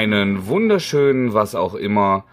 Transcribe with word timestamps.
Einen 0.00 0.46
wunderschönen, 0.46 1.34
was 1.34 1.54
auch 1.54 1.74
immer. 1.74 2.24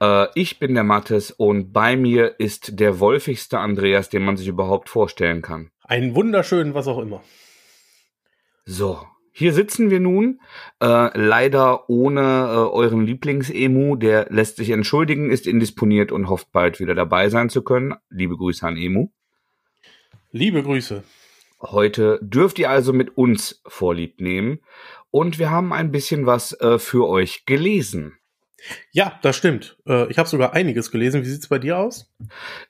Äh, 0.00 0.26
ich 0.34 0.58
bin 0.58 0.74
der 0.74 0.82
Mattes 0.82 1.30
und 1.30 1.72
bei 1.72 1.96
mir 1.96 2.40
ist 2.40 2.80
der 2.80 2.98
wolfigste 2.98 3.60
Andreas, 3.60 4.08
den 4.08 4.24
man 4.24 4.36
sich 4.36 4.48
überhaupt 4.48 4.88
vorstellen 4.88 5.40
kann. 5.40 5.70
Einen 5.84 6.16
wunderschönen, 6.16 6.74
was 6.74 6.88
auch 6.88 6.98
immer. 6.98 7.22
So, 8.64 8.98
hier 9.30 9.52
sitzen 9.52 9.88
wir 9.88 10.00
nun, 10.00 10.40
äh, 10.80 11.16
leider 11.16 11.88
ohne 11.88 12.22
äh, 12.22 12.74
euren 12.74 13.06
Lieblingsemu, 13.06 13.94
der 13.94 14.26
lässt 14.30 14.56
sich 14.56 14.70
entschuldigen, 14.70 15.30
ist 15.30 15.46
indisponiert 15.46 16.10
und 16.10 16.28
hofft 16.28 16.50
bald 16.50 16.80
wieder 16.80 16.96
dabei 16.96 17.28
sein 17.28 17.50
zu 17.50 17.62
können. 17.62 17.94
Liebe 18.10 18.36
Grüße 18.36 18.66
an 18.66 18.76
Emu. 18.76 19.10
Liebe 20.32 20.64
Grüße. 20.64 21.04
Heute 21.60 22.18
dürft 22.20 22.58
ihr 22.58 22.68
also 22.68 22.92
mit 22.92 23.16
uns 23.16 23.62
Vorlieb 23.68 24.20
nehmen 24.20 24.58
und 25.12 25.38
wir 25.38 25.50
haben 25.50 25.72
ein 25.72 25.92
bisschen 25.92 26.26
was 26.26 26.58
äh, 26.60 26.80
für 26.80 27.08
euch 27.08 27.44
gelesen. 27.46 28.18
Ja, 28.92 29.18
das 29.22 29.36
stimmt. 29.36 29.76
Äh, 29.86 30.10
ich 30.10 30.18
habe 30.18 30.28
sogar 30.28 30.54
einiges 30.54 30.90
gelesen. 30.90 31.22
Wie 31.22 31.28
sieht's 31.28 31.48
bei 31.48 31.58
dir 31.58 31.78
aus? 31.78 32.12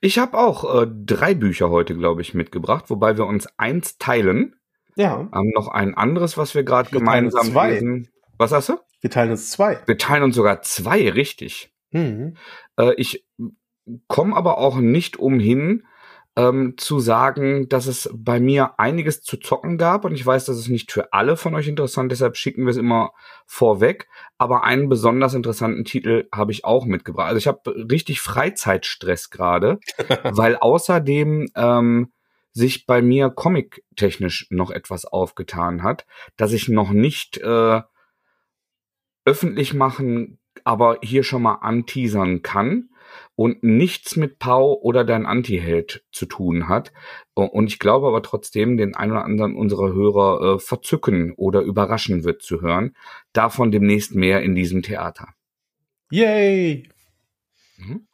Ich 0.00 0.18
habe 0.18 0.36
auch 0.36 0.82
äh, 0.82 0.86
drei 0.90 1.34
Bücher 1.34 1.70
heute, 1.70 1.96
glaube 1.96 2.20
ich, 2.20 2.34
mitgebracht, 2.34 2.86
wobei 2.88 3.16
wir 3.16 3.26
uns 3.26 3.46
eins 3.58 3.98
teilen. 3.98 4.56
Ja. 4.96 5.28
Haben 5.32 5.50
noch 5.50 5.68
ein 5.68 5.94
anderes, 5.94 6.36
was 6.36 6.54
wir 6.54 6.64
gerade 6.64 6.90
gemeinsam 6.90 7.52
zwei. 7.52 7.72
lesen. 7.72 8.08
Was 8.38 8.52
hast 8.52 8.70
du? 8.70 8.78
Wir 9.00 9.10
teilen 9.10 9.30
uns 9.30 9.50
zwei. 9.50 9.78
Wir 9.86 9.98
teilen 9.98 10.24
uns 10.24 10.34
sogar 10.34 10.62
zwei, 10.62 11.08
richtig. 11.10 11.72
Mhm. 11.92 12.36
Äh, 12.76 12.94
ich 12.96 13.24
komme 14.08 14.34
aber 14.34 14.58
auch 14.58 14.76
nicht 14.76 15.16
umhin, 15.16 15.84
ähm, 16.34 16.74
zu 16.78 16.98
sagen, 16.98 17.68
dass 17.68 17.86
es 17.86 18.08
bei 18.14 18.40
mir 18.40 18.78
einiges 18.78 19.20
zu 19.20 19.36
zocken 19.36 19.76
gab 19.76 20.04
und 20.04 20.14
ich 20.14 20.24
weiß, 20.24 20.46
dass 20.46 20.56
es 20.56 20.68
nicht 20.68 20.90
für 20.90 21.12
alle 21.12 21.36
von 21.36 21.54
euch 21.54 21.68
interessant, 21.68 22.10
deshalb 22.10 22.36
schicken 22.36 22.64
wir 22.64 22.70
es 22.70 22.78
immer 22.78 23.12
vorweg. 23.46 24.08
Aber 24.38 24.64
einen 24.64 24.88
besonders 24.88 25.34
interessanten 25.34 25.84
Titel 25.84 26.28
habe 26.32 26.52
ich 26.52 26.64
auch 26.64 26.86
mitgebracht. 26.86 27.28
Also 27.28 27.38
ich 27.38 27.46
habe 27.46 27.90
richtig 27.90 28.20
Freizeitstress 28.20 29.30
gerade, 29.30 29.78
weil 30.24 30.56
außerdem 30.56 31.48
ähm, 31.54 32.12
sich 32.52 32.86
bei 32.86 33.02
mir 33.02 33.30
comic-technisch 33.30 34.46
noch 34.50 34.70
etwas 34.70 35.04
aufgetan 35.04 35.82
hat, 35.82 36.06
dass 36.36 36.52
ich 36.52 36.68
noch 36.68 36.90
nicht 36.90 37.38
äh, 37.38 37.82
öffentlich 39.24 39.74
machen, 39.74 40.38
aber 40.64 40.98
hier 41.02 41.24
schon 41.24 41.42
mal 41.42 41.56
anteasern 41.56 42.42
kann 42.42 42.88
und 43.34 43.62
nichts 43.62 44.16
mit 44.16 44.38
Pau 44.38 44.74
oder 44.74 45.04
dein 45.04 45.26
Anti-Held 45.26 46.04
zu 46.12 46.26
tun 46.26 46.68
hat. 46.68 46.92
Und 47.34 47.66
ich 47.66 47.78
glaube 47.78 48.06
aber 48.06 48.22
trotzdem, 48.22 48.76
den 48.76 48.94
einen 48.94 49.12
oder 49.12 49.24
anderen 49.24 49.56
unserer 49.56 49.92
Hörer 49.92 50.54
äh, 50.54 50.58
verzücken 50.58 51.32
oder 51.36 51.62
überraschen 51.62 52.24
wird 52.24 52.42
zu 52.42 52.60
hören. 52.60 52.94
Davon 53.32 53.70
demnächst 53.70 54.14
mehr 54.14 54.42
in 54.42 54.54
diesem 54.54 54.82
Theater. 54.82 55.28
Yay! 56.10 56.88
Mhm. 57.78 58.06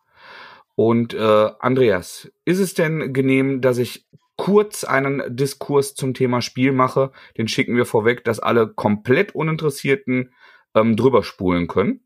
Und 0.75 1.15
äh, 1.15 1.51
Andreas, 1.59 2.31
ist 2.45 2.61
es 2.61 2.75
denn 2.75 3.13
genehm, 3.13 3.61
dass 3.61 3.79
ich 3.79 4.07
kurz 4.37 4.85
einen 4.85 5.37
Diskurs 5.37 5.97
zum 5.97 6.15
Thema 6.15 6.41
Spiel 6.41 6.71
mache? 6.71 7.11
Den 7.37 7.49
schicken 7.49 7.77
wir 7.77 7.85
vorweg, 7.85 8.23
dass 8.23 8.39
alle 8.39 8.69
komplett 8.69 9.35
Uninteressierten 9.35 10.33
ähm, 10.75 10.97
drüber 10.97 11.25
spulen 11.25 11.67
können. 11.67 12.01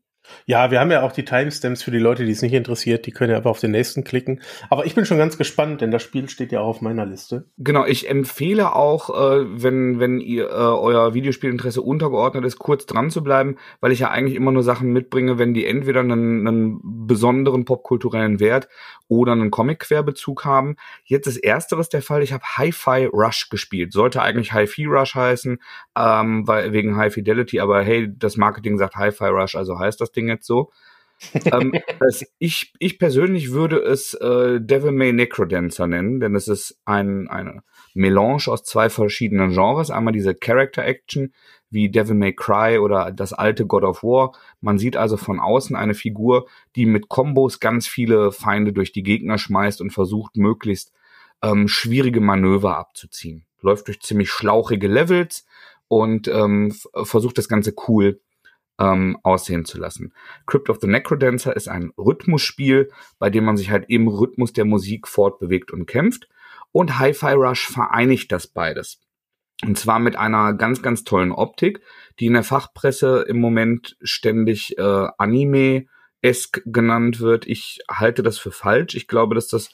Ja, 0.45 0.71
wir 0.71 0.79
haben 0.79 0.91
ja 0.91 1.03
auch 1.03 1.11
die 1.11 1.25
Timestamps 1.25 1.83
für 1.83 1.91
die 1.91 1.99
Leute, 1.99 2.25
die 2.25 2.31
es 2.31 2.41
nicht 2.41 2.53
interessiert. 2.53 3.05
Die 3.05 3.11
können 3.11 3.31
ja 3.31 3.37
einfach 3.37 3.49
auf 3.49 3.59
den 3.59 3.71
nächsten 3.71 4.03
klicken. 4.03 4.41
Aber 4.69 4.85
ich 4.85 4.95
bin 4.95 5.05
schon 5.05 5.17
ganz 5.17 5.37
gespannt, 5.37 5.81
denn 5.81 5.91
das 5.91 6.01
Spiel 6.03 6.29
steht 6.29 6.51
ja 6.51 6.61
auch 6.61 6.67
auf 6.67 6.81
meiner 6.81 7.05
Liste. 7.05 7.45
Genau, 7.57 7.85
ich 7.85 8.09
empfehle 8.09 8.75
auch, 8.75 9.09
äh, 9.09 9.45
wenn, 9.49 9.99
wenn 9.99 10.19
ihr 10.19 10.45
äh, 10.45 10.53
euer 10.53 11.13
Videospielinteresse 11.13 11.81
untergeordnet 11.81 12.45
ist, 12.45 12.57
kurz 12.57 12.85
dran 12.85 13.09
zu 13.09 13.23
bleiben, 13.23 13.57
weil 13.81 13.91
ich 13.91 13.99
ja 13.99 14.09
eigentlich 14.09 14.35
immer 14.35 14.51
nur 14.51 14.63
Sachen 14.63 14.91
mitbringe, 14.91 15.37
wenn 15.37 15.53
die 15.53 15.65
entweder 15.65 15.99
einen, 15.99 16.47
einen 16.47 16.79
besonderen 16.83 17.65
popkulturellen 17.65 18.39
Wert 18.39 18.67
oder 19.07 19.33
einen 19.33 19.51
Comic-Querbezug 19.51 20.45
haben. 20.45 20.75
Jetzt 21.03 21.27
ist 21.27 21.37
ersteres 21.37 21.89
der 21.89 22.01
Fall. 22.01 22.23
Ich 22.23 22.33
habe 22.33 22.43
Hi-Fi 22.43 23.05
Rush 23.11 23.49
gespielt. 23.49 23.93
Sollte 23.93 24.21
eigentlich 24.21 24.53
Hi-Fi 24.53 24.85
Rush 24.85 25.15
heißen, 25.15 25.59
ähm, 25.97 26.47
weil, 26.47 26.71
wegen 26.71 26.95
High 26.95 27.13
Fidelity, 27.13 27.59
aber 27.59 27.83
hey, 27.83 28.09
das 28.15 28.37
Marketing 28.37 28.77
sagt 28.77 28.95
Hi-Fi 28.95 29.25
Rush, 29.25 29.55
also 29.55 29.77
heißt 29.77 29.99
das 29.99 30.12
Ding 30.13 30.27
jetzt 30.27 30.47
so. 30.47 30.71
ähm, 31.33 31.73
ich, 32.39 32.73
ich 32.79 32.99
persönlich 32.99 33.51
würde 33.51 33.77
es 33.77 34.13
äh, 34.13 34.59
Devil 34.59 34.91
May 34.91 35.13
Necrodancer 35.13 35.87
nennen, 35.87 36.19
denn 36.19 36.35
es 36.35 36.47
ist 36.47 36.79
ein, 36.85 37.27
eine 37.29 37.63
Melange 37.93 38.47
aus 38.47 38.63
zwei 38.63 38.89
verschiedenen 38.89 39.51
Genres. 39.51 39.91
Einmal 39.91 40.13
diese 40.13 40.35
Character 40.35 40.83
Action 40.83 41.33
wie 41.69 41.89
Devil 41.89 42.15
May 42.15 42.33
Cry 42.33 42.77
oder 42.77 43.11
das 43.11 43.33
alte 43.33 43.65
God 43.65 43.83
of 43.83 44.03
War. 44.03 44.33
Man 44.61 44.77
sieht 44.77 44.95
also 44.95 45.17
von 45.17 45.39
außen 45.39 45.75
eine 45.75 45.93
Figur, 45.93 46.47
die 46.75 46.85
mit 46.85 47.09
Kombos 47.09 47.59
ganz 47.59 47.87
viele 47.87 48.31
Feinde 48.31 48.73
durch 48.73 48.91
die 48.91 49.03
Gegner 49.03 49.37
schmeißt 49.37 49.81
und 49.81 49.91
versucht, 49.91 50.35
möglichst 50.35 50.93
ähm, 51.41 51.67
schwierige 51.67 52.21
Manöver 52.21 52.77
abzuziehen. 52.77 53.45
Läuft 53.61 53.87
durch 53.87 54.01
ziemlich 54.01 54.29
schlauchige 54.29 54.87
Levels 54.87 55.45
und 55.87 56.27
ähm, 56.27 56.73
versucht 57.03 57.37
das 57.37 57.47
Ganze 57.47 57.73
cool 57.87 58.19
ähm, 58.79 59.17
aussehen 59.23 59.65
zu 59.65 59.79
lassen. 59.79 60.13
Crypt 60.45 60.69
of 60.69 60.77
the 60.81 60.87
Necrodancer 60.87 61.55
ist 61.55 61.67
ein 61.67 61.91
Rhythmusspiel, 61.97 62.89
bei 63.19 63.29
dem 63.29 63.45
man 63.45 63.57
sich 63.57 63.69
halt 63.69 63.85
im 63.87 64.07
Rhythmus 64.07 64.53
der 64.53 64.65
Musik 64.65 65.07
fortbewegt 65.07 65.71
und 65.71 65.85
kämpft. 65.85 66.27
Und 66.71 66.97
Hi-Fi 66.99 67.33
Rush 67.33 67.67
vereinigt 67.67 68.31
das 68.31 68.47
beides. 68.47 68.99
Und 69.63 69.77
zwar 69.77 69.99
mit 69.99 70.15
einer 70.15 70.53
ganz, 70.53 70.81
ganz 70.81 71.03
tollen 71.03 71.31
Optik, 71.31 71.81
die 72.19 72.25
in 72.25 72.33
der 72.33 72.43
Fachpresse 72.43 73.25
im 73.27 73.39
Moment 73.39 73.95
ständig 74.01 74.77
äh, 74.77 75.07
Anime-esk 75.17 76.61
genannt 76.65 77.19
wird. 77.19 77.47
Ich 77.47 77.79
halte 77.89 78.23
das 78.23 78.37
für 78.39 78.51
falsch. 78.51 78.95
Ich 78.95 79.07
glaube, 79.07 79.35
dass 79.35 79.47
das 79.47 79.69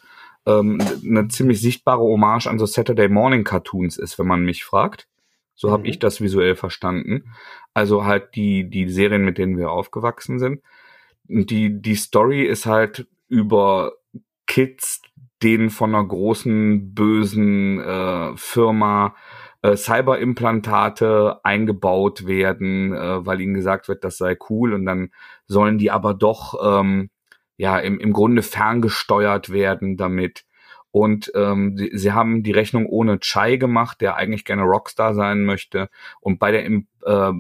ähm, 0.46 0.80
eine 1.04 1.28
ziemlich 1.30 1.62
sichtbare 1.62 2.02
Hommage 2.02 2.48
an 2.48 2.60
so 2.60 2.66
Saturday 2.66 3.10
Morning 3.10 3.44
Cartoons 3.44 3.98
ist, 3.98 4.20
wenn 4.20 4.28
man 4.28 4.44
mich 4.44 4.64
fragt. 4.64 5.08
So 5.60 5.72
habe 5.72 5.84
Mhm. 5.84 5.90
ich 5.90 6.00
das 6.00 6.22
visuell 6.22 6.56
verstanden. 6.56 7.34
Also 7.74 8.06
halt 8.06 8.36
die, 8.36 8.70
die 8.70 8.88
Serien, 8.88 9.26
mit 9.26 9.38
denen 9.38 9.58
wir 9.58 9.72
aufgewachsen 9.72 10.40
sind. 10.40 10.62
Und 11.28 11.50
die, 11.50 11.82
die 11.82 11.96
Story 11.96 12.44
ist 12.44 12.66
halt 12.66 13.08
über 13.28 13.92
Kids, 14.48 15.02
denen 15.44 15.70
von 15.70 15.94
einer 15.94 16.06
großen, 16.08 16.94
bösen 16.96 17.80
äh, 17.82 18.32
Firma 18.38 19.16
äh, 19.62 19.76
Cyberimplantate 19.76 21.42
eingebaut 21.44 22.26
werden, 22.26 22.94
äh, 22.94 23.26
weil 23.26 23.42
ihnen 23.42 23.54
gesagt 23.54 23.90
wird, 23.90 24.06
das 24.06 24.18
sei 24.18 24.38
cool 24.50 24.74
und 24.74 24.86
dann 24.86 25.12
sollen 25.46 25.78
die 25.78 25.92
aber 25.92 26.14
doch 26.14 26.56
ähm, 26.64 27.10
ja 27.58 27.78
im, 27.80 28.00
im 28.00 28.14
Grunde 28.14 28.44
ferngesteuert 28.44 29.50
werden 29.52 29.98
damit. 29.98 30.46
Und 30.92 31.32
ähm, 31.36 31.78
sie, 31.78 31.92
sie 31.94 32.12
haben 32.14 32.44
die 32.44 32.52
Rechnung 32.52 32.86
ohne 32.86 33.20
Chai 33.20 33.58
gemacht, 33.58 34.02
der 34.02 34.16
eigentlich 34.16 34.46
gerne 34.46 34.64
Rockstar 34.64 35.14
sein 35.14 35.46
möchte. 35.46 35.90
Und 36.20 36.40
bei 36.40 36.52
der 36.52 36.66
äh, 36.66 37.34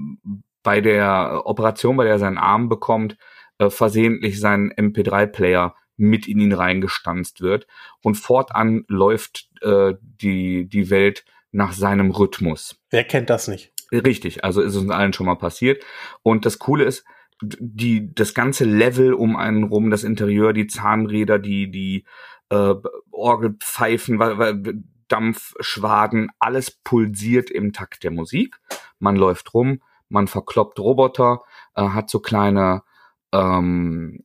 bei 0.63 0.81
der 0.81 1.43
Operation, 1.45 1.97
bei 1.97 2.03
der 2.03 2.13
er 2.13 2.19
seinen 2.19 2.37
Arm 2.37 2.69
bekommt, 2.69 3.17
äh, 3.59 3.69
versehentlich 3.69 4.39
sein 4.39 4.71
MP3-Player 4.71 5.75
mit 5.97 6.27
in 6.27 6.39
ihn 6.39 6.53
reingestanzt 6.53 7.41
wird. 7.41 7.67
Und 8.03 8.15
fortan 8.15 8.85
läuft 8.87 9.49
äh, 9.61 9.93
die, 10.01 10.67
die 10.67 10.89
Welt 10.89 11.25
nach 11.51 11.73
seinem 11.73 12.11
Rhythmus. 12.11 12.79
Wer 12.89 13.03
kennt 13.03 13.29
das 13.29 13.47
nicht? 13.47 13.73
Richtig, 13.91 14.43
also 14.43 14.61
ist 14.61 14.75
es 14.75 14.81
uns 14.81 14.91
allen 14.91 15.13
schon 15.13 15.25
mal 15.25 15.35
passiert. 15.35 15.83
Und 16.21 16.45
das 16.45 16.59
Coole 16.59 16.85
ist, 16.85 17.05
die, 17.41 18.13
das 18.13 18.33
ganze 18.33 18.65
Level 18.65 19.13
um 19.13 19.35
einen 19.35 19.63
rum, 19.63 19.89
das 19.89 20.03
Interieur, 20.03 20.53
die 20.53 20.67
Zahnräder, 20.67 21.39
die, 21.39 21.71
die 21.71 22.05
äh, 22.49 22.73
Orgelpfeifen, 23.11 24.19
wa- 24.19 24.37
wa- 24.37 24.73
Dampfschwaden, 25.07 26.29
alles 26.39 26.71
pulsiert 26.71 27.49
im 27.49 27.73
Takt 27.73 28.03
der 28.03 28.11
Musik. 28.11 28.57
Man 28.99 29.15
läuft 29.15 29.53
rum, 29.53 29.81
man 30.07 30.27
verkloppt 30.27 30.79
Roboter, 30.79 31.41
äh, 31.75 31.81
hat 31.81 32.09
so 32.09 32.19
kleine 32.19 32.83
ähm, 33.31 34.23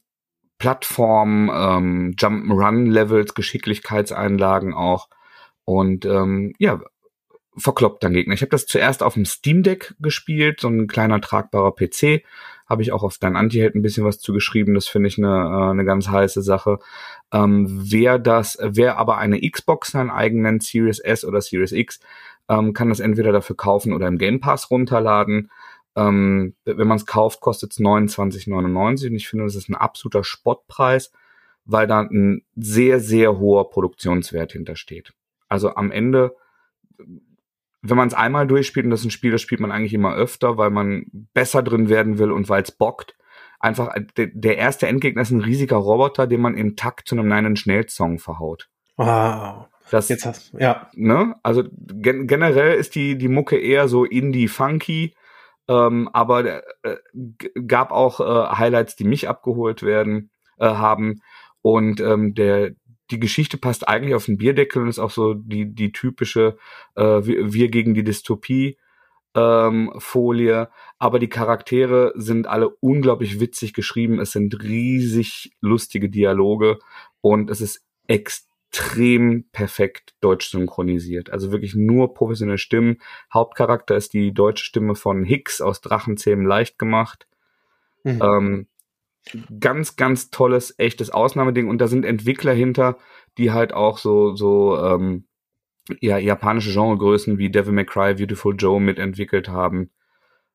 Plattform, 0.58 1.50
ähm, 1.52 2.14
Jump'n'Run-Levels, 2.18 3.34
Geschicklichkeitseinlagen 3.34 4.74
auch. 4.74 5.08
Und 5.64 6.04
ähm, 6.04 6.52
ja, 6.58 6.80
verkloppt 7.56 8.02
dann 8.02 8.12
Gegner. 8.12 8.34
Ich 8.34 8.40
habe 8.40 8.50
das 8.50 8.66
zuerst 8.66 9.02
auf 9.02 9.14
dem 9.14 9.24
Steam 9.24 9.62
Deck 9.62 9.94
gespielt, 10.00 10.60
so 10.60 10.68
ein 10.68 10.86
kleiner 10.86 11.20
tragbarer 11.20 11.72
PC. 11.72 12.24
Habe 12.66 12.82
ich 12.82 12.92
auch 12.92 13.02
auf 13.02 13.18
dein 13.18 13.36
Anti-Held 13.36 13.74
ein 13.74 13.82
bisschen 13.82 14.04
was 14.04 14.18
zugeschrieben. 14.18 14.74
Das 14.74 14.88
finde 14.88 15.08
ich 15.08 15.18
eine, 15.18 15.70
eine 15.70 15.84
ganz 15.84 16.08
heiße 16.08 16.42
Sache. 16.42 16.78
Ähm, 17.32 17.66
wer 17.68 18.18
das, 18.18 18.58
wer 18.60 18.98
aber 18.98 19.18
eine 19.18 19.40
Xbox 19.40 19.92
sein 19.92 20.10
eigen 20.10 20.42
nennt, 20.42 20.62
Series 20.62 20.98
S 20.98 21.24
oder 21.24 21.40
Series 21.40 21.72
X, 21.72 22.00
ähm, 22.48 22.72
kann 22.72 22.88
das 22.88 23.00
entweder 23.00 23.32
dafür 23.32 23.56
kaufen 23.56 23.92
oder 23.92 24.08
im 24.08 24.18
Game 24.18 24.40
Pass 24.40 24.70
runterladen. 24.70 25.50
Ähm, 25.96 26.54
wenn 26.64 26.88
man 26.88 26.96
es 26.96 27.06
kauft, 27.06 27.40
kostet 27.40 27.72
es 27.72 27.78
29,99 27.78 29.08
und 29.08 29.14
ich 29.14 29.28
finde, 29.28 29.44
das 29.44 29.54
ist 29.54 29.68
ein 29.68 29.76
absoluter 29.76 30.24
Spottpreis, 30.24 31.12
weil 31.64 31.86
da 31.86 32.00
ein 32.00 32.42
sehr, 32.56 32.98
sehr 32.98 33.38
hoher 33.38 33.70
Produktionswert 33.70 34.52
hintersteht. 34.52 35.12
Also 35.48 35.76
am 35.76 35.92
Ende 35.92 36.34
wenn 37.86 37.98
man 37.98 38.08
es 38.08 38.14
einmal 38.14 38.46
durchspielt, 38.46 38.86
und 38.86 38.90
das 38.90 39.00
ist 39.00 39.06
ein 39.06 39.10
Spiel, 39.10 39.30
das 39.30 39.42
spielt 39.42 39.60
man 39.60 39.70
eigentlich 39.70 39.92
immer 39.92 40.14
öfter, 40.14 40.56
weil 40.56 40.70
man 40.70 41.04
besser 41.34 41.62
drin 41.62 41.88
werden 41.88 42.18
will 42.18 42.32
und 42.32 42.48
weil 42.48 42.62
es 42.62 42.72
bockt. 42.72 43.14
Einfach, 43.60 43.94
der, 44.16 44.28
der 44.32 44.56
erste 44.56 44.86
Endgegner 44.88 45.22
ist 45.22 45.30
ein 45.30 45.42
riesiger 45.42 45.76
Roboter, 45.76 46.26
den 46.26 46.40
man 46.40 46.56
im 46.56 46.76
Takt 46.76 47.08
zu 47.08 47.14
einem 47.14 47.28
Nine 47.28 47.48
Inch 47.48 47.66
Nails 47.66 47.94
Song 47.94 48.18
verhaut. 48.18 48.68
Wow. 48.96 49.66
Das, 49.90 50.08
Jetzt 50.08 50.24
hast 50.24 50.54
ja. 50.58 50.88
ne? 50.94 51.34
Also 51.42 51.64
gen 51.72 52.26
generell 52.26 52.74
ist 52.74 52.94
die, 52.94 53.18
die 53.18 53.28
Mucke 53.28 53.58
eher 53.58 53.86
so 53.86 54.04
indie-funky, 54.04 55.14
ähm, 55.68 56.08
aber 56.12 56.62
äh, 56.82 56.96
gab 57.66 57.92
auch 57.92 58.20
äh, 58.20 58.56
Highlights, 58.56 58.96
die 58.96 59.04
mich 59.04 59.28
abgeholt 59.28 59.82
werden 59.82 60.30
äh, 60.58 60.66
haben. 60.66 61.20
Und 61.60 62.00
ähm, 62.00 62.34
der, 62.34 62.72
die 63.10 63.20
Geschichte 63.20 63.58
passt 63.58 63.86
eigentlich 63.86 64.14
auf 64.14 64.26
den 64.26 64.38
Bierdeckel 64.38 64.82
und 64.82 64.88
ist 64.88 64.98
auch 64.98 65.10
so 65.10 65.34
die, 65.34 65.74
die 65.74 65.92
typische 65.92 66.56
äh, 66.96 67.02
wir, 67.22 67.68
gegen 67.68 67.94
die 67.94 68.04
Dystopie 68.04 68.78
ähm, 69.34 69.92
Folie. 69.98 70.68
Aber 70.98 71.18
die 71.18 71.28
Charaktere 71.28 72.12
sind 72.16 72.46
alle 72.46 72.68
unglaublich 72.68 73.40
witzig 73.40 73.74
geschrieben. 73.74 74.20
Es 74.20 74.32
sind 74.32 74.62
riesig 74.62 75.52
lustige 75.60 76.08
Dialoge 76.08 76.78
und 77.20 77.50
es 77.50 77.60
ist 77.60 77.84
extrem 78.06 79.44
perfekt 79.52 80.14
deutsch 80.20 80.48
synchronisiert. 80.48 81.30
Also 81.30 81.52
wirklich 81.52 81.74
nur 81.74 82.14
professionelle 82.14 82.58
Stimmen. 82.58 82.98
Hauptcharakter 83.32 83.96
ist 83.96 84.14
die 84.14 84.32
deutsche 84.32 84.64
Stimme 84.64 84.94
von 84.94 85.24
Hicks 85.24 85.60
aus 85.60 85.80
Drachenzähmen 85.82 86.46
leicht 86.46 86.78
gemacht. 86.78 87.26
Mhm. 88.02 88.22
Ähm, 88.22 88.66
ganz, 89.60 89.96
ganz 89.96 90.30
tolles, 90.30 90.74
echtes 90.78 91.10
Ausnahmeding. 91.10 91.68
Und 91.68 91.78
da 91.78 91.86
sind 91.86 92.04
Entwickler 92.04 92.52
hinter, 92.52 92.98
die 93.38 93.52
halt 93.52 93.72
auch 93.72 93.98
so, 93.98 94.34
so, 94.34 94.78
ähm, 94.78 95.26
ja, 96.00 96.18
japanische 96.18 96.72
Genregrößen 96.72 97.38
wie 97.38 97.50
Devil 97.50 97.72
May 97.72 97.84
Cry, 97.84 98.14
Beautiful 98.14 98.54
Joe 98.56 98.80
mitentwickelt 98.80 99.48
haben. 99.48 99.90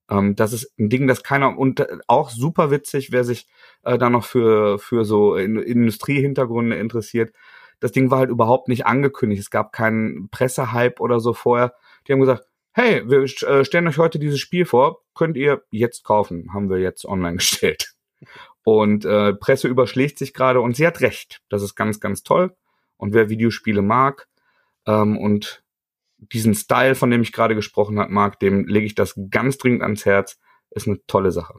Ähm, 0.10 0.36
das 0.36 0.54
ist 0.54 0.74
ein 0.80 0.90
Ding, 0.90 1.08
das 1.08 1.24
keiner, 1.24 1.58
und 1.58 1.86
auch 2.08 2.30
super 2.30 2.72
witzig, 2.72 3.12
wer 3.12 3.24
sich 3.24 3.48
äh, 3.84 3.98
da 3.98 4.10
noch 4.10 4.26
für, 4.26 4.80
für 4.80 5.06
so 5.06 5.36
in, 5.36 5.58
Industriehintergründe 5.58 6.78
interessiert. 6.78 7.34
Das 7.80 7.92
Ding 7.92 8.12
war 8.12 8.20
halt 8.20 8.30
überhaupt 8.30 8.68
nicht 8.68 8.86
angekündigt. 8.86 9.42
Es 9.42 9.50
gab 9.52 9.72
keinen 9.72 10.30
Pressehype 10.30 11.00
oder 11.00 11.20
so 11.20 11.34
vorher. 11.34 11.74
Die 12.08 12.14
haben 12.14 12.20
gesagt, 12.20 12.46
hey, 12.72 13.04
wir 13.10 13.24
äh, 13.24 13.64
stellen 13.66 13.88
euch 13.88 13.98
heute 13.98 14.20
dieses 14.20 14.40
Spiel 14.40 14.66
vor, 14.66 15.04
könnt 15.16 15.38
ihr 15.38 15.64
jetzt 15.70 16.04
kaufen, 16.04 16.54
haben 16.54 16.70
wir 16.70 16.80
jetzt 16.80 17.06
online 17.06 17.36
gestellt. 17.38 17.94
Und 18.78 19.06
äh, 19.06 19.34
Presse 19.34 19.68
überschlägt 19.68 20.18
sich 20.18 20.34
gerade 20.34 20.62
und 20.62 20.76
sie 20.76 20.86
hat 20.86 21.02
recht. 21.02 21.42
Das 21.50 21.64
ist 21.64 21.76
ganz, 21.76 22.00
ganz 22.00 22.24
toll. 22.24 22.56
Und 22.98 23.14
wer 23.14 23.30
Videospiele 23.30 23.82
mag 23.82 24.28
ähm, 24.86 25.18
und 25.18 25.64
diesen 26.18 26.54
Style, 26.54 26.96
von 26.96 27.10
dem 27.10 27.22
ich 27.22 27.32
gerade 27.32 27.56
gesprochen 27.56 28.00
habe, 28.00 28.12
mag, 28.12 28.40
dem 28.40 28.68
lege 28.68 28.86
ich 28.86 28.96
das 28.96 29.20
ganz 29.30 29.58
dringend 29.58 29.82
ans 29.82 30.06
Herz. 30.06 30.40
Ist 30.72 30.88
eine 30.88 31.00
tolle 31.08 31.32
Sache. 31.32 31.56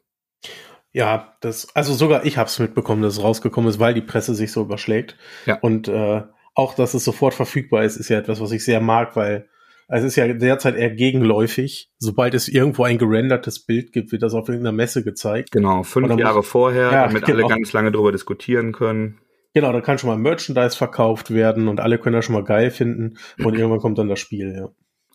Ja, 0.93 1.37
das, 1.41 1.75
also 1.75 1.95
sogar 1.95 2.25
ich 2.25 2.37
habe 2.37 2.49
es 2.49 2.59
mitbekommen, 2.59 3.03
dass 3.03 3.15
es 3.15 3.23
rausgekommen 3.23 3.71
ist, 3.71 3.79
weil 3.79 3.95
die 3.95 4.03
Presse 4.03 4.35
sich 4.35 4.53
so 4.53 4.63
überschlägt. 4.63 5.17
Ja. 5.47 5.59
Und 5.61 5.89
äh, 5.89 6.23
auch, 6.55 6.75
dass 6.75 6.95
es 6.95 7.05
sofort 7.05 7.35
verfügbar 7.35 7.85
ist, 7.85 7.97
ist 7.97 8.09
ja 8.09 8.19
etwas, 8.19 8.41
was 8.41 8.53
ich 8.53 8.65
sehr 8.65 8.81
mag, 8.81 9.17
weil 9.17 9.49
es 9.93 10.05
ist 10.05 10.17
ja 10.17 10.33
derzeit 10.33 10.77
eher 10.77 10.91
gegenläufig. 10.91 11.91
Sobald 11.99 12.35
es 12.35 12.49
irgendwo 12.49 12.85
ein 12.85 12.99
gerendertes 12.99 13.65
Bild 13.65 13.93
gibt, 13.93 14.13
wird 14.13 14.23
das 14.23 14.35
auf 14.35 14.49
irgendeiner 14.49 14.77
Messe 14.77 15.03
gezeigt. 15.03 15.51
Genau, 15.51 15.83
fünf 15.83 16.17
Jahre 16.17 16.39
muss, 16.39 16.49
vorher, 16.49 16.93
ja, 16.93 17.07
damit 17.09 17.25
genau. 17.25 17.47
alle 17.47 17.49
ganz 17.49 17.73
lange 17.73 17.91
drüber 17.91 18.13
diskutieren 18.13 18.73
können. 18.73 19.19
Genau, 19.53 19.73
da 19.73 19.81
kann 19.81 19.99
schon 19.99 20.09
mal 20.09 20.17
Merchandise 20.17 20.77
verkauft 20.77 21.33
werden 21.35 21.67
und 21.67 21.81
alle 21.81 21.99
können 21.99 22.15
das 22.15 22.25
schon 22.25 22.37
mal 22.37 22.45
geil 22.45 22.71
finden 22.71 23.19
und 23.39 23.55
irgendwann 23.57 23.81
kommt 23.81 23.99
dann 23.99 24.09
das 24.09 24.21
Spiel, 24.21 24.55
ja. 24.57 24.69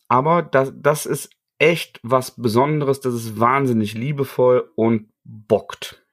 Aber 0.09 0.43
das, 0.43 0.73
das 0.75 1.05
ist 1.05 1.29
echt 1.57 1.99
was 2.03 2.35
Besonderes, 2.35 2.99
das 2.99 3.13
ist 3.13 3.39
wahnsinnig 3.39 3.93
liebevoll 3.93 4.69
und 4.75 5.07
bockt. 5.23 6.05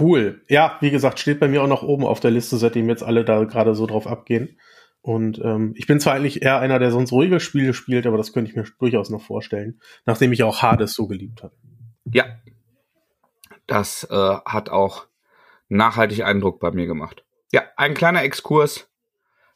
Cool. 0.00 0.42
Ja, 0.48 0.78
wie 0.80 0.90
gesagt, 0.90 1.20
steht 1.20 1.38
bei 1.38 1.46
mir 1.46 1.62
auch 1.62 1.68
noch 1.68 1.84
oben 1.84 2.04
auf 2.04 2.18
der 2.18 2.32
Liste, 2.32 2.56
seitdem 2.56 2.88
jetzt 2.88 3.04
alle 3.04 3.24
da 3.24 3.44
gerade 3.44 3.74
so 3.74 3.86
drauf 3.86 4.08
abgehen. 4.08 4.58
Und 5.04 5.38
ähm, 5.44 5.74
ich 5.76 5.86
bin 5.86 6.00
zwar 6.00 6.14
eigentlich 6.14 6.40
eher 6.40 6.60
einer, 6.60 6.78
der 6.78 6.90
sonst 6.90 7.12
ruhige 7.12 7.38
Spiele 7.38 7.74
spielt, 7.74 8.06
aber 8.06 8.16
das 8.16 8.32
könnte 8.32 8.50
ich 8.50 8.56
mir 8.56 8.64
durchaus 8.78 9.10
noch 9.10 9.20
vorstellen, 9.20 9.78
nachdem 10.06 10.32
ich 10.32 10.42
auch 10.42 10.62
Hades 10.62 10.94
so 10.94 11.06
geliebt 11.06 11.42
habe. 11.42 11.54
Ja, 12.10 12.24
das 13.66 14.04
äh, 14.04 14.14
hat 14.14 14.70
auch 14.70 15.06
nachhaltig 15.68 16.24
Eindruck 16.24 16.58
bei 16.58 16.70
mir 16.70 16.86
gemacht. 16.86 17.22
Ja, 17.52 17.64
ein 17.76 17.92
kleiner 17.92 18.22
Exkurs. 18.22 18.88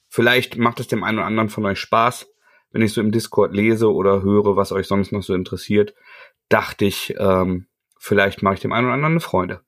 Vielleicht 0.06 0.58
macht 0.58 0.80
es 0.80 0.88
dem 0.88 1.02
einen 1.02 1.16
oder 1.16 1.26
anderen 1.26 1.48
von 1.48 1.64
euch 1.64 1.80
Spaß, 1.80 2.26
wenn 2.72 2.82
ich 2.82 2.92
so 2.92 3.00
im 3.00 3.10
Discord 3.10 3.54
lese 3.54 3.90
oder 3.90 4.20
höre, 4.20 4.54
was 4.54 4.70
euch 4.70 4.86
sonst 4.86 5.12
noch 5.12 5.22
so 5.22 5.32
interessiert. 5.32 5.94
Dachte 6.50 6.84
ich, 6.84 7.14
ähm, 7.18 7.68
vielleicht 7.98 8.42
mache 8.42 8.56
ich 8.56 8.60
dem 8.60 8.74
einen 8.74 8.88
oder 8.88 8.94
anderen 8.94 9.14
eine 9.14 9.20
Freude. 9.20 9.62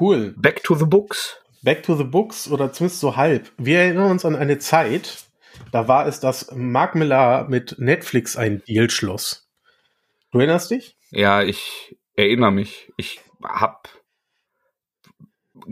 Cool. 0.00 0.34
Back 0.36 0.64
to 0.64 0.74
the 0.74 0.86
Books. 0.86 1.40
Back 1.62 1.82
to 1.84 1.96
the 1.96 2.04
Books 2.04 2.50
oder 2.50 2.72
zumindest 2.72 3.00
so 3.00 3.16
halb. 3.16 3.52
Wir 3.56 3.78
erinnern 3.80 4.10
uns 4.10 4.24
an 4.24 4.36
eine 4.36 4.58
Zeit, 4.58 5.24
da 5.70 5.88
war 5.88 6.06
es, 6.06 6.20
dass 6.20 6.50
Mark 6.54 6.94
Millar 6.94 7.48
mit 7.48 7.76
Netflix 7.78 8.36
ein 8.36 8.62
Deal 8.64 8.90
schloss. 8.90 9.48
Du 10.32 10.38
erinnerst 10.38 10.70
dich? 10.70 10.96
Ja, 11.10 11.42
ich 11.42 11.96
erinnere 12.16 12.52
mich. 12.52 12.92
Ich 12.96 13.20
hab 13.42 13.88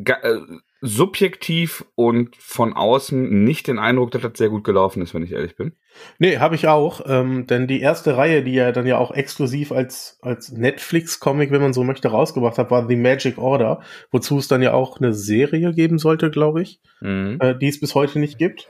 äh, 0.05 0.41
subjektiv 0.82 1.85
und 1.94 2.37
von 2.37 2.73
außen 2.73 3.44
nicht 3.44 3.67
den 3.67 3.79
Eindruck, 3.79 4.11
dass 4.12 4.23
das 4.23 4.32
sehr 4.37 4.49
gut 4.49 4.65
gelaufen 4.65 5.03
ist, 5.03 5.15
wenn 5.15 5.23
ich 5.23 5.32
ehrlich 5.32 5.56
bin. 5.56 5.73
Nee, 6.19 6.38
habe 6.38 6.55
ich 6.55 6.69
auch. 6.69 7.03
Ähm, 7.06 7.47
denn 7.47 7.67
die 7.67 7.81
erste 7.81 8.17
Reihe, 8.17 8.43
die 8.43 8.56
er 8.56 8.73
dann 8.73 8.87
ja 8.87 8.97
auch 8.97 9.11
exklusiv 9.11 9.73
als, 9.73 10.19
als 10.23 10.53
Netflix-Comic, 10.53 11.50
wenn 11.50 11.61
man 11.61 11.75
so 11.75 11.85
möchte, 11.85 12.09
rausgebracht 12.09 12.56
hat, 12.56 12.71
war 12.71 12.88
The 12.88 12.97
Magic 12.97 13.37
Order, 13.37 13.82
wozu 14.11 14.38
es 14.38 14.49
dann 14.49 14.62
ja 14.62 14.73
auch 14.73 14.99
eine 14.99 15.12
Serie 15.12 15.75
geben 15.75 15.99
sollte, 15.99 16.31
glaube 16.31 16.62
ich, 16.62 16.81
mhm. 17.00 17.38
äh, 17.40 17.59
die 17.59 17.69
es 17.69 17.78
bis 17.78 17.95
heute 17.95 18.19
nicht 18.19 18.38
gibt. 18.38 18.69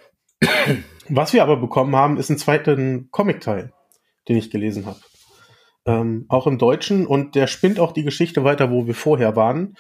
Was 1.08 1.32
wir 1.32 1.42
aber 1.42 1.56
bekommen 1.56 1.94
haben, 1.94 2.16
ist 2.18 2.30
ein 2.30 2.38
zweiten 2.38 3.08
Comic-Teil, 3.11 3.73
den 4.28 4.37
ich 4.37 4.50
gelesen 4.50 4.87
habe. 4.87 5.00
Ähm, 5.87 6.26
auch 6.28 6.46
im 6.46 6.58
Deutschen 6.58 7.06
und 7.06 7.35
der 7.35 7.46
spinnt 7.46 7.78
auch 7.80 7.92
die 7.92 8.04
Geschichte 8.04 8.44
weiter, 8.44 8.70
wo 8.70 8.87
wir 8.87 8.94
vorher 8.94 9.37
waren. 9.37 9.76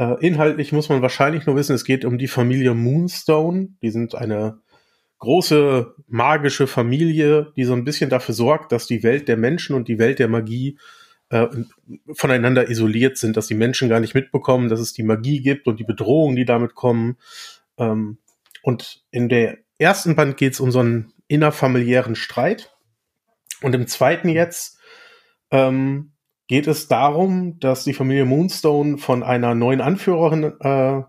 Äh, 0.00 0.16
inhaltlich 0.26 0.72
muss 0.72 0.88
man 0.88 1.02
wahrscheinlich 1.02 1.44
nur 1.44 1.56
wissen, 1.56 1.74
es 1.74 1.84
geht 1.84 2.06
um 2.06 2.16
die 2.16 2.26
Familie 2.26 2.72
Moonstone. 2.72 3.74
Die 3.82 3.90
sind 3.90 4.14
eine 4.14 4.58
große 5.18 5.94
magische 6.08 6.66
Familie, 6.66 7.52
die 7.54 7.64
so 7.64 7.74
ein 7.74 7.84
bisschen 7.84 8.08
dafür 8.08 8.34
sorgt, 8.34 8.72
dass 8.72 8.86
die 8.86 9.02
Welt 9.02 9.28
der 9.28 9.36
Menschen 9.36 9.76
und 9.76 9.88
die 9.88 9.98
Welt 9.98 10.18
der 10.18 10.28
Magie 10.28 10.78
äh, 11.28 11.48
voneinander 12.14 12.70
isoliert 12.70 13.18
sind, 13.18 13.36
dass 13.36 13.46
die 13.46 13.54
Menschen 13.54 13.90
gar 13.90 14.00
nicht 14.00 14.14
mitbekommen, 14.14 14.70
dass 14.70 14.80
es 14.80 14.94
die 14.94 15.02
Magie 15.02 15.42
gibt 15.42 15.66
und 15.66 15.78
die 15.78 15.84
Bedrohungen, 15.84 16.34
die 16.34 16.46
damit 16.46 16.74
kommen. 16.74 17.18
Ähm, 17.76 18.16
und 18.62 19.02
in 19.10 19.28
der 19.28 19.58
ersten 19.76 20.16
Band 20.16 20.38
geht 20.38 20.54
es 20.54 20.60
um 20.60 20.70
so 20.70 20.78
einen 20.78 21.12
innerfamiliären 21.28 22.14
Streit. 22.14 22.74
Und 23.60 23.74
im 23.74 23.86
zweiten 23.86 24.30
jetzt 24.30 24.78
ähm, 25.50 26.12
geht 26.50 26.66
es 26.66 26.88
darum, 26.88 27.60
dass 27.60 27.84
die 27.84 27.94
Familie 27.94 28.24
Moonstone 28.24 28.98
von 28.98 29.22
einer 29.22 29.54
neuen 29.54 29.80
Anführerin 29.80 30.42
äh, 30.58 31.02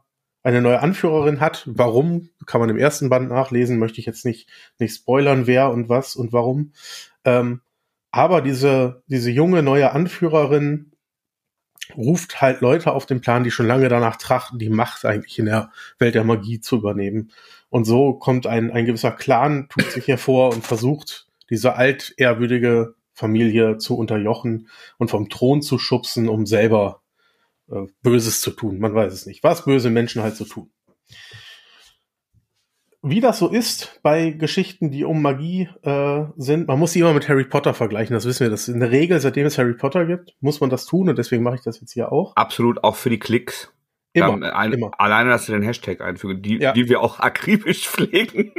eine 0.44 0.62
neue 0.62 0.82
Anführerin 0.82 1.40
hat. 1.40 1.64
Warum, 1.66 2.30
kann 2.46 2.62
man 2.62 2.70
im 2.70 2.78
ersten 2.78 3.10
Band 3.10 3.30
nachlesen, 3.30 3.80
möchte 3.80 4.00
ich 4.00 4.06
jetzt 4.06 4.24
nicht, 4.24 4.48
nicht 4.78 4.94
spoilern, 4.94 5.48
wer 5.48 5.72
und 5.72 5.90
was 5.90 6.16
und 6.16 6.32
warum. 6.32 6.74
Ähm, 7.26 7.62
aber 8.12 8.44
diese, 8.44 9.02
diese 9.08 9.32
junge 9.32 9.64
neue 9.64 9.94
Anführerin 9.94 10.92
ruft 11.98 12.40
halt 12.40 12.62
Leute 12.62 12.92
auf 12.92 13.08
den 13.08 13.22
Plan, 13.22 13.44
die 13.44 13.50
schon 13.50 13.66
lange 13.66 13.90
danach 13.90 14.18
trachten, 14.18 14.60
die 14.60 14.70
Macht 14.70 15.06
eigentlich 15.06 15.40
in 15.40 15.46
der 15.46 15.72
Welt 15.98 16.14
der 16.14 16.24
Magie 16.24 16.60
zu 16.60 16.78
übernehmen. 16.78 17.32
Und 17.70 17.86
so 17.86 18.14
kommt 18.14 18.46
ein, 18.46 18.70
ein 18.70 18.86
gewisser 18.86 19.12
Clan, 19.12 19.70
tut 19.70 19.90
sich 19.90 20.08
hervor 20.08 20.54
und 20.54 20.64
versucht, 20.64 21.26
diese 21.50 21.78
altehrwürdige 21.78 22.94
Familie 23.22 23.78
zu 23.78 23.98
unterjochen 23.98 24.68
und 24.98 25.12
vom 25.12 25.30
Thron 25.30 25.62
zu 25.62 25.78
schubsen, 25.78 26.28
um 26.28 26.46
selber 26.46 27.02
äh, 27.70 27.86
Böses 28.02 28.42
zu 28.42 28.52
tun. 28.52 28.80
Man 28.80 28.96
weiß 28.96 29.14
es 29.14 29.26
nicht. 29.26 29.44
Was 29.44 29.66
böse 29.66 29.92
Menschen 29.92 30.24
halt 30.24 30.36
so 30.36 30.46
tun. 30.46 30.72
Wie 33.04 33.20
das 33.20 33.40
so 33.40 33.48
ist 33.48 34.00
bei 34.04 34.32
Geschichten, 34.32 34.92
die 34.92 35.06
um 35.06 35.22
Magie 35.22 35.70
äh, 35.84 36.26
sind, 36.38 36.68
man 36.68 36.78
muss 36.78 36.94
sie 36.94 37.00
immer 37.00 37.14
mit 37.14 37.28
Harry 37.30 37.46
Potter 37.46 37.74
vergleichen, 37.74 38.14
das 38.14 38.26
wissen 38.26 38.42
wir. 38.42 38.50
Das 38.50 38.68
ist 38.68 38.74
in 38.74 38.80
der 38.80 38.92
Regel, 38.92 39.20
seitdem 39.20 39.46
es 39.46 39.58
Harry 39.58 39.74
Potter 39.74 40.06
gibt, 40.06 40.36
muss 40.40 40.62
man 40.62 40.70
das 40.70 40.86
tun 40.86 41.10
und 41.10 41.18
deswegen 41.18 41.44
mache 41.44 41.56
ich 41.56 41.62
das 41.62 41.80
jetzt 41.80 41.94
hier 41.94 42.12
auch. 42.12 42.36
Absolut, 42.36 42.84
auch 42.84 42.96
für 42.96 43.10
die 43.10 43.20
Klicks. 43.20 43.74
Immer, 44.14 44.28
Dann, 44.28 44.44
ein, 44.44 44.74
immer. 44.74 44.92
Alleine, 44.98 45.30
dass 45.30 45.46
du 45.46 45.54
den 45.54 45.64
Hashtag 45.64 46.02
einfügen, 46.02 46.42
die, 46.42 46.58
ja. 46.58 46.74
die 46.74 46.90
wir 46.90 47.02
auch 47.02 47.20
akribisch 47.20 47.88
pflegen. 47.90 48.52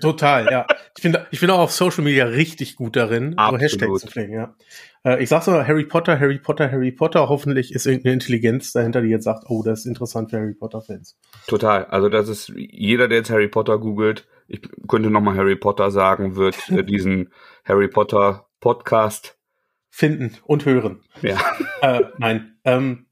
Total, 0.00 0.46
ja. 0.50 0.66
Ich 0.96 1.02
bin, 1.02 1.16
ich 1.30 1.40
bin 1.40 1.50
auch 1.50 1.60
auf 1.60 1.72
Social 1.72 2.02
Media 2.02 2.24
richtig 2.24 2.76
gut 2.76 2.96
darin, 2.96 3.38
Absolut. 3.38 3.60
so 3.60 3.64
Hashtags 3.64 4.00
zu 4.00 4.06
pflegen, 4.08 4.32
ja. 4.32 4.54
Äh, 5.04 5.22
ich 5.22 5.28
sag 5.28 5.42
so, 5.42 5.52
Harry 5.52 5.84
Potter, 5.84 6.18
Harry 6.18 6.38
Potter, 6.38 6.70
Harry 6.70 6.92
Potter. 6.92 7.28
Hoffentlich 7.28 7.72
ist 7.72 7.86
irgendeine 7.86 8.14
Intelligenz 8.14 8.72
dahinter, 8.72 9.00
die 9.02 9.08
jetzt 9.08 9.24
sagt, 9.24 9.44
oh, 9.48 9.62
das 9.62 9.80
ist 9.80 9.86
interessant 9.86 10.30
für 10.30 10.38
Harry 10.38 10.54
Potter-Fans. 10.54 11.16
Total. 11.46 11.84
Also 11.86 12.08
das 12.08 12.28
ist, 12.28 12.52
jeder, 12.56 13.08
der 13.08 13.18
jetzt 13.18 13.30
Harry 13.30 13.48
Potter 13.48 13.78
googelt, 13.78 14.26
ich 14.48 14.60
könnte 14.88 15.10
nochmal 15.10 15.36
Harry 15.36 15.56
Potter 15.56 15.90
sagen, 15.90 16.36
wird 16.36 16.56
äh, 16.70 16.82
diesen 16.82 17.30
Harry 17.64 17.88
Potter 17.88 18.46
Podcast 18.60 19.38
finden 19.90 20.36
und 20.44 20.64
hören. 20.64 21.02
Ja. 21.22 21.38
Äh, 21.80 22.02
nein. 22.18 22.56
Ähm, 22.64 23.06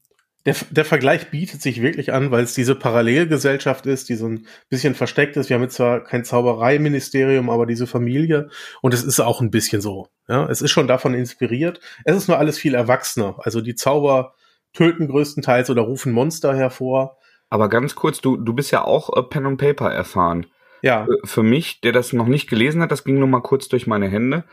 der, 0.47 0.55
der 0.71 0.85
Vergleich 0.85 1.29
bietet 1.29 1.61
sich 1.61 1.81
wirklich 1.83 2.11
an, 2.13 2.31
weil 2.31 2.43
es 2.43 2.55
diese 2.55 2.73
Parallelgesellschaft 2.73 3.85
ist, 3.85 4.09
die 4.09 4.15
so 4.15 4.27
ein 4.27 4.47
bisschen 4.69 4.95
versteckt 4.95 5.37
ist. 5.37 5.49
Wir 5.49 5.55
haben 5.55 5.61
jetzt 5.63 5.75
zwar 5.75 6.03
kein 6.03 6.23
Zaubereiministerium, 6.71 7.49
aber 7.49 7.65
diese 7.65 7.87
Familie. 7.87 8.49
Und 8.81 8.93
es 8.93 9.03
ist 9.03 9.19
auch 9.19 9.41
ein 9.41 9.51
bisschen 9.51 9.81
so. 9.81 10.07
Ja, 10.27 10.47
es 10.49 10.61
ist 10.61 10.71
schon 10.71 10.87
davon 10.87 11.13
inspiriert. 11.13 11.79
Es 12.03 12.15
ist 12.15 12.27
nur 12.27 12.37
alles 12.37 12.57
viel 12.57 12.73
erwachsener. 12.75 13.35
Also 13.39 13.61
die 13.61 13.75
Zauber 13.75 14.33
töten 14.73 15.07
größtenteils 15.07 15.69
oder 15.69 15.83
rufen 15.83 16.11
Monster 16.11 16.55
hervor. 16.55 17.17
Aber 17.49 17.69
ganz 17.69 17.95
kurz, 17.95 18.19
du, 18.19 18.35
du 18.37 18.53
bist 18.53 18.71
ja 18.71 18.83
auch 18.83 19.15
äh, 19.17 19.23
Pen 19.23 19.45
and 19.45 19.59
Paper 19.59 19.89
erfahren. 19.91 20.47
Ja. 20.81 21.05
Für- 21.05 21.27
Für 21.27 21.43
mich, 21.43 21.81
der 21.81 21.91
das 21.93 22.13
noch 22.13 22.27
nicht 22.27 22.49
gelesen 22.49 22.81
hat, 22.81 22.91
das 22.91 23.03
ging 23.03 23.19
nur 23.19 23.27
mal 23.27 23.41
kurz 23.41 23.67
durch 23.69 23.87
meine 23.87 24.07
Hände, 24.09 24.43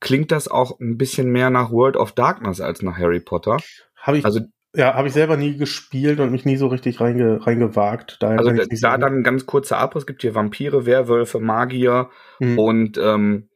klingt 0.00 0.30
das 0.30 0.48
auch 0.48 0.78
ein 0.80 0.96
bisschen 0.96 1.30
mehr 1.30 1.50
nach 1.50 1.70
World 1.72 1.96
of 1.96 2.12
Darkness 2.12 2.60
als 2.60 2.82
nach 2.82 2.96
Harry 2.96 3.20
Potter. 3.20 3.58
Habe 3.96 4.18
ich, 4.18 4.24
Also, 4.24 4.40
ja, 4.74 4.94
habe 4.94 5.08
ich 5.08 5.14
selber 5.14 5.36
nie 5.36 5.56
gespielt 5.56 6.20
und 6.20 6.32
mich 6.32 6.44
nie 6.44 6.56
so 6.56 6.66
richtig 6.66 7.00
reinge, 7.00 7.46
reingewagt. 7.46 8.16
Daher 8.20 8.38
also 8.38 8.50
da, 8.50 8.64
da 8.64 8.98
dann 8.98 9.18
ein 9.18 9.22
ganz 9.22 9.46
kurzer 9.46 9.78
Abriss, 9.78 10.02
es 10.02 10.06
gibt 10.06 10.22
hier 10.22 10.34
Vampire, 10.34 10.84
Werwölfe, 10.84 11.40
Magier 11.40 12.10
Hm. 12.38 12.58
und 12.58 12.98
ähm, 12.98 13.48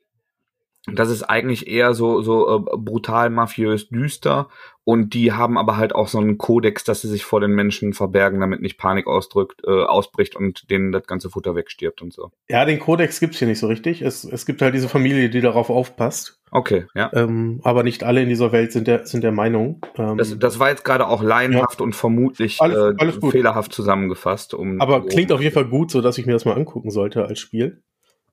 das 0.94 1.10
ist 1.10 1.22
eigentlich 1.22 1.66
eher 1.68 1.94
so, 1.94 2.22
so 2.22 2.56
äh, 2.56 2.76
brutal, 2.76 3.30
mafiös, 3.30 3.88
düster. 3.88 4.48
Und 4.84 5.12
die 5.12 5.32
haben 5.32 5.58
aber 5.58 5.76
halt 5.76 5.94
auch 5.94 6.08
so 6.08 6.16
einen 6.18 6.38
Kodex, 6.38 6.82
dass 6.82 7.02
sie 7.02 7.08
sich 7.08 7.22
vor 7.24 7.40
den 7.40 7.50
Menschen 7.50 7.92
verbergen, 7.92 8.40
damit 8.40 8.62
nicht 8.62 8.78
Panik 8.78 9.06
ausdrückt, 9.06 9.60
äh, 9.66 9.70
ausbricht 9.84 10.34
und 10.34 10.70
denen 10.70 10.92
das 10.92 11.06
ganze 11.06 11.28
Futter 11.28 11.54
wegstirbt 11.54 12.00
und 12.00 12.12
so. 12.12 12.30
Ja, 12.48 12.64
den 12.64 12.78
Kodex 12.78 13.20
gibt's 13.20 13.38
hier 13.38 13.48
nicht 13.48 13.58
so 13.58 13.66
richtig. 13.66 14.00
Es, 14.00 14.24
es 14.24 14.46
gibt 14.46 14.62
halt 14.62 14.74
diese 14.74 14.88
Familie, 14.88 15.28
die 15.28 15.42
darauf 15.42 15.68
aufpasst. 15.68 16.40
Okay, 16.50 16.86
ja. 16.94 17.10
Ähm, 17.12 17.60
aber 17.64 17.82
nicht 17.82 18.02
alle 18.02 18.22
in 18.22 18.30
dieser 18.30 18.50
Welt 18.52 18.72
sind 18.72 18.86
der, 18.88 19.04
sind 19.06 19.22
der 19.22 19.32
Meinung. 19.32 19.84
Ähm, 19.98 20.16
Das, 20.16 20.38
das 20.38 20.58
war 20.58 20.70
jetzt 20.70 20.86
gerade 20.86 21.06
auch 21.06 21.22
laienhaft 21.22 21.82
und 21.82 21.94
vermutlich 21.94 22.58
Alles- 22.62 22.94
äh, 22.94 22.94
alles 22.98 23.20
gut. 23.20 23.32
fehlerhaft 23.32 23.72
zusammengefasst. 23.74 24.54
Um 24.54 24.80
aber 24.80 25.04
klingt 25.04 25.32
auf 25.32 25.42
jeden 25.42 25.52
Fall 25.52 25.66
gut, 25.66 25.90
so 25.90 26.00
dass 26.00 26.16
ich 26.16 26.24
mir 26.24 26.32
das 26.32 26.46
mal 26.46 26.54
angucken 26.56 26.90
sollte 26.90 27.26
als 27.26 27.40
Spiel. 27.40 27.82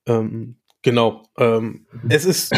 Ähm, 0.07 0.55
genau. 0.85 1.23
Ähm, 1.37 1.87
es 2.07 2.23
ist, 2.23 2.53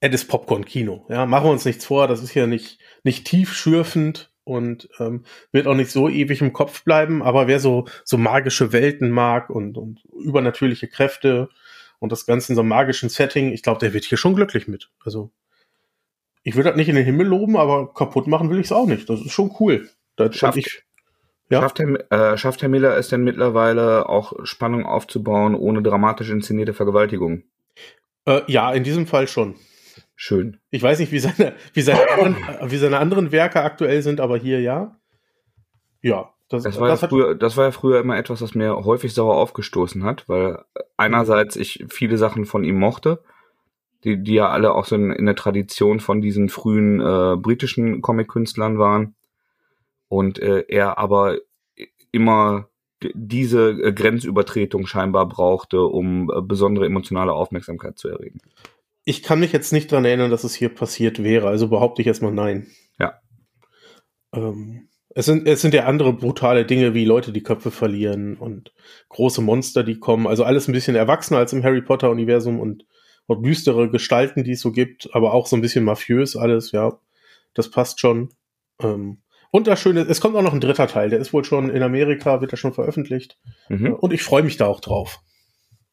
es 0.00 0.14
ist 0.14 0.28
Popcorn-Kino. 0.28 1.06
Ja, 1.08 1.26
machen 1.26 1.46
wir 1.46 1.50
uns 1.50 1.64
nichts 1.64 1.84
vor. 1.84 2.06
Das 2.06 2.22
ist 2.22 2.34
ja 2.34 2.46
nicht, 2.46 2.78
nicht 3.02 3.26
tiefschürfend 3.26 4.30
und 4.44 4.88
ähm, 5.00 5.24
wird 5.50 5.66
auch 5.66 5.74
nicht 5.74 5.90
so 5.90 6.08
ewig 6.08 6.40
im 6.42 6.52
Kopf 6.52 6.84
bleiben. 6.84 7.22
Aber 7.22 7.48
wer 7.48 7.58
so, 7.58 7.86
so 8.04 8.18
magische 8.18 8.72
Welten 8.72 9.10
mag 9.10 9.50
und, 9.50 9.76
und 9.78 10.04
übernatürliche 10.12 10.86
Kräfte 10.86 11.48
und 11.98 12.12
das 12.12 12.26
Ganze 12.26 12.52
in 12.52 12.54
so 12.54 12.60
einem 12.60 12.68
magischen 12.68 13.08
Setting, 13.08 13.52
ich 13.52 13.62
glaube, 13.62 13.80
der 13.80 13.94
wird 13.94 14.04
hier 14.04 14.18
schon 14.18 14.36
glücklich 14.36 14.68
mit. 14.68 14.90
Also, 15.04 15.32
ich 16.42 16.54
würde 16.54 16.68
das 16.68 16.76
nicht 16.76 16.88
in 16.88 16.94
den 16.94 17.04
Himmel 17.04 17.26
loben, 17.26 17.56
aber 17.56 17.92
kaputt 17.92 18.28
machen 18.28 18.50
will 18.50 18.60
ich 18.60 18.66
es 18.66 18.72
auch 18.72 18.86
nicht. 18.86 19.10
Das 19.10 19.20
ist 19.20 19.32
schon 19.32 19.56
cool. 19.58 19.88
Das, 20.14 20.36
Schafft, 20.36 20.58
ich, 20.58 20.84
ja. 21.48 21.60
schafft, 21.60 21.78
Herr, 21.78 22.32
äh, 22.32 22.38
schafft 22.38 22.62
Herr 22.62 22.68
Miller 22.68 22.96
es 22.96 23.08
denn 23.08 23.24
mittlerweile 23.24 24.08
auch 24.08 24.32
Spannung 24.44 24.86
aufzubauen 24.86 25.54
ohne 25.54 25.82
dramatisch 25.82 26.30
inszenierte 26.30 26.74
Vergewaltigung? 26.74 27.42
äh, 28.26 28.42
ja, 28.46 28.72
in 28.72 28.84
diesem 28.84 29.06
Fall 29.06 29.28
schon. 29.28 29.56
Schön. 30.14 30.58
Ich 30.70 30.82
weiß 30.82 30.98
nicht, 30.98 31.12
wie 31.12 31.18
seine, 31.18 31.54
wie 31.72 31.82
seine, 31.82 32.10
anderen, 32.10 32.36
wie 32.70 32.76
seine 32.76 32.98
anderen 32.98 33.32
Werke 33.32 33.62
aktuell 33.62 34.02
sind, 34.02 34.20
aber 34.20 34.36
hier 34.36 34.60
ja. 34.60 34.96
Ja, 36.02 36.30
das, 36.48 36.62
Das 36.62 36.78
war, 36.78 36.88
ja 36.88 36.94
das 36.94 37.02
hat, 37.02 37.10
früher, 37.10 37.34
das 37.34 37.56
war 37.56 37.64
ja 37.66 37.70
früher 37.70 38.00
immer 38.00 38.16
etwas, 38.16 38.40
was 38.40 38.54
mir 38.54 38.76
häufig 38.84 39.14
sauer 39.14 39.36
aufgestoßen 39.36 40.04
hat, 40.04 40.28
weil 40.28 40.64
einerseits 40.96 41.56
ich 41.56 41.84
viele 41.88 42.18
Sachen 42.18 42.44
von 42.44 42.64
ihm 42.64 42.78
mochte, 42.78 43.22
die, 44.04 44.22
die 44.22 44.34
ja 44.34 44.48
alle 44.48 44.74
auch 44.74 44.84
so 44.84 44.94
in, 44.94 45.10
in 45.10 45.26
der 45.26 45.34
Tradition 45.34 46.00
von 46.00 46.20
diesen 46.20 46.48
frühen 46.48 47.00
äh, 47.00 47.36
britischen 47.36 48.02
Comic-Künstlern 48.02 48.78
waren. 48.78 49.15
Und 50.08 50.38
äh, 50.38 50.64
er 50.68 50.98
aber 50.98 51.38
immer 52.12 52.68
diese 53.14 53.70
äh, 53.70 53.92
Grenzübertretung 53.92 54.86
scheinbar 54.86 55.28
brauchte, 55.28 55.82
um 55.82 56.30
äh, 56.30 56.40
besondere 56.40 56.86
emotionale 56.86 57.32
Aufmerksamkeit 57.32 57.98
zu 57.98 58.08
erregen. 58.08 58.38
ich 59.04 59.22
kann 59.22 59.40
mich 59.40 59.52
jetzt 59.52 59.72
nicht 59.72 59.90
dran 59.90 60.04
erinnern, 60.04 60.30
dass 60.30 60.44
es 60.44 60.54
hier 60.54 60.68
passiert 60.68 61.22
wäre, 61.22 61.48
also 61.48 61.68
behaupte 61.68 62.02
ich 62.02 62.08
erstmal 62.08 62.32
nein. 62.32 62.66
Ja. 62.98 63.20
Ähm, 64.34 64.88
es 65.10 65.26
sind, 65.26 65.46
es 65.46 65.62
sind 65.62 65.72
ja 65.72 65.84
andere 65.84 66.12
brutale 66.12 66.66
Dinge, 66.66 66.92
wie 66.92 67.04
Leute 67.04 67.32
die 67.32 67.42
Köpfe 67.42 67.70
verlieren 67.70 68.36
und 68.36 68.72
große 69.08 69.40
Monster, 69.40 69.82
die 69.84 69.98
kommen. 69.98 70.26
Also 70.26 70.44
alles 70.44 70.68
ein 70.68 70.72
bisschen 70.72 70.96
erwachsener 70.96 71.38
als 71.38 71.52
im 71.52 71.62
Harry 71.62 71.80
Potter-Universum 71.80 72.60
und, 72.60 72.84
und 73.26 73.42
düstere 73.42 73.90
Gestalten, 73.90 74.44
die 74.44 74.52
es 74.52 74.60
so 74.60 74.72
gibt, 74.72 75.08
aber 75.14 75.32
auch 75.32 75.46
so 75.46 75.56
ein 75.56 75.62
bisschen 75.62 75.84
mafiös 75.84 76.36
alles, 76.36 76.72
ja. 76.72 76.98
Das 77.54 77.70
passt 77.70 78.00
schon. 78.00 78.30
Ähm, 78.80 79.22
und 79.50 79.66
das 79.66 79.80
Schöne, 79.80 80.00
es 80.00 80.20
kommt 80.20 80.36
auch 80.36 80.42
noch 80.42 80.52
ein 80.52 80.60
dritter 80.60 80.88
Teil, 80.88 81.10
der 81.10 81.18
ist 81.18 81.32
wohl 81.32 81.44
schon 81.44 81.70
in 81.70 81.82
Amerika, 81.82 82.40
wird 82.40 82.52
er 82.52 82.58
schon 82.58 82.72
veröffentlicht. 82.72 83.38
Mhm. 83.68 83.94
Und 83.94 84.12
ich 84.12 84.22
freue 84.22 84.42
mich 84.42 84.56
da 84.56 84.66
auch 84.66 84.80
drauf. 84.80 85.20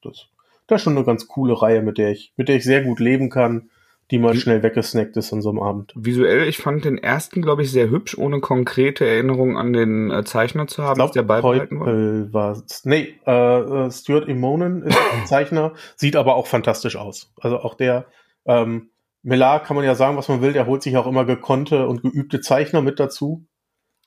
Das, 0.01 0.27
das 0.67 0.81
ist 0.81 0.83
schon 0.83 0.95
eine 0.95 1.05
ganz 1.05 1.27
coole 1.27 1.61
Reihe, 1.61 1.81
mit 1.81 1.97
der 1.97 2.11
ich, 2.11 2.33
mit 2.35 2.49
der 2.49 2.55
ich 2.55 2.63
sehr 2.63 2.83
gut 2.83 2.99
leben 2.99 3.29
kann, 3.29 3.69
die 4.11 4.19
mal 4.19 4.35
schnell 4.35 4.61
weggesnackt 4.63 5.17
ist 5.17 5.33
an 5.33 5.41
so 5.41 5.49
einem 5.49 5.59
Abend. 5.59 5.93
Visuell, 5.95 6.47
ich 6.47 6.57
fand 6.57 6.85
den 6.85 6.97
ersten, 6.97 7.41
glaube 7.41 7.63
ich, 7.63 7.71
sehr 7.71 7.89
hübsch, 7.89 8.17
ohne 8.17 8.41
konkrete 8.41 9.07
Erinnerung 9.07 9.57
an 9.57 9.73
den 9.73 10.11
äh, 10.11 10.23
Zeichner 10.23 10.67
zu 10.67 10.83
haben, 10.83 10.99
Ich 10.99 11.05
ist 11.05 11.15
der 11.15 11.23
beibehalten 11.23 11.79
worden. 11.79 12.25
Teupel 12.25 12.33
war 12.33 12.61
Nee, 12.83 13.15
äh, 13.25 13.31
äh, 13.31 13.91
Stuart 13.91 14.27
Immonen 14.27 14.83
ist 14.83 14.97
der 14.97 15.25
Zeichner, 15.25 15.73
sieht 15.95 16.15
aber 16.15 16.35
auch 16.35 16.47
fantastisch 16.47 16.95
aus. 16.95 17.33
Also 17.39 17.59
auch 17.59 17.75
der, 17.75 18.05
ähm, 18.45 18.89
Millar 19.23 19.63
kann 19.63 19.75
man 19.75 19.85
ja 19.85 19.95
sagen, 19.95 20.17
was 20.17 20.27
man 20.27 20.41
will, 20.41 20.53
der 20.53 20.65
holt 20.67 20.83
sich 20.83 20.97
auch 20.97 21.07
immer 21.07 21.25
gekonnte 21.25 21.87
und 21.87 22.01
geübte 22.03 22.41
Zeichner 22.41 22.81
mit 22.81 22.99
dazu. 22.99 23.47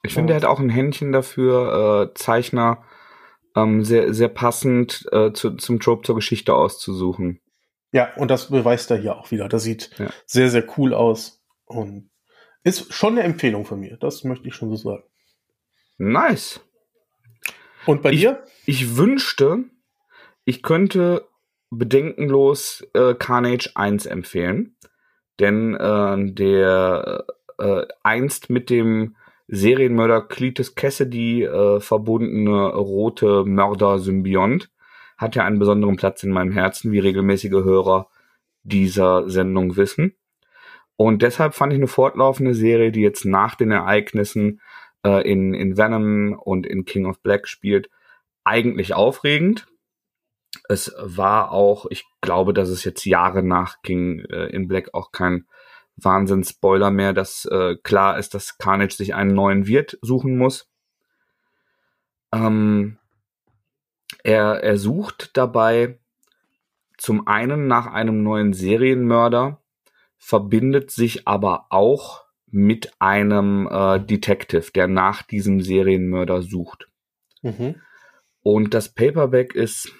Ich 0.02 0.12
finde, 0.14 0.34
er 0.34 0.36
hat 0.36 0.44
auch 0.44 0.60
ein 0.60 0.68
Händchen 0.70 1.10
dafür, 1.10 2.10
äh, 2.10 2.14
Zeichner 2.14 2.84
ähm, 3.56 3.82
sehr, 3.82 4.12
sehr 4.14 4.28
passend 4.28 5.06
äh, 5.12 5.32
zu, 5.32 5.56
zum 5.56 5.80
Trope 5.80 6.02
zur 6.06 6.14
Geschichte 6.14 6.54
auszusuchen. 6.54 7.40
Ja, 7.92 8.12
und 8.16 8.30
das 8.30 8.50
beweist 8.50 8.90
er 8.90 8.98
hier 8.98 9.16
auch 9.16 9.30
wieder. 9.30 9.48
Das 9.48 9.62
sieht 9.62 9.90
Ja. 9.98 10.10
sehr, 10.26 10.50
sehr 10.50 10.64
cool 10.76 10.92
aus 10.92 11.42
und 11.64 12.10
ist 12.62 12.92
schon 12.92 13.12
eine 13.14 13.22
Empfehlung 13.22 13.64
von 13.64 13.80
mir. 13.80 13.96
Das 13.96 14.22
möchte 14.24 14.46
ich 14.48 14.54
schon 14.54 14.68
so 14.68 14.76
sagen. 14.90 15.04
Nice. 15.98 16.60
Und 17.86 18.02
bei 18.02 18.10
Ich- 18.12 18.20
dir? 18.20 18.44
Ich 18.66 18.96
wünschte, 18.96 19.64
ich 20.44 20.62
könnte 20.62 21.26
bedenkenlos 21.70 22.86
äh, 22.94 23.14
Carnage 23.14 23.70
1 23.74 24.06
empfehlen. 24.06 24.76
Denn 25.40 25.74
äh, 25.74 26.32
der 26.32 27.24
äh, 27.58 27.82
einst 28.02 28.50
mit 28.50 28.70
dem 28.70 29.16
Serienmörder 29.48 30.22
Cletus 30.22 30.74
Cassidy 30.74 31.44
äh, 31.44 31.80
verbundene 31.80 32.68
rote 32.74 33.44
Mörder-Symbiont 33.44 34.70
hat 35.16 35.36
ja 35.36 35.44
einen 35.44 35.58
besonderen 35.58 35.96
Platz 35.96 36.22
in 36.22 36.30
meinem 36.30 36.52
Herzen, 36.52 36.92
wie 36.92 36.98
regelmäßige 36.98 37.52
Hörer 37.52 38.08
dieser 38.64 39.28
Sendung 39.30 39.76
wissen. 39.76 40.14
Und 40.96 41.22
deshalb 41.22 41.54
fand 41.54 41.72
ich 41.72 41.78
eine 41.78 41.86
fortlaufende 41.86 42.54
Serie, 42.54 42.90
die 42.90 43.02
jetzt 43.02 43.24
nach 43.24 43.54
den 43.54 43.70
Ereignissen 43.70 44.60
äh, 45.04 45.30
in, 45.30 45.54
in 45.54 45.76
Venom 45.76 46.38
und 46.38 46.66
in 46.66 46.84
King 46.84 47.06
of 47.06 47.22
Black 47.22 47.48
spielt, 47.48 47.88
eigentlich 48.44 48.94
aufregend. 48.94 49.66
Es 50.68 50.94
war 50.98 51.52
auch, 51.52 51.86
ich 51.90 52.04
glaube, 52.20 52.52
dass 52.52 52.68
es 52.68 52.84
jetzt 52.84 53.04
Jahre 53.04 53.42
nach 53.42 53.82
King 53.82 54.20
äh, 54.30 54.46
in 54.46 54.68
Black 54.68 54.94
auch 54.94 55.12
kein 55.12 55.46
Wahnsinns-Spoiler 55.96 56.90
mehr, 56.90 57.12
dass 57.12 57.46
äh, 57.46 57.76
klar 57.82 58.18
ist, 58.18 58.34
dass 58.34 58.58
Carnage 58.58 58.94
sich 58.94 59.14
einen 59.14 59.34
neuen 59.34 59.66
Wirt 59.66 59.98
suchen 60.02 60.36
muss. 60.36 60.70
Ähm, 62.32 62.98
er, 64.22 64.62
er 64.62 64.76
sucht 64.76 65.36
dabei 65.36 65.98
zum 66.98 67.26
einen 67.26 67.66
nach 67.66 67.86
einem 67.86 68.22
neuen 68.22 68.52
Serienmörder, 68.52 69.62
verbindet 70.18 70.90
sich 70.90 71.28
aber 71.28 71.66
auch 71.70 72.24
mit 72.46 72.92
einem 73.00 73.68
äh, 73.70 74.00
Detective, 74.00 74.70
der 74.72 74.88
nach 74.88 75.22
diesem 75.22 75.60
Serienmörder 75.60 76.42
sucht. 76.42 76.88
Mhm. 77.42 77.76
Und 78.42 78.74
das 78.74 78.94
Paperback 78.94 79.54
ist 79.54 79.92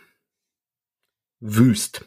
wüst. 1.41 2.07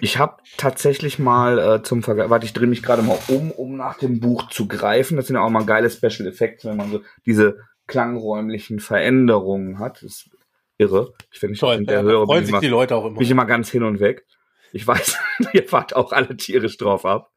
Ich 0.00 0.18
habe 0.18 0.38
tatsächlich 0.56 1.18
mal 1.18 1.58
äh, 1.58 1.82
zum 1.82 2.02
Vergleich, 2.02 2.30
warte, 2.30 2.46
ich 2.46 2.52
drehe 2.52 2.66
mich 2.66 2.82
gerade 2.82 3.02
mal 3.02 3.18
um, 3.28 3.50
um 3.50 3.76
nach 3.76 3.98
dem 3.98 4.20
Buch 4.20 4.48
zu 4.48 4.66
greifen. 4.66 5.16
Das 5.16 5.26
sind 5.26 5.36
ja 5.36 5.42
auch 5.42 5.50
mal 5.50 5.66
geile 5.66 5.90
Special 5.90 6.26
Effects, 6.26 6.64
wenn 6.64 6.76
man 6.76 6.90
so 6.90 7.02
diese 7.26 7.58
klangräumlichen 7.86 8.80
Veränderungen 8.80 9.78
hat. 9.78 9.96
Das 9.96 10.02
ist 10.02 10.30
irre. 10.78 11.12
Ich 11.30 11.38
finde, 11.38 11.54
ich 11.54 11.60
Toll, 11.60 11.84
der 11.84 12.02
da 12.02 12.08
Hörer 12.08 12.26
freuen 12.26 12.40
ich, 12.40 12.46
sich 12.46 12.52
immer, 12.52 12.60
die 12.60 12.68
Leute 12.68 12.96
auch 12.96 13.04
immer. 13.04 13.14
bin 13.14 13.24
ich 13.24 13.30
immer 13.30 13.44
ganz 13.44 13.70
hin 13.70 13.82
und 13.82 14.00
weg. 14.00 14.24
Ich 14.72 14.86
weiß, 14.86 15.18
ihr 15.52 15.68
fahrt 15.68 15.94
auch 15.94 16.12
alle 16.12 16.36
tierisch 16.36 16.78
drauf 16.78 17.04
ab. 17.04 17.32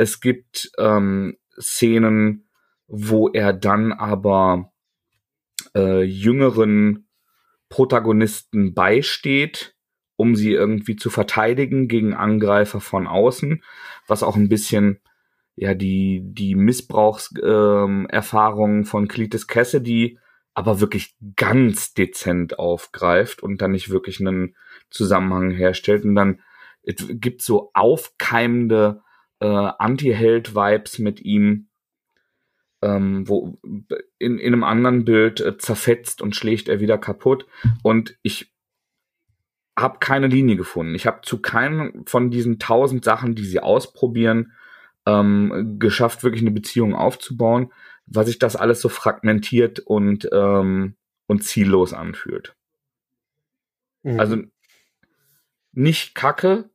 Es 0.00 0.20
gibt 0.22 0.72
ähm, 0.78 1.36
Szenen, 1.60 2.46
wo 2.86 3.28
er 3.28 3.52
dann 3.52 3.92
aber 3.92 4.72
äh, 5.76 6.04
jüngeren 6.04 7.06
Protagonisten 7.68 8.72
beisteht, 8.72 9.76
um 10.16 10.36
sie 10.36 10.52
irgendwie 10.52 10.96
zu 10.96 11.10
verteidigen 11.10 11.86
gegen 11.86 12.14
Angreifer 12.14 12.80
von 12.80 13.06
außen, 13.06 13.62
was 14.06 14.22
auch 14.22 14.36
ein 14.36 14.48
bisschen 14.48 15.00
ja 15.54 15.74
die 15.74 16.22
die 16.24 16.54
Missbrauchserfahrungen 16.54 18.78
ähm, 18.78 18.86
von 18.86 19.06
Cletus 19.06 19.48
Cassidy 19.48 20.18
aber 20.54 20.80
wirklich 20.80 21.14
ganz 21.36 21.92
dezent 21.92 22.58
aufgreift 22.58 23.42
und 23.42 23.60
dann 23.60 23.72
nicht 23.72 23.90
wirklich 23.90 24.18
einen 24.20 24.56
Zusammenhang 24.88 25.50
herstellt. 25.50 26.04
Und 26.04 26.14
dann 26.14 26.40
es 26.84 27.04
gibt 27.06 27.42
so 27.42 27.70
aufkeimende 27.74 29.02
äh, 29.40 29.46
Anti-Held-Vibes 29.46 30.98
mit 30.98 31.20
ihm, 31.20 31.68
ähm, 32.82 33.28
wo 33.28 33.58
in, 34.18 34.38
in 34.38 34.52
einem 34.52 34.64
anderen 34.64 35.04
Bild 35.04 35.40
äh, 35.40 35.58
zerfetzt 35.58 36.22
und 36.22 36.36
schlägt 36.36 36.68
er 36.68 36.80
wieder 36.80 36.98
kaputt. 36.98 37.46
Und 37.82 38.16
ich 38.22 38.52
habe 39.78 39.98
keine 39.98 40.26
Linie 40.26 40.56
gefunden. 40.56 40.94
Ich 40.94 41.06
habe 41.06 41.20
zu 41.22 41.40
keinem 41.40 42.04
von 42.06 42.30
diesen 42.30 42.58
tausend 42.58 43.04
Sachen, 43.04 43.34
die 43.34 43.44
sie 43.44 43.60
ausprobieren, 43.60 44.52
ähm, 45.06 45.76
geschafft, 45.78 46.22
wirklich 46.22 46.42
eine 46.42 46.50
Beziehung 46.50 46.94
aufzubauen, 46.94 47.72
weil 48.06 48.26
sich 48.26 48.38
das 48.38 48.56
alles 48.56 48.80
so 48.80 48.88
fragmentiert 48.88 49.80
und, 49.80 50.28
ähm, 50.32 50.96
und 51.26 51.44
ziellos 51.44 51.92
anfühlt. 51.92 52.54
Mhm. 54.02 54.20
Also 54.20 54.36
nicht 55.72 56.14
kacke, 56.14 56.70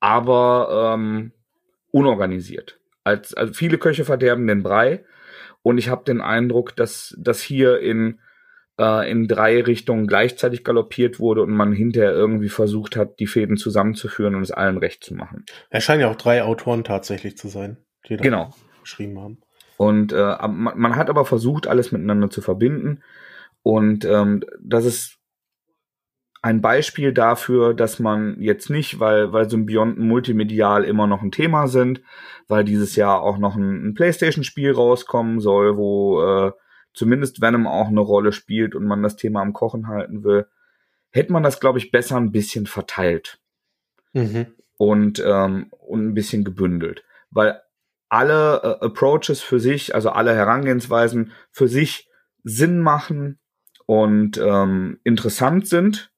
aber 0.00 0.94
ähm, 0.94 1.32
unorganisiert. 1.90 2.78
Als, 3.04 3.34
also 3.34 3.52
viele 3.52 3.78
Köche 3.78 4.04
verderben 4.04 4.46
den 4.46 4.62
Brei 4.62 5.04
und 5.62 5.78
ich 5.78 5.88
habe 5.88 6.04
den 6.04 6.20
Eindruck, 6.20 6.76
dass 6.76 7.14
das 7.18 7.40
hier 7.40 7.80
in 7.80 8.18
äh, 8.78 9.10
in 9.10 9.26
drei 9.26 9.62
Richtungen 9.62 10.06
gleichzeitig 10.06 10.64
galoppiert 10.64 11.18
wurde 11.18 11.42
und 11.42 11.50
man 11.50 11.72
hinterher 11.72 12.12
irgendwie 12.12 12.48
versucht 12.48 12.96
hat, 12.96 13.18
die 13.20 13.26
Fäden 13.26 13.56
zusammenzuführen 13.56 14.34
und 14.34 14.42
es 14.42 14.50
allen 14.50 14.78
recht 14.78 15.02
zu 15.02 15.14
machen. 15.14 15.44
Es 15.70 15.84
scheinen 15.84 16.02
ja 16.02 16.10
auch 16.10 16.16
drei 16.16 16.42
Autoren 16.42 16.84
tatsächlich 16.84 17.36
zu 17.36 17.48
sein, 17.48 17.78
die 18.08 18.16
da 18.16 18.22
genau. 18.22 18.54
geschrieben 18.82 19.18
haben. 19.20 19.38
Und 19.76 20.12
äh, 20.12 20.36
man, 20.48 20.78
man, 20.78 20.96
hat 20.96 21.10
aber 21.10 21.24
versucht, 21.24 21.66
alles 21.66 21.92
miteinander 21.92 22.30
zu 22.30 22.40
verbinden. 22.40 23.02
Und 23.62 24.04
ähm, 24.04 24.42
das 24.62 24.84
ist 24.84 25.18
ein 26.46 26.60
Beispiel 26.60 27.12
dafür, 27.12 27.74
dass 27.74 27.98
man 27.98 28.40
jetzt 28.40 28.70
nicht, 28.70 29.00
weil, 29.00 29.32
weil 29.32 29.50
Symbionten 29.50 30.06
multimedial 30.06 30.84
immer 30.84 31.08
noch 31.08 31.20
ein 31.22 31.32
Thema 31.32 31.66
sind, 31.66 32.02
weil 32.46 32.62
dieses 32.62 32.94
Jahr 32.94 33.20
auch 33.20 33.38
noch 33.38 33.56
ein, 33.56 33.88
ein 33.88 33.94
PlayStation-Spiel 33.94 34.70
rauskommen 34.70 35.40
soll, 35.40 35.76
wo 35.76 36.22
äh, 36.22 36.52
zumindest 36.94 37.40
Venom 37.40 37.66
auch 37.66 37.88
eine 37.88 37.98
Rolle 37.98 38.30
spielt 38.30 38.76
und 38.76 38.84
man 38.84 39.02
das 39.02 39.16
Thema 39.16 39.42
am 39.42 39.54
Kochen 39.54 39.88
halten 39.88 40.22
will, 40.22 40.46
hätte 41.10 41.32
man 41.32 41.42
das, 41.42 41.58
glaube 41.58 41.80
ich, 41.80 41.90
besser 41.90 42.16
ein 42.16 42.30
bisschen 42.30 42.66
verteilt. 42.66 43.40
Mhm. 44.12 44.46
Und, 44.76 45.20
ähm, 45.26 45.66
und 45.70 46.06
ein 46.06 46.14
bisschen 46.14 46.44
gebündelt. 46.44 47.02
Weil 47.30 47.60
alle 48.08 48.60
äh, 48.62 48.84
Approaches 48.84 49.40
für 49.40 49.58
sich, 49.58 49.96
also 49.96 50.10
alle 50.10 50.32
Herangehensweisen 50.32 51.32
für 51.50 51.66
sich 51.66 52.08
Sinn 52.44 52.78
machen 52.78 53.40
und 53.86 54.38
ähm, 54.38 55.00
interessant 55.02 55.66
sind, 55.66 56.12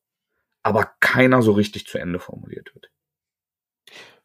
aber 0.63 0.91
keiner 1.01 1.43
so 1.43 1.53
richtig 1.53 1.87
zu 1.87 1.99
Ende 1.99 2.19
formuliert 2.19 2.75
wird. 2.75 2.91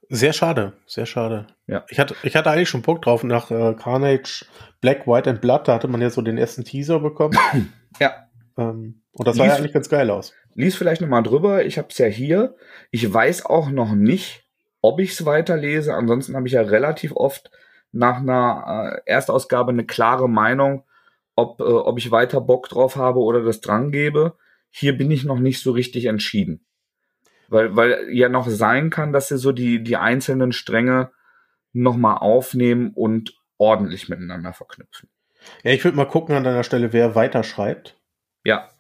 Sehr 0.10 0.34
schade, 0.34 0.74
sehr 0.86 1.06
schade. 1.06 1.48
Ja. 1.66 1.86
Ich 1.90 2.00
hatte, 2.00 2.16
ich 2.24 2.36
hatte 2.36 2.52
eigentlich 2.52 2.70
schon 2.70 2.82
Bock 2.82 3.02
drauf 3.02 3.24
nach 3.24 3.50
äh, 3.50 3.74
Carnage, 3.74 4.46
Black, 4.82 5.08
White 5.08 5.30
and 5.30 5.42
Blood, 5.42 5.68
da 5.68 5.76
hatte 5.76 5.88
man 5.88 6.02
ja 6.02 6.10
so 6.10 6.22
den 6.22 6.38
ersten 6.38 6.64
Teaser 6.64 7.00
bekommen. 7.00 7.38
ja. 8.00 8.28
Ähm, 8.58 9.02
und 9.14 9.28
das 9.28 9.36
lies, 9.36 9.46
sah 9.46 9.48
ja 9.48 9.56
eigentlich 9.56 9.74
ganz 9.74 9.90
geil 9.90 10.10
aus. 10.10 10.34
Lies 10.56 10.76
vielleicht 10.76 11.02
nochmal 11.02 11.24
drüber, 11.24 11.66
ich 11.66 11.78
hab's 11.78 11.98
ja 11.98 12.08
hier. 12.08 12.56
Ich 12.92 13.12
weiß 13.12 13.46
auch 13.46 13.70
noch 13.70 13.94
nicht, 13.94 14.46
ob 14.82 15.00
ich's 15.00 15.26
weiterlese. 15.26 15.96
Ansonsten 15.96 16.36
habe 16.36 16.48
ich 16.48 16.54
ja 16.54 16.62
relativ 16.62 17.14
oft 17.16 17.50
nach 17.92 18.18
einer 18.18 19.02
äh, 19.06 19.10
Erstausgabe 19.10 19.72
eine 19.72 19.86
klare 19.86 20.28
Meinung, 20.28 20.84
ob, 21.36 21.60
äh, 21.62 21.64
ob 21.64 21.98
ich 21.98 22.12
weiter 22.12 22.42
Bock 22.42 22.70
drauf 22.70 22.98
habe 22.98 23.20
oder 23.20 23.44
das 23.44 23.62
dran 23.62 23.92
gebe. 23.92 24.36
Hier 24.76 24.98
bin 24.98 25.12
ich 25.12 25.24
noch 25.24 25.38
nicht 25.38 25.62
so 25.62 25.72
richtig 25.72 26.06
entschieden. 26.06 26.66
Weil, 27.48 27.76
weil 27.76 28.10
ja 28.12 28.28
noch 28.28 28.50
sein 28.50 28.90
kann, 28.90 29.14
dass 29.14 29.28
sie 29.28 29.38
so 29.38 29.52
die, 29.52 29.84
die 29.84 29.98
einzelnen 29.98 30.52
Stränge 30.52 31.12
nochmal 31.74 32.18
aufnehmen 32.18 32.92
und 32.96 33.36
ordentlich 33.58 34.10
miteinander 34.10 34.52
verknüpfen. 34.52 35.10
Ja, 35.64 35.72
ich 35.72 35.84
würde 35.84 35.96
mal 35.96 36.06
gucken 36.06 36.36
an 36.36 36.44
deiner 36.44 36.64
Stelle, 36.64 36.92
wer 36.92 37.14
weiterschreibt. 37.14 38.00
Ja. 38.44 38.72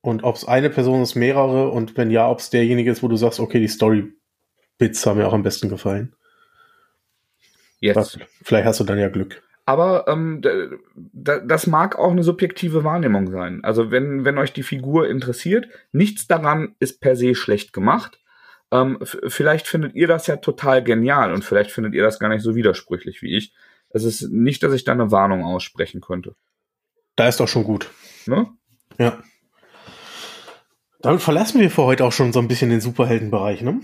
Und 0.00 0.24
ob 0.24 0.36
es 0.36 0.46
eine 0.46 0.70
Person 0.70 1.02
ist, 1.02 1.14
mehrere 1.14 1.68
und 1.68 1.98
wenn 1.98 2.10
ja, 2.10 2.30
ob 2.30 2.38
es 2.38 2.48
derjenige 2.48 2.90
ist, 2.90 3.02
wo 3.02 3.08
du 3.08 3.16
sagst, 3.16 3.38
okay, 3.38 3.60
die 3.60 3.68
Story-Bits 3.68 5.04
haben 5.04 5.18
mir 5.18 5.26
auch 5.26 5.34
am 5.34 5.42
besten 5.42 5.68
gefallen. 5.68 6.16
Jetzt. 7.80 8.18
Vielleicht 8.42 8.66
hast 8.66 8.80
du 8.80 8.84
dann 8.84 8.98
ja 8.98 9.10
Glück. 9.10 9.42
Aber 9.66 10.06
ähm, 10.08 10.42
das 11.12 11.66
mag 11.66 11.98
auch 11.98 12.10
eine 12.10 12.22
subjektive 12.22 12.84
Wahrnehmung 12.84 13.30
sein. 13.30 13.64
Also 13.64 13.90
wenn, 13.90 14.24
wenn 14.24 14.38
euch 14.38 14.52
die 14.52 14.62
Figur 14.62 15.08
interessiert, 15.08 15.68
nichts 15.92 16.26
daran 16.26 16.74
ist 16.80 17.00
per 17.00 17.16
se 17.16 17.34
schlecht 17.34 17.72
gemacht. 17.72 18.20
Ähm, 18.70 18.98
vielleicht 19.02 19.66
findet 19.66 19.94
ihr 19.94 20.06
das 20.06 20.26
ja 20.26 20.36
total 20.36 20.84
genial 20.84 21.32
und 21.32 21.44
vielleicht 21.44 21.70
findet 21.70 21.94
ihr 21.94 22.02
das 22.02 22.18
gar 22.18 22.28
nicht 22.28 22.42
so 22.42 22.54
widersprüchlich 22.54 23.22
wie 23.22 23.36
ich. 23.36 23.54
Es 23.88 24.04
ist 24.04 24.28
nicht, 24.30 24.62
dass 24.62 24.72
ich 24.72 24.84
da 24.84 24.92
eine 24.92 25.10
Warnung 25.10 25.44
aussprechen 25.44 26.00
könnte. 26.00 26.34
Da 27.16 27.28
ist 27.28 27.40
doch 27.40 27.48
schon 27.48 27.64
gut. 27.64 27.90
Ne? 28.26 28.48
Ja. 28.98 29.22
Damit 31.00 31.22
verlassen 31.22 31.60
wir 31.60 31.70
für 31.70 31.84
heute 31.84 32.04
auch 32.04 32.12
schon 32.12 32.32
so 32.32 32.40
ein 32.40 32.48
bisschen 32.48 32.70
den 32.70 32.80
Superheldenbereich, 32.80 33.62
ne? 33.62 33.80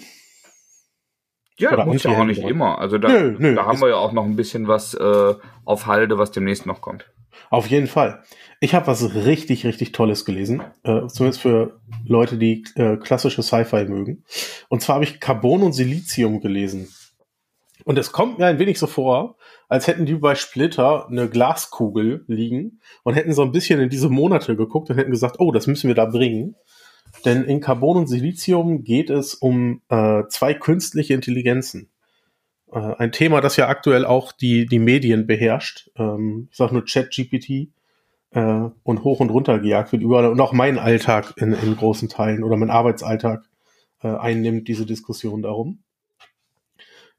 Ja, 1.60 1.72
Oder 1.72 1.86
muss 1.86 2.02
ja 2.02 2.18
auch 2.18 2.24
nicht 2.24 2.42
immer. 2.42 2.78
Also 2.78 2.98
da, 2.98 3.08
nö, 3.08 3.36
nö, 3.38 3.54
da 3.54 3.66
haben 3.66 3.80
wir 3.80 3.90
ja 3.90 3.96
auch 3.96 4.12
noch 4.12 4.24
ein 4.24 4.36
bisschen 4.36 4.66
was 4.66 4.94
äh, 4.94 5.34
auf 5.64 5.86
Halde, 5.86 6.18
was 6.18 6.30
demnächst 6.30 6.66
noch 6.66 6.80
kommt. 6.80 7.10
Auf 7.50 7.66
jeden 7.66 7.86
Fall. 7.86 8.22
Ich 8.60 8.74
habe 8.74 8.86
was 8.86 9.14
richtig, 9.14 9.64
richtig 9.66 9.92
Tolles 9.92 10.24
gelesen. 10.24 10.62
Äh, 10.82 11.06
zumindest 11.08 11.40
für 11.40 11.80
Leute, 12.06 12.36
die 12.36 12.64
äh, 12.76 12.96
klassische 12.96 13.42
Sci-Fi 13.42 13.84
mögen. 13.86 14.24
Und 14.68 14.82
zwar 14.82 14.96
habe 14.96 15.04
ich 15.04 15.20
Carbon 15.20 15.62
und 15.62 15.72
Silizium 15.72 16.40
gelesen. 16.40 16.88
Und 17.84 17.98
es 17.98 18.12
kommt 18.12 18.38
mir 18.38 18.46
ein 18.46 18.58
wenig 18.58 18.78
so 18.78 18.86
vor, 18.86 19.36
als 19.68 19.86
hätten 19.86 20.06
die 20.06 20.14
bei 20.14 20.34
Splitter 20.34 21.08
eine 21.08 21.28
Glaskugel 21.28 22.24
liegen 22.26 22.80
und 23.02 23.14
hätten 23.14 23.32
so 23.32 23.42
ein 23.42 23.52
bisschen 23.52 23.80
in 23.80 23.88
diese 23.88 24.10
Monate 24.10 24.56
geguckt 24.56 24.90
und 24.90 24.96
hätten 24.96 25.10
gesagt, 25.10 25.36
oh, 25.38 25.52
das 25.52 25.66
müssen 25.66 25.88
wir 25.88 25.94
da 25.94 26.04
bringen. 26.06 26.56
Denn 27.24 27.44
in 27.44 27.60
Carbon 27.60 27.98
und 27.98 28.06
Silizium 28.06 28.84
geht 28.84 29.10
es 29.10 29.34
um 29.34 29.82
äh, 29.88 30.22
zwei 30.28 30.54
künstliche 30.54 31.14
Intelligenzen. 31.14 31.90
Äh, 32.72 32.78
ein 32.78 33.12
Thema, 33.12 33.40
das 33.40 33.56
ja 33.56 33.68
aktuell 33.68 34.04
auch 34.04 34.32
die, 34.32 34.66
die 34.66 34.78
Medien 34.78 35.26
beherrscht. 35.26 35.90
Ähm, 35.96 36.48
ich 36.50 36.56
sage 36.56 36.74
nur 36.74 36.84
ChatGPT 36.84 37.68
äh, 38.30 38.68
und 38.82 39.04
hoch 39.04 39.20
und 39.20 39.30
runter 39.30 39.58
gejagt 39.58 39.92
wird 39.92 40.02
überall 40.02 40.26
und 40.26 40.40
auch 40.40 40.52
mein 40.52 40.78
Alltag 40.78 41.34
in, 41.36 41.52
in 41.52 41.76
großen 41.76 42.08
Teilen 42.08 42.44
oder 42.44 42.56
mein 42.56 42.70
Arbeitsalltag 42.70 43.44
äh, 44.02 44.08
einnimmt 44.08 44.68
diese 44.68 44.86
Diskussion 44.86 45.42
darum. 45.42 45.80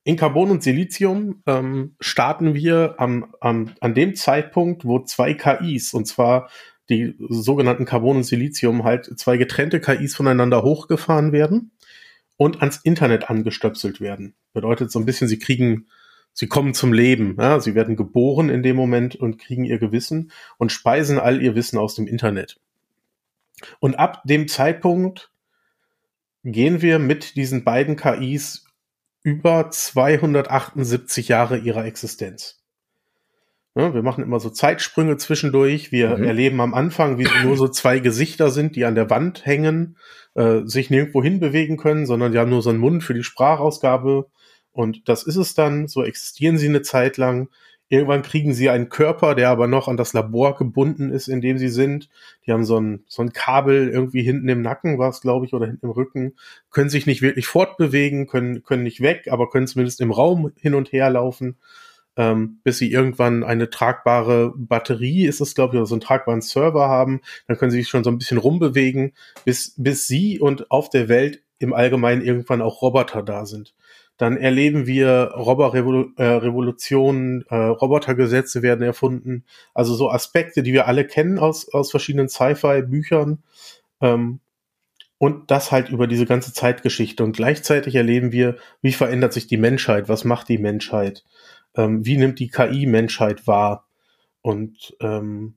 In 0.03 0.15
Carbon 0.15 0.49
und 0.49 0.63
Silizium 0.63 1.43
ähm, 1.45 1.95
starten 1.99 2.55
wir 2.55 2.95
am, 2.97 3.35
am, 3.39 3.71
an 3.81 3.93
dem 3.93 4.15
Zeitpunkt, 4.15 4.83
wo 4.83 4.99
zwei 5.03 5.35
KIs, 5.35 5.93
und 5.93 6.05
zwar 6.05 6.49
die 6.91 7.15
sogenannten 7.29 7.85
Carbon 7.85 8.17
und 8.17 8.23
Silizium, 8.23 8.83
halt 8.83 9.17
zwei 9.17 9.37
getrennte 9.37 9.79
KIs 9.79 10.15
voneinander 10.15 10.61
hochgefahren 10.61 11.31
werden 11.31 11.71
und 12.37 12.59
ans 12.59 12.77
Internet 12.83 13.29
angestöpselt 13.29 14.01
werden. 14.01 14.35
Bedeutet 14.53 14.91
so 14.91 14.99
ein 14.99 15.05
bisschen, 15.05 15.27
sie 15.27 15.39
kriegen, 15.39 15.87
sie 16.33 16.47
kommen 16.47 16.73
zum 16.73 16.93
Leben. 16.93 17.37
Ja? 17.39 17.59
Sie 17.59 17.73
werden 17.73 17.95
geboren 17.95 18.49
in 18.49 18.61
dem 18.61 18.75
Moment 18.75 19.15
und 19.15 19.39
kriegen 19.39 19.63
ihr 19.63 19.79
Gewissen 19.79 20.31
und 20.57 20.71
speisen 20.71 21.17
all 21.17 21.41
ihr 21.41 21.55
Wissen 21.55 21.79
aus 21.79 21.95
dem 21.95 22.07
Internet. 22.07 22.59
Und 23.79 23.97
ab 23.97 24.21
dem 24.25 24.47
Zeitpunkt 24.47 25.31
gehen 26.43 26.81
wir 26.81 26.99
mit 26.99 27.35
diesen 27.35 27.63
beiden 27.63 27.95
KIs 27.95 28.65
über 29.23 29.69
278 29.69 31.27
Jahre 31.27 31.57
ihrer 31.57 31.85
Existenz. 31.85 32.60
Ja, 33.73 33.93
wir 33.93 34.03
machen 34.03 34.23
immer 34.23 34.39
so 34.41 34.49
Zeitsprünge 34.49 35.15
zwischendurch. 35.15 35.91
Wir 35.93 36.17
mhm. 36.17 36.23
erleben 36.25 36.59
am 36.59 36.73
Anfang, 36.73 37.17
wie 37.17 37.27
nur 37.43 37.55
so 37.55 37.69
zwei 37.69 37.99
Gesichter 37.99 38.49
sind, 38.49 38.75
die 38.75 38.83
an 38.83 38.95
der 38.95 39.09
Wand 39.09 39.45
hängen, 39.45 39.97
äh, 40.35 40.61
sich 40.65 40.89
nirgendwo 40.89 41.23
hinbewegen 41.23 41.77
können, 41.77 42.05
sondern 42.05 42.33
die 42.33 42.37
haben 42.37 42.49
nur 42.49 42.61
so 42.61 42.69
einen 42.69 42.79
Mund 42.79 43.03
für 43.03 43.13
die 43.13 43.23
Sprachausgabe. 43.23 44.27
Und 44.73 45.07
das 45.07 45.23
ist 45.23 45.37
es 45.37 45.53
dann. 45.53 45.87
So 45.87 46.03
existieren 46.03 46.57
sie 46.57 46.67
eine 46.67 46.81
Zeit 46.81 47.15
lang. 47.15 47.47
Irgendwann 47.87 48.21
kriegen 48.21 48.53
sie 48.53 48.69
einen 48.69 48.89
Körper, 48.89 49.35
der 49.35 49.49
aber 49.49 49.67
noch 49.67 49.87
an 49.89 49.97
das 49.97 50.13
Labor 50.13 50.55
gebunden 50.57 51.09
ist, 51.09 51.27
in 51.27 51.41
dem 51.41 51.57
sie 51.57 51.67
sind. 51.67 52.09
Die 52.45 52.51
haben 52.51 52.63
so 52.63 52.79
ein, 52.79 53.03
so 53.07 53.21
ein 53.21 53.33
Kabel 53.33 53.89
irgendwie 53.89 54.21
hinten 54.21 54.47
im 54.47 54.61
Nacken, 54.61 54.97
war 54.97 55.09
es, 55.09 55.19
glaube 55.19 55.45
ich, 55.45 55.53
oder 55.53 55.65
hinten 55.65 55.85
im 55.85 55.91
Rücken, 55.91 56.35
können 56.71 56.89
sich 56.89 57.05
nicht 57.05 57.21
wirklich 57.21 57.47
fortbewegen, 57.47 58.27
können, 58.27 58.63
können 58.63 58.83
nicht 58.83 59.01
weg, 59.01 59.27
aber 59.29 59.49
können 59.49 59.67
zumindest 59.67 59.99
im 59.99 60.11
Raum 60.11 60.53
hin 60.55 60.73
und 60.73 60.93
her 60.93 61.09
laufen, 61.09 61.57
ähm, 62.21 62.59
bis 62.63 62.77
sie 62.77 62.89
irgendwann 62.91 63.43
eine 63.43 63.71
tragbare 63.71 64.53
Batterie, 64.55 65.25
ist 65.25 65.41
es, 65.41 65.55
glaube 65.55 65.73
ich, 65.73 65.79
oder 65.79 65.87
so 65.87 65.95
einen 65.95 66.01
tragbaren 66.01 66.41
Server 66.41 66.87
haben. 66.87 67.21
Dann 67.47 67.57
können 67.57 67.71
sie 67.71 67.79
sich 67.79 67.89
schon 67.89 68.03
so 68.03 68.11
ein 68.11 68.19
bisschen 68.19 68.37
rumbewegen, 68.37 69.13
bis, 69.43 69.73
bis 69.75 70.05
sie 70.05 70.39
und 70.39 70.69
auf 70.69 70.91
der 70.91 71.09
Welt 71.09 71.41
im 71.57 71.73
Allgemeinen 71.73 72.21
irgendwann 72.21 72.61
auch 72.61 72.83
Roboter 72.83 73.23
da 73.23 73.47
sind. 73.47 73.73
Dann 74.17 74.37
erleben 74.37 74.85
wir 74.85 75.31
Roboterrevolutionen, 75.35 77.43
äh, 77.49 77.55
äh, 77.55 77.65
Robotergesetze 77.69 78.61
werden 78.61 78.83
erfunden. 78.83 79.43
Also 79.73 79.95
so 79.95 80.11
Aspekte, 80.11 80.61
die 80.61 80.73
wir 80.73 80.85
alle 80.85 81.07
kennen 81.07 81.39
aus, 81.39 81.73
aus 81.73 81.89
verschiedenen 81.89 82.29
Sci-Fi-Büchern. 82.29 83.41
Ähm, 83.99 84.41
und 85.17 85.49
das 85.49 85.71
halt 85.71 85.89
über 85.89 86.05
diese 86.05 86.27
ganze 86.27 86.53
Zeitgeschichte. 86.53 87.23
Und 87.23 87.35
gleichzeitig 87.35 87.95
erleben 87.95 88.31
wir, 88.31 88.57
wie 88.83 88.91
verändert 88.91 89.33
sich 89.33 89.47
die 89.47 89.57
Menschheit, 89.57 90.07
was 90.07 90.23
macht 90.23 90.49
die 90.49 90.59
Menschheit, 90.59 91.23
ähm, 91.75 92.05
wie 92.05 92.17
nimmt 92.17 92.39
die 92.39 92.49
KI 92.49 92.85
Menschheit 92.85 93.47
wahr. 93.47 93.87
Und 94.41 94.95
ähm, 94.99 95.55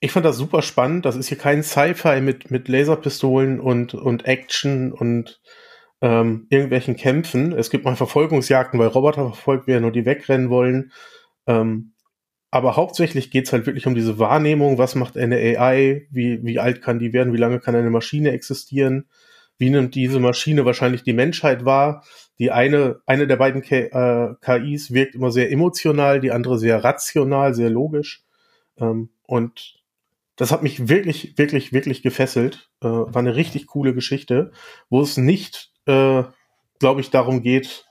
ich 0.00 0.12
fand 0.12 0.24
das 0.24 0.36
super 0.36 0.62
spannend. 0.62 1.04
Das 1.04 1.16
ist 1.16 1.28
hier 1.28 1.38
kein 1.38 1.62
Sci-Fi 1.62 2.20
mit, 2.20 2.50
mit 2.50 2.68
Laserpistolen 2.68 3.60
und, 3.60 3.94
und 3.94 4.24
Action 4.24 4.92
und 4.92 5.40
ähm, 6.00 6.46
irgendwelchen 6.48 6.96
Kämpfen. 6.96 7.52
Es 7.52 7.70
gibt 7.70 7.84
mal 7.84 7.96
Verfolgungsjagden, 7.96 8.80
weil 8.80 8.88
Roboter 8.88 9.26
verfolgt 9.26 9.66
werden 9.66 9.84
und 9.84 9.94
die 9.94 10.06
wegrennen 10.06 10.48
wollen. 10.48 10.92
Ähm, 11.46 11.92
aber 12.50 12.76
hauptsächlich 12.76 13.30
geht's 13.30 13.52
halt 13.52 13.66
wirklich 13.66 13.86
um 13.86 13.94
diese 13.94 14.18
Wahrnehmung, 14.18 14.78
was 14.78 14.94
macht 14.94 15.16
eine 15.16 15.36
AI, 15.36 16.06
wie, 16.10 16.42
wie 16.42 16.58
alt 16.58 16.82
kann 16.82 16.98
die 16.98 17.12
werden, 17.12 17.32
wie 17.32 17.38
lange 17.38 17.60
kann 17.60 17.76
eine 17.76 17.90
Maschine 17.90 18.32
existieren, 18.32 19.08
wie 19.60 19.70
nimmt 19.70 19.94
diese 19.94 20.18
Maschine 20.18 20.64
wahrscheinlich 20.64 21.04
die 21.04 21.12
Menschheit 21.12 21.64
wahr. 21.64 22.04
Die 22.40 22.50
eine, 22.50 23.00
eine 23.06 23.26
der 23.26 23.36
beiden 23.36 23.62
K 23.62 23.76
äh, 23.76 24.34
KIs 24.40 24.92
wirkt 24.92 25.14
immer 25.14 25.30
sehr 25.30 25.52
emotional, 25.52 26.20
die 26.20 26.32
andere 26.32 26.58
sehr 26.58 26.82
rational, 26.82 27.54
sehr 27.54 27.70
logisch. 27.70 28.24
Ähm, 28.78 29.10
und 29.26 29.76
das 30.34 30.50
hat 30.50 30.62
mich 30.64 30.88
wirklich, 30.88 31.36
wirklich, 31.36 31.72
wirklich 31.72 32.02
gefesselt. 32.02 32.70
Äh, 32.80 32.88
war 32.88 33.18
eine 33.18 33.36
richtig 33.36 33.66
coole 33.68 33.94
Geschichte, 33.94 34.50
wo 34.88 35.02
es 35.02 35.16
nicht 35.16 35.70
äh, 35.86 36.24
glaube 36.80 37.00
ich, 37.00 37.10
darum 37.10 37.42
geht, 37.42 37.84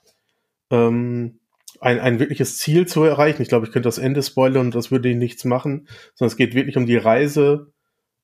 ähm, 0.70 1.40
ein, 1.80 2.00
ein 2.00 2.20
wirkliches 2.20 2.58
Ziel 2.58 2.88
zu 2.88 3.04
erreichen. 3.04 3.42
Ich 3.42 3.48
glaube, 3.48 3.66
ich 3.66 3.72
könnte 3.72 3.88
das 3.88 3.98
Ende 3.98 4.22
spoilern 4.22 4.66
und 4.68 4.76
das 4.76 4.92
würde 4.92 5.16
nichts 5.16 5.46
machen, 5.46 5.88
sondern 6.16 6.32
es 6.32 6.38
geht 6.38 6.56
wirklich 6.56 6.76
um 6.76 6.86
die 6.86 6.98
Reise 6.98 7.72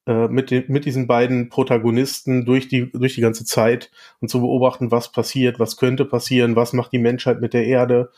äh, 0.06 0.28
mit, 0.28 0.52
den, 0.52 0.66
mit 0.68 0.86
diesen 0.86 1.08
beiden 1.08 1.50
Protagonisten 1.50 2.46
durch 2.46 2.68
die, 2.68 2.92
durch 2.92 3.16
die 3.16 3.22
ganze 3.22 3.46
Zeit 3.46 3.92
und 4.20 4.30
zu 4.30 4.40
beobachten, 4.40 4.92
was 4.92 5.12
passiert, 5.12 5.60
was 5.60 5.78
könnte 5.78 6.06
passieren, 6.06 6.56
was 6.56 6.74
macht 6.74 6.92
die 6.92 7.00
Menschheit 7.00 7.42
mit 7.42 7.54
der 7.54 7.66
Erde. 7.66 8.12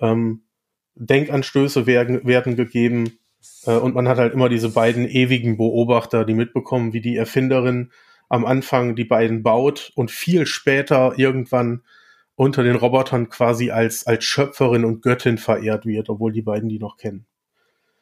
Ähm, 0.00 0.42
Denkanstöße 0.94 1.86
werden, 1.86 2.26
werden 2.26 2.56
gegeben 2.56 3.18
äh, 3.64 3.72
und 3.72 3.94
man 3.94 4.08
hat 4.08 4.18
halt 4.18 4.34
immer 4.34 4.48
diese 4.48 4.70
beiden 4.70 5.08
ewigen 5.08 5.56
Beobachter, 5.56 6.24
die 6.24 6.34
mitbekommen, 6.34 6.92
wie 6.92 7.00
die 7.00 7.16
Erfinderin 7.16 7.90
am 8.28 8.44
Anfang 8.44 8.94
die 8.94 9.04
beiden 9.04 9.42
baut 9.42 9.92
und 9.94 10.10
viel 10.10 10.46
später 10.46 11.14
irgendwann 11.16 11.82
unter 12.36 12.62
den 12.62 12.76
Robotern 12.76 13.28
quasi 13.28 13.70
als, 13.70 14.06
als 14.06 14.24
Schöpferin 14.24 14.84
und 14.84 15.02
Göttin 15.02 15.36
verehrt 15.36 15.84
wird, 15.84 16.08
obwohl 16.08 16.32
die 16.32 16.42
beiden 16.42 16.68
die 16.68 16.78
noch 16.78 16.96
kennen. 16.96 17.26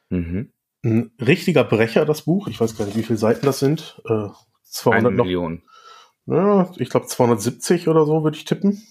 Mhm. 0.09 0.51
Ein 0.83 1.11
richtiger 1.19 1.63
Brecher, 1.63 2.05
das 2.05 2.23
Buch. 2.23 2.47
Ich 2.47 2.59
weiß 2.59 2.77
gar 2.77 2.85
nicht, 2.85 2.97
wie 2.97 3.03
viele 3.03 3.19
Seiten 3.19 3.45
das 3.45 3.59
sind. 3.59 4.01
Äh, 4.05 4.29
200 4.63 5.11
Eine 5.11 5.23
Million. 5.23 5.63
Ja, 6.25 6.71
ich 6.77 6.89
glaube 6.89 7.07
270 7.07 7.87
oder 7.87 8.05
so 8.05 8.23
würde 8.23 8.37
ich 8.37 8.45
tippen. 8.45 8.83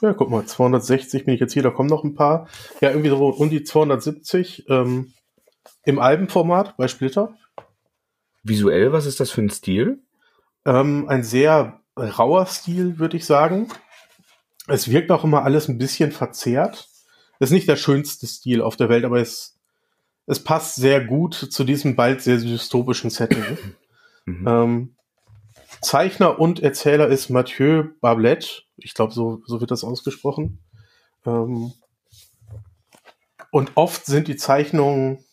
Ja, 0.00 0.12
guck 0.12 0.30
mal, 0.30 0.44
260 0.44 1.24
bin 1.24 1.34
ich 1.34 1.40
jetzt 1.40 1.52
hier, 1.52 1.62
da 1.62 1.70
kommen 1.70 1.88
noch 1.88 2.04
ein 2.04 2.14
paar. 2.14 2.48
Ja, 2.80 2.90
irgendwie 2.90 3.08
so 3.08 3.28
um 3.28 3.50
die 3.50 3.62
270 3.62 4.68
ähm, 4.68 5.12
im 5.84 5.98
Albenformat 5.98 6.76
bei 6.76 6.88
Splitter. 6.88 7.34
Visuell, 8.42 8.92
was 8.92 9.06
ist 9.06 9.20
das 9.20 9.30
für 9.30 9.42
ein 9.42 9.50
Stil? 9.50 10.02
Ähm, 10.64 11.08
ein 11.08 11.22
sehr 11.22 11.80
rauer 11.96 12.46
Stil, 12.46 12.98
würde 12.98 13.16
ich 13.16 13.24
sagen. 13.24 13.68
Es 14.66 14.90
wirkt 14.90 15.10
auch 15.10 15.24
immer 15.24 15.44
alles 15.44 15.68
ein 15.68 15.78
bisschen 15.78 16.12
verzerrt. 16.12 16.88
ist 17.38 17.50
nicht 17.50 17.68
der 17.68 17.76
schönste 17.76 18.26
Stil 18.26 18.60
auf 18.60 18.76
der 18.76 18.88
Welt, 18.88 19.04
aber 19.04 19.20
es, 19.20 19.58
es 20.26 20.42
passt 20.42 20.76
sehr 20.76 21.04
gut 21.04 21.34
zu 21.34 21.64
diesem 21.64 21.96
bald 21.96 22.22
sehr 22.22 22.38
dystopischen 22.38 23.10
Setting. 23.10 23.44
Mhm. 23.44 23.76
Ähm, 24.46 24.94
Zeichner 25.80 26.38
und 26.38 26.62
Erzähler 26.62 27.08
ist 27.08 27.28
Mathieu 27.28 27.88
Bablet. 28.00 28.68
Ich 28.76 28.94
glaube, 28.94 29.12
so, 29.12 29.42
so 29.46 29.60
wird 29.60 29.72
das 29.72 29.82
ausgesprochen. 29.82 30.60
Ähm, 31.26 31.72
und 33.50 33.72
oft 33.74 34.06
sind 34.06 34.28
die 34.28 34.36
Zeichnungen 34.36 35.24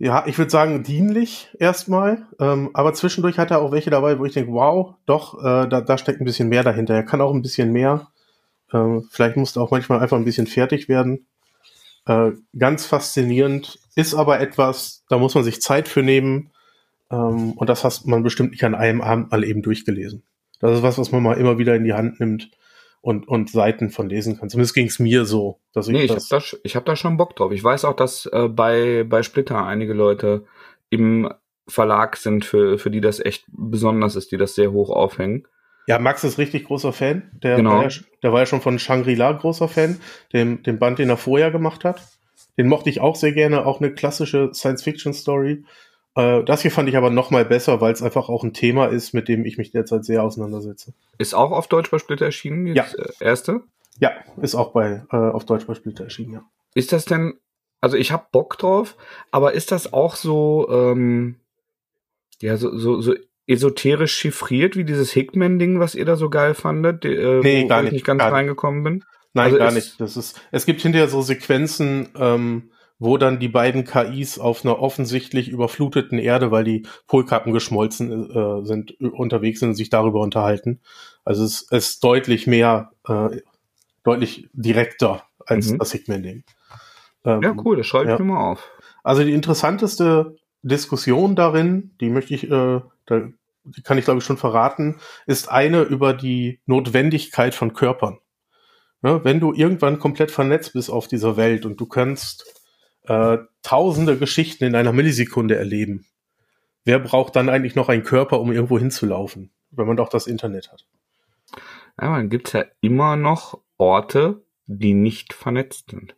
ja, 0.00 0.24
ich 0.26 0.38
würde 0.38 0.50
sagen, 0.50 0.84
dienlich 0.84 1.48
erstmal. 1.58 2.26
Ähm, 2.38 2.70
aber 2.72 2.94
zwischendurch 2.94 3.38
hat 3.38 3.50
er 3.50 3.60
auch 3.60 3.72
welche 3.72 3.90
dabei, 3.90 4.18
wo 4.18 4.24
ich 4.24 4.32
denke, 4.32 4.52
wow, 4.52 4.94
doch, 5.06 5.38
äh, 5.40 5.68
da, 5.68 5.80
da 5.80 5.98
steckt 5.98 6.20
ein 6.20 6.24
bisschen 6.24 6.48
mehr 6.48 6.62
dahinter. 6.62 6.94
Er 6.94 7.02
kann 7.02 7.20
auch 7.20 7.34
ein 7.34 7.42
bisschen 7.42 7.72
mehr. 7.72 8.08
Ähm, 8.72 9.08
vielleicht 9.10 9.36
musste 9.36 9.60
auch 9.60 9.72
manchmal 9.72 9.98
einfach 9.98 10.16
ein 10.16 10.24
bisschen 10.24 10.46
fertig 10.46 10.88
werden. 10.88 11.26
Äh, 12.08 12.32
ganz 12.58 12.86
faszinierend, 12.86 13.78
ist 13.94 14.14
aber 14.14 14.40
etwas, 14.40 15.04
da 15.10 15.18
muss 15.18 15.34
man 15.34 15.44
sich 15.44 15.60
Zeit 15.60 15.88
für 15.88 16.02
nehmen. 16.02 16.50
Ähm, 17.10 17.52
und 17.52 17.68
das 17.68 17.84
hat 17.84 18.06
man 18.06 18.22
bestimmt 18.22 18.52
nicht 18.52 18.64
an 18.64 18.74
einem 18.74 19.02
Abend 19.02 19.30
mal 19.30 19.44
eben 19.44 19.60
durchgelesen. 19.60 20.22
Das 20.58 20.74
ist 20.74 20.82
was, 20.82 20.96
was 20.96 21.12
man 21.12 21.22
mal 21.22 21.36
immer 21.36 21.58
wieder 21.58 21.76
in 21.76 21.84
die 21.84 21.92
Hand 21.92 22.18
nimmt 22.18 22.50
und, 23.02 23.28
und 23.28 23.50
Seiten 23.50 23.90
von 23.90 24.08
lesen 24.08 24.38
kann. 24.38 24.48
Zumindest 24.48 24.74
ging 24.74 24.86
es 24.86 24.98
mir 24.98 25.26
so. 25.26 25.60
Dass 25.74 25.86
ich 25.86 25.92
nee, 25.92 26.04
ich 26.04 26.10
habe 26.10 26.22
da, 26.30 26.40
ich 26.62 26.76
hab 26.76 26.86
da 26.86 26.96
schon 26.96 27.18
Bock 27.18 27.36
drauf. 27.36 27.52
Ich 27.52 27.62
weiß 27.62 27.84
auch, 27.84 27.94
dass 27.94 28.24
äh, 28.26 28.48
bei, 28.48 29.04
bei 29.06 29.22
Splitter 29.22 29.64
einige 29.66 29.92
Leute 29.92 30.46
im 30.88 31.30
Verlag 31.68 32.16
sind, 32.16 32.46
für, 32.46 32.78
für 32.78 32.90
die 32.90 33.02
das 33.02 33.20
echt 33.20 33.44
besonders 33.48 34.16
ist, 34.16 34.32
die 34.32 34.38
das 34.38 34.54
sehr 34.54 34.72
hoch 34.72 34.88
aufhängen. 34.88 35.46
Ja, 35.88 35.98
Max 35.98 36.22
ist 36.22 36.36
richtig 36.36 36.66
großer 36.66 36.92
Fan. 36.92 37.30
Der, 37.42 37.56
genau. 37.56 37.70
war, 37.70 37.88
ja, 37.88 38.00
der 38.22 38.32
war 38.34 38.40
ja 38.40 38.46
schon 38.46 38.60
von 38.60 38.78
Shangri-La 38.78 39.32
großer 39.32 39.68
Fan, 39.68 39.98
dem, 40.34 40.62
dem 40.62 40.78
Band, 40.78 40.98
den 40.98 41.08
er 41.08 41.16
vorher 41.16 41.50
gemacht 41.50 41.82
hat. 41.82 42.02
Den 42.58 42.68
mochte 42.68 42.90
ich 42.90 43.00
auch 43.00 43.16
sehr 43.16 43.32
gerne, 43.32 43.64
auch 43.64 43.80
eine 43.80 43.94
klassische 43.94 44.50
Science-Fiction-Story. 44.52 45.64
Äh, 46.14 46.44
das 46.44 46.60
hier 46.60 46.70
fand 46.70 46.90
ich 46.90 46.96
aber 46.98 47.08
noch 47.08 47.30
mal 47.30 47.46
besser, 47.46 47.80
weil 47.80 47.94
es 47.94 48.02
einfach 48.02 48.28
auch 48.28 48.44
ein 48.44 48.52
Thema 48.52 48.88
ist, 48.88 49.14
mit 49.14 49.28
dem 49.28 49.46
ich 49.46 49.56
mich 49.56 49.70
derzeit 49.70 50.04
sehr 50.04 50.22
auseinandersetze. 50.22 50.92
Ist 51.16 51.32
auch 51.32 51.52
auf 51.52 51.68
Deutsch 51.68 51.90
bei 51.90 51.98
Splitter 51.98 52.26
erschienen, 52.26 52.66
ja. 52.66 52.84
Äh, 52.84 53.24
erste? 53.24 53.62
Ja, 53.98 54.10
ist 54.42 54.56
auch 54.56 54.72
bei 54.72 55.04
äh, 55.10 55.16
auf 55.16 55.46
Deutsch 55.46 55.66
bei 55.66 55.74
Splitter 55.74 56.04
erschienen, 56.04 56.34
ja. 56.34 56.44
Ist 56.74 56.92
das 56.92 57.06
denn, 57.06 57.38
also 57.80 57.96
ich 57.96 58.12
habe 58.12 58.26
Bock 58.30 58.58
drauf, 58.58 58.94
aber 59.30 59.54
ist 59.54 59.72
das 59.72 59.94
auch 59.94 60.16
so, 60.16 60.68
ähm, 60.70 61.36
Ja, 62.42 62.58
so, 62.58 62.76
so, 62.76 63.00
so 63.00 63.14
esoterisch 63.48 64.14
chiffriert 64.14 64.76
wie 64.76 64.84
dieses 64.84 65.10
Hickman-Ding, 65.12 65.80
was 65.80 65.94
ihr 65.94 66.04
da 66.04 66.16
so 66.16 66.30
geil 66.30 66.54
fandet, 66.54 67.04
äh, 67.04 67.40
Nee, 67.42 67.64
wo 67.64 67.68
gar 67.68 67.78
ich 67.80 67.84
nicht, 67.84 67.92
nicht 67.94 68.04
ganz 68.04 68.18
gar 68.20 68.26
nicht. 68.26 68.34
reingekommen 68.34 68.82
bin. 68.84 69.04
Nein, 69.34 69.46
Also 69.46 69.58
gar 69.58 69.68
es- 69.68 69.74
nicht. 69.74 70.00
Das 70.00 70.16
ist, 70.16 70.40
es 70.52 70.66
gibt 70.66 70.80
hinterher 70.82 71.08
so 71.08 71.22
Sequenzen, 71.22 72.08
ähm, 72.16 72.70
wo 72.98 73.16
dann 73.16 73.38
die 73.38 73.48
beiden 73.48 73.84
KIs 73.84 74.38
auf 74.38 74.64
einer 74.64 74.80
offensichtlich 74.80 75.48
überfluteten 75.48 76.18
Erde, 76.18 76.50
weil 76.50 76.64
die 76.64 76.84
Polkappen 77.06 77.52
geschmolzen 77.52 78.30
äh, 78.30 78.66
sind, 78.66 79.00
unterwegs 79.00 79.60
sind 79.60 79.70
und 79.70 79.74
sich 79.76 79.88
darüber 79.90 80.20
unterhalten. 80.20 80.80
Also 81.24 81.44
es 81.44 81.66
es 81.70 81.88
ist 81.90 82.04
deutlich 82.04 82.46
mehr, 82.46 82.90
äh, 83.06 83.28
deutlich 84.04 84.48
direkter 84.52 85.22
als 85.46 85.70
Mhm. 85.70 85.78
das 85.78 85.92
Hickman-Ding. 85.92 86.42
Ähm, 87.24 87.42
Ja, 87.42 87.54
cool, 87.64 87.76
das 87.76 87.86
schreibe 87.86 88.04
ich 88.06 88.10
ja. 88.10 88.18
mir 88.18 88.32
mal 88.32 88.50
auf. 88.50 88.68
Also 89.04 89.22
die 89.22 89.32
interessanteste 89.32 90.36
Diskussion 90.62 91.36
darin, 91.36 91.92
die 92.00 92.10
möchte 92.10 92.34
ich, 92.34 92.50
äh, 92.50 92.80
da, 93.08 93.28
die 93.64 93.82
kann 93.82 93.98
ich 93.98 94.04
glaube 94.04 94.18
ich 94.18 94.24
schon 94.24 94.36
verraten, 94.36 95.00
ist 95.26 95.50
eine 95.50 95.82
über 95.82 96.14
die 96.14 96.60
Notwendigkeit 96.66 97.54
von 97.54 97.72
Körpern. 97.72 98.18
Ne, 99.00 99.24
wenn 99.24 99.38
du 99.38 99.52
irgendwann 99.52 100.00
komplett 100.00 100.30
vernetzt 100.30 100.72
bist 100.72 100.90
auf 100.90 101.06
dieser 101.06 101.36
Welt 101.36 101.64
und 101.64 101.80
du 101.80 101.86
kannst 101.86 102.60
äh, 103.06 103.38
tausende 103.62 104.18
Geschichten 104.18 104.64
in 104.64 104.74
einer 104.74 104.92
Millisekunde 104.92 105.56
erleben, 105.56 106.06
wer 106.84 106.98
braucht 106.98 107.36
dann 107.36 107.48
eigentlich 107.48 107.76
noch 107.76 107.88
einen 107.88 108.02
Körper, 108.02 108.40
um 108.40 108.50
irgendwo 108.50 108.78
hinzulaufen, 108.78 109.52
wenn 109.70 109.86
man 109.86 109.96
doch 109.96 110.08
das 110.08 110.26
Internet 110.26 110.72
hat? 110.72 110.86
Ja, 112.00 112.16
dann 112.16 112.28
gibt's 112.28 112.52
ja 112.52 112.64
immer 112.80 113.16
noch 113.16 113.60
Orte, 113.76 114.42
die 114.66 114.94
nicht 114.94 115.32
vernetzt 115.32 115.90
sind. 115.90 116.16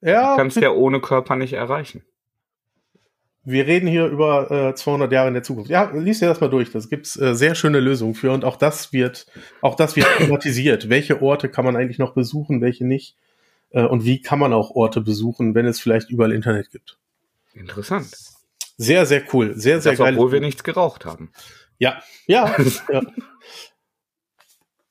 Ja, 0.00 0.32
Du 0.32 0.36
kannst 0.38 0.56
ja 0.56 0.70
ohne 0.70 1.00
Körper 1.00 1.36
nicht 1.36 1.52
erreichen. 1.54 2.04
Wir 3.46 3.66
reden 3.66 3.86
hier 3.86 4.06
über 4.06 4.50
äh, 4.50 4.74
200 4.74 5.12
Jahre 5.12 5.28
in 5.28 5.34
der 5.34 5.42
Zukunft. 5.42 5.70
Ja, 5.70 5.90
lies 5.92 6.20
dir 6.20 6.28
das 6.28 6.40
mal 6.40 6.48
durch. 6.48 6.70
Das 6.72 6.88
gibt's 6.88 7.16
äh, 7.16 7.34
sehr 7.34 7.54
schöne 7.54 7.78
Lösungen 7.80 8.14
für 8.14 8.32
und 8.32 8.44
auch 8.44 8.56
das 8.56 8.92
wird, 8.92 9.26
auch 9.60 9.74
das 9.74 9.96
wird 9.96 10.06
thematisiert. 10.16 10.88
welche 10.88 11.20
Orte 11.20 11.50
kann 11.50 11.64
man 11.64 11.76
eigentlich 11.76 11.98
noch 11.98 12.14
besuchen, 12.14 12.62
welche 12.62 12.86
nicht? 12.86 13.16
Äh, 13.70 13.82
und 13.84 14.04
wie 14.04 14.22
kann 14.22 14.38
man 14.38 14.54
auch 14.54 14.70
Orte 14.70 15.02
besuchen, 15.02 15.54
wenn 15.54 15.66
es 15.66 15.78
vielleicht 15.78 16.10
überall 16.10 16.32
Internet 16.32 16.70
gibt? 16.70 16.98
Interessant. 17.52 18.08
Sehr, 18.78 19.04
sehr 19.04 19.22
cool. 19.32 19.52
Sehr, 19.56 19.80
sehr 19.80 19.94
geil. 19.94 20.14
obwohl 20.14 20.32
wir 20.32 20.40
nichts 20.40 20.64
geraucht 20.64 21.04
haben. 21.04 21.30
Ja, 21.78 22.02
ja, 22.26 22.56
ja. 22.92 23.02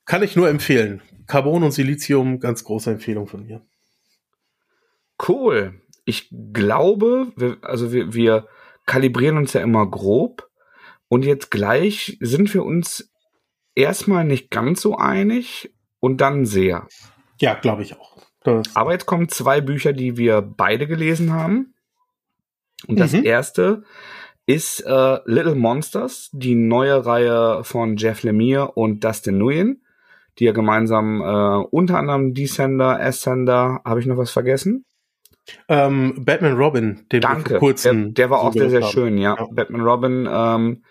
Kann 0.04 0.22
ich 0.22 0.36
nur 0.36 0.48
empfehlen. 0.48 1.02
Carbon 1.26 1.64
und 1.64 1.72
Silizium, 1.72 2.38
ganz 2.38 2.62
große 2.62 2.90
Empfehlung 2.90 3.26
von 3.26 3.46
mir. 3.46 3.62
Cool. 5.26 5.80
Ich 6.04 6.30
glaube, 6.52 7.32
wir, 7.36 7.58
also 7.62 7.92
wir, 7.92 8.14
wir 8.14 8.48
kalibrieren 8.86 9.36
uns 9.38 9.52
ja 9.52 9.60
immer 9.60 9.86
grob. 9.86 10.48
Und 11.08 11.24
jetzt 11.24 11.50
gleich 11.50 12.16
sind 12.20 12.52
wir 12.54 12.64
uns 12.64 13.10
erstmal 13.74 14.24
nicht 14.24 14.50
ganz 14.50 14.80
so 14.80 14.96
einig 14.96 15.74
und 16.00 16.20
dann 16.20 16.44
sehr. 16.44 16.88
Ja, 17.40 17.54
glaube 17.54 17.82
ich 17.82 17.98
auch. 17.98 18.18
Das, 18.42 18.74
Aber 18.74 18.92
jetzt 18.92 19.06
kommen 19.06 19.28
zwei 19.28 19.60
Bücher, 19.60 19.92
die 19.92 20.16
wir 20.16 20.42
beide 20.42 20.86
gelesen 20.86 21.32
haben. 21.32 21.74
Und 22.86 23.00
das 23.00 23.12
Mhm. 23.12 23.24
erste 23.24 23.84
ist 24.46 24.80
äh, 24.80 25.18
Little 25.24 25.54
Monsters, 25.54 26.28
die 26.32 26.54
neue 26.54 27.06
Reihe 27.06 27.64
von 27.64 27.96
Jeff 27.96 28.22
Lemire 28.22 28.72
und 28.72 29.02
Dustin 29.02 29.38
Nguyen, 29.38 29.82
die 30.38 30.44
ja 30.44 30.52
gemeinsam 30.52 31.22
äh, 31.22 31.66
unter 31.70 31.98
anderem 31.98 32.34
Descender, 32.34 33.00
Ascender, 33.00 33.80
habe 33.84 34.00
ich 34.00 34.06
noch 34.06 34.18
was 34.18 34.30
vergessen? 34.30 34.84
Ähm, 35.68 36.24
Batman 36.24 36.56
Robin, 36.56 37.06
den 37.12 37.22
wir 37.22 37.28
Danke. 37.28 37.50
vor 37.50 37.58
kurzem 37.58 38.14
der, 38.14 38.26
der 38.26 38.30
war 38.30 38.40
auch 38.40 38.52
sehr, 38.52 38.70
sehr 38.70 38.82
haben. 38.82 38.90
schön, 38.90 39.18
ja. 39.18 39.36
Ja. 39.38 39.46
Batman 39.50 39.82
Robin, 39.82 40.28
ähm, 40.30 40.84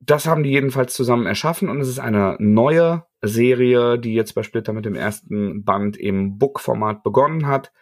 das 0.00 0.26
haben 0.26 0.42
die 0.42 0.50
jedenfalls 0.50 0.94
zusammen 0.94 1.26
erschaffen 1.26 1.68
und 1.68 1.80
es 1.80 1.88
ist 1.88 1.98
eine 1.98 2.36
neue 2.38 3.04
Serie, 3.22 3.98
die 3.98 4.14
jetzt 4.14 4.34
bei 4.34 4.42
Splitter 4.42 4.72
mit 4.72 4.84
dem 4.84 4.94
ersten 4.94 5.64
Band 5.64 5.96
im 5.96 6.38
Book-Format 6.38 7.02
begonnen 7.02 7.46
hat. 7.46 7.72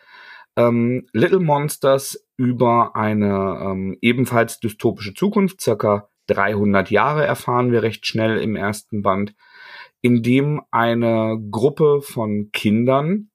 Ähm, 0.56 1.06
Little 1.12 1.40
Monsters 1.40 2.26
über 2.36 2.94
eine 2.94 3.60
ähm, 3.62 3.98
ebenfalls 4.00 4.60
dystopische 4.60 5.14
Zukunft, 5.14 5.60
circa 5.60 6.08
300 6.26 6.90
Jahre 6.90 7.26
erfahren 7.26 7.72
wir 7.72 7.82
recht 7.82 8.06
schnell 8.06 8.38
im 8.38 8.54
ersten 8.54 9.02
Band, 9.02 9.34
in 10.00 10.22
dem 10.22 10.62
eine 10.70 11.38
Gruppe 11.50 12.00
von 12.02 12.50
Kindern 12.52 13.30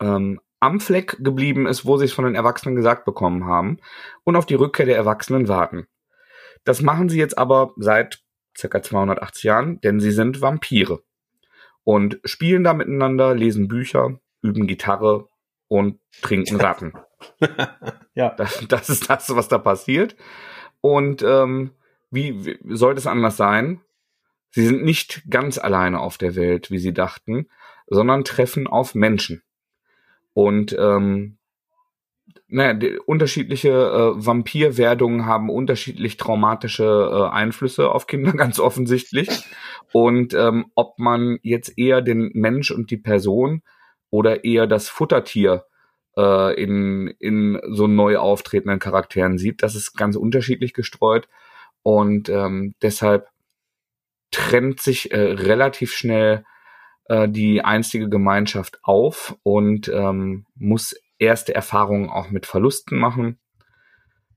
ähm, 0.00 0.40
am 0.64 0.80
Fleck 0.80 1.18
geblieben 1.20 1.66
ist, 1.66 1.84
wo 1.84 1.98
sie 1.98 2.06
es 2.06 2.12
von 2.12 2.24
den 2.24 2.34
Erwachsenen 2.34 2.74
gesagt 2.74 3.04
bekommen 3.04 3.44
haben 3.44 3.78
und 4.24 4.34
auf 4.34 4.46
die 4.46 4.54
Rückkehr 4.54 4.86
der 4.86 4.96
Erwachsenen 4.96 5.46
warten. 5.46 5.86
Das 6.64 6.80
machen 6.80 7.10
sie 7.10 7.18
jetzt 7.18 7.36
aber 7.36 7.74
seit 7.76 8.22
circa 8.56 8.82
280 8.82 9.44
Jahren, 9.44 9.80
denn 9.82 10.00
sie 10.00 10.10
sind 10.10 10.40
Vampire 10.40 11.02
und 11.84 12.18
spielen 12.24 12.64
da 12.64 12.72
miteinander, 12.72 13.34
lesen 13.34 13.68
Bücher, 13.68 14.18
üben 14.40 14.66
Gitarre 14.66 15.28
und 15.68 16.00
trinken 16.22 16.60
Ratten. 16.60 16.94
Ja. 18.16 18.30
Das, 18.36 18.64
das 18.68 18.88
ist 18.90 19.10
das, 19.10 19.34
was 19.34 19.48
da 19.48 19.58
passiert. 19.58 20.14
Und 20.80 21.24
ähm, 21.24 21.72
wie, 22.12 22.44
wie 22.44 22.76
soll 22.76 22.94
das 22.94 23.08
anders 23.08 23.36
sein? 23.36 23.80
Sie 24.50 24.64
sind 24.64 24.84
nicht 24.84 25.24
ganz 25.28 25.58
alleine 25.58 25.98
auf 25.98 26.16
der 26.16 26.36
Welt, 26.36 26.70
wie 26.70 26.78
sie 26.78 26.92
dachten, 26.92 27.48
sondern 27.88 28.22
treffen 28.22 28.68
auf 28.68 28.94
Menschen. 28.94 29.42
Und 30.34 30.76
ähm, 30.78 31.38
naja, 32.48 32.74
die, 32.74 32.98
unterschiedliche 32.98 33.70
äh, 33.70 34.26
Vampirwerdungen 34.26 35.26
haben 35.26 35.50
unterschiedlich 35.50 36.16
traumatische 36.16 36.84
äh, 36.84 37.34
Einflüsse 37.34 37.90
auf 37.90 38.06
Kinder, 38.06 38.32
ganz 38.36 38.60
offensichtlich. 38.60 39.28
Und 39.92 40.34
ähm, 40.34 40.66
ob 40.74 40.98
man 40.98 41.38
jetzt 41.42 41.78
eher 41.78 42.02
den 42.02 42.30
Mensch 42.34 42.70
und 42.70 42.90
die 42.90 42.96
Person 42.96 43.62
oder 44.10 44.44
eher 44.44 44.66
das 44.66 44.88
Futtertier 44.88 45.64
äh, 46.16 46.60
in, 46.60 47.08
in 47.18 47.60
so 47.70 47.86
neu 47.86 48.18
auftretenden 48.18 48.78
Charakteren 48.78 49.38
sieht, 49.38 49.62
das 49.62 49.74
ist 49.74 49.94
ganz 49.94 50.16
unterschiedlich 50.16 50.74
gestreut. 50.74 51.28
Und 51.82 52.28
ähm, 52.28 52.74
deshalb 52.82 53.28
trennt 54.30 54.80
sich 54.80 55.12
äh, 55.12 55.20
relativ 55.20 55.92
schnell 55.92 56.44
äh, 57.06 57.28
die 57.28 57.62
einstige 57.62 58.08
Gemeinschaft 58.08 58.78
auf 58.82 59.36
und 59.42 59.88
ähm, 59.88 60.46
muss 60.54 60.94
erste 61.18 61.54
Erfahrungen 61.54 62.10
auch 62.10 62.30
mit 62.30 62.46
Verlusten 62.46 62.98
machen. 62.98 63.38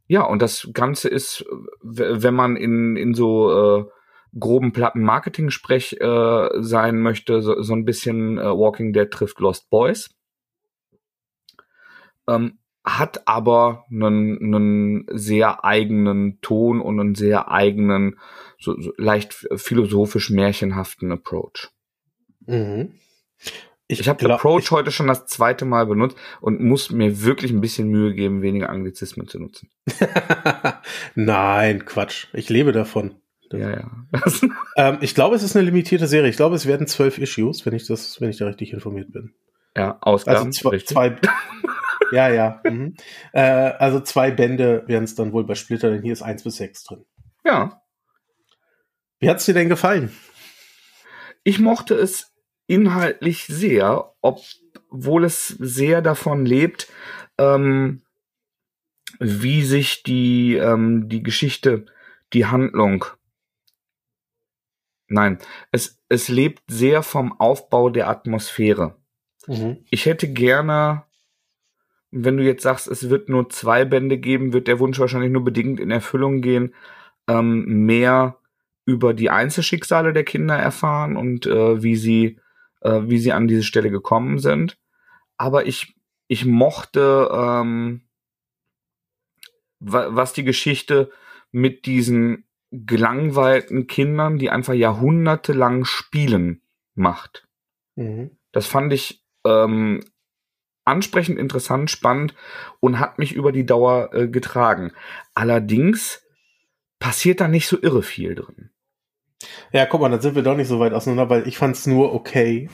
Ja, 0.07 0.23
und 0.23 0.41
das 0.41 0.69
Ganze 0.73 1.09
ist, 1.09 1.45
wenn 1.81 2.33
man 2.33 2.55
in, 2.55 2.95
in 2.95 3.13
so 3.13 3.51
äh, 3.51 3.85
groben 4.39 4.71
Platten 4.71 5.01
Marketing-Sprech 5.01 5.97
äh, 5.99 6.49
sein 6.59 6.99
möchte, 6.99 7.41
so, 7.41 7.61
so 7.61 7.73
ein 7.73 7.85
bisschen 7.85 8.37
äh, 8.37 8.43
Walking 8.43 8.93
Dead 8.93 9.09
trifft 9.09 9.39
Lost 9.39 9.69
Boys. 9.69 10.09
Ähm, 12.27 12.59
hat 12.85 13.27
aber 13.27 13.85
einen, 13.91 14.37
einen 14.41 15.05
sehr 15.11 15.65
eigenen 15.65 16.39
Ton 16.41 16.79
und 16.79 16.99
einen 16.99 17.15
sehr 17.15 17.51
eigenen, 17.51 18.17
so, 18.59 18.79
so 18.79 18.93
leicht 18.97 19.33
philosophisch 19.55 20.29
märchenhaften 20.29 21.11
Approach. 21.11 21.69
Mhm. 22.47 22.93
Ich, 23.89 24.07
habe 24.09 24.19
glaub- 24.19 24.39
Approach 24.39 24.71
heute 24.71 24.91
schon 24.91 25.07
das 25.07 25.27
zweite 25.27 25.63
Mal 25.63 25.85
benutzt 25.85 26.17
und 26.41 26.59
muss 26.61 26.91
mir 26.91 27.21
wirklich 27.23 27.51
ein 27.51 27.61
bisschen 27.61 27.87
Mühe 27.87 28.13
geben, 28.13 28.41
weniger 28.41 28.69
Anglizismen 28.69 29.27
zu 29.27 29.39
nutzen. 29.39 29.69
Nein, 31.15 31.85
Quatsch. 31.85 32.27
Ich 32.33 32.49
lebe 32.49 32.71
davon. 32.71 33.15
Ja, 33.51 33.69
ja. 33.69 33.91
Ähm, 34.79 34.99
ich 35.01 35.15
glaube, 35.15 35.35
es 35.35 35.41
ist 35.41 35.55
eine 35.55 35.65
limitierte 35.65 36.05
Serie. 36.05 36.29
Ich 36.29 36.35
glaube, 36.35 36.55
es 36.55 36.67
werden 36.67 36.85
zwölf 36.85 37.17
Issues, 37.17 37.65
wenn 37.65 37.73
ich 37.73 37.87
das, 37.87 38.21
wenn 38.21 38.29
ich 38.29 38.37
da 38.37 38.45
richtig 38.45 38.73
informiert 38.73 39.11
bin. 39.11 39.33
ja, 39.75 39.97
Ausgaben. 40.01 40.37
Also 40.37 40.49
zwei, 40.51 40.77
zwei 40.77 41.15
ja, 42.11 42.29
ja. 42.29 42.61
Mhm. 42.63 42.93
Äh, 43.33 43.41
also 43.41 43.99
zwei 44.01 44.29
Bände 44.29 44.83
werden 44.85 45.05
es 45.05 45.15
dann 45.15 45.31
wohl 45.33 45.45
bei 45.45 45.55
Splitter, 45.55 45.89
denn 45.89 46.03
hier 46.03 46.13
ist 46.13 46.21
eins 46.21 46.43
bis 46.43 46.57
sechs 46.57 46.83
drin. 46.83 47.05
Ja. 47.43 47.81
Wie 49.19 49.27
hat's 49.31 49.45
dir 49.45 49.55
denn 49.55 49.67
gefallen? 49.69 50.11
Ich 51.43 51.57
mochte 51.57 51.95
es 51.95 52.31
inhaltlich 52.67 53.45
sehr, 53.45 54.13
obwohl 54.21 55.23
es 55.23 55.47
sehr 55.47 56.01
davon 56.01 56.45
lebt, 56.45 56.91
ähm, 57.37 58.01
wie 59.19 59.63
sich 59.63 60.03
die, 60.03 60.55
ähm, 60.55 61.09
die 61.09 61.23
Geschichte, 61.23 61.85
die 62.33 62.45
Handlung, 62.45 63.05
nein, 65.07 65.39
es, 65.71 66.01
es 66.09 66.27
lebt 66.27 66.63
sehr 66.67 67.03
vom 67.03 67.39
Aufbau 67.39 67.89
der 67.89 68.09
Atmosphäre. 68.09 68.95
Mhm. 69.47 69.77
Ich 69.89 70.05
hätte 70.05 70.31
gerne, 70.31 71.03
wenn 72.11 72.37
du 72.37 72.43
jetzt 72.43 72.63
sagst, 72.63 72.87
es 72.87 73.09
wird 73.09 73.29
nur 73.29 73.49
zwei 73.49 73.85
Bände 73.85 74.17
geben, 74.17 74.53
wird 74.53 74.67
der 74.67 74.79
Wunsch 74.79 74.99
wahrscheinlich 74.99 75.31
nur 75.31 75.43
bedingt 75.43 75.79
in 75.79 75.91
Erfüllung 75.91 76.41
gehen, 76.41 76.75
ähm, 77.27 77.85
mehr 77.85 78.37
über 78.85 79.13
die 79.13 79.29
Einzelschicksale 79.29 80.13
der 80.13 80.23
Kinder 80.23 80.55
erfahren 80.55 81.17
und 81.17 81.45
äh, 81.45 81.81
wie 81.83 81.95
sie, 81.95 82.39
äh, 82.81 83.01
wie 83.03 83.17
sie 83.19 83.31
an 83.31 83.47
diese 83.47 83.63
Stelle 83.63 83.91
gekommen 83.91 84.39
sind. 84.39 84.77
Aber 85.37 85.67
ich, 85.67 85.95
ich 86.27 86.45
mochte 86.45 87.29
ähm, 87.31 88.01
was 89.79 90.33
die 90.33 90.43
Geschichte 90.43 91.11
mit 91.51 91.85
diesen 91.85 92.45
gelangweilten 92.71 93.87
Kindern, 93.87 94.37
die 94.37 94.49
einfach 94.49 94.73
jahrhundertelang 94.73 95.85
spielen, 95.85 96.61
macht. 96.95 97.47
Mhm. 97.95 98.31
Das 98.51 98.65
fand 98.65 98.91
ich 98.91 99.23
ähm, 99.45 100.03
ansprechend, 100.83 101.37
interessant, 101.37 101.91
spannend 101.91 102.33
und 102.79 102.99
hat 102.99 103.19
mich 103.19 103.33
über 103.33 103.51
die 103.51 103.65
Dauer 103.65 104.13
äh, 104.13 104.27
getragen. 104.27 104.91
Allerdings 105.33 106.23
passiert 106.99 107.39
da 107.39 107.47
nicht 107.47 107.67
so 107.67 107.81
irre 107.81 108.03
viel 108.03 108.35
drin. 108.35 108.71
Ja, 109.71 109.85
guck 109.85 110.01
mal, 110.01 110.09
dann 110.09 110.21
sind 110.21 110.35
wir 110.35 110.43
doch 110.43 110.55
nicht 110.55 110.67
so 110.67 110.79
weit 110.79 110.93
auseinander, 110.93 111.29
weil 111.29 111.47
ich 111.47 111.57
fand 111.57 111.75
es 111.75 111.87
nur 111.87 112.13
okay. 112.13 112.69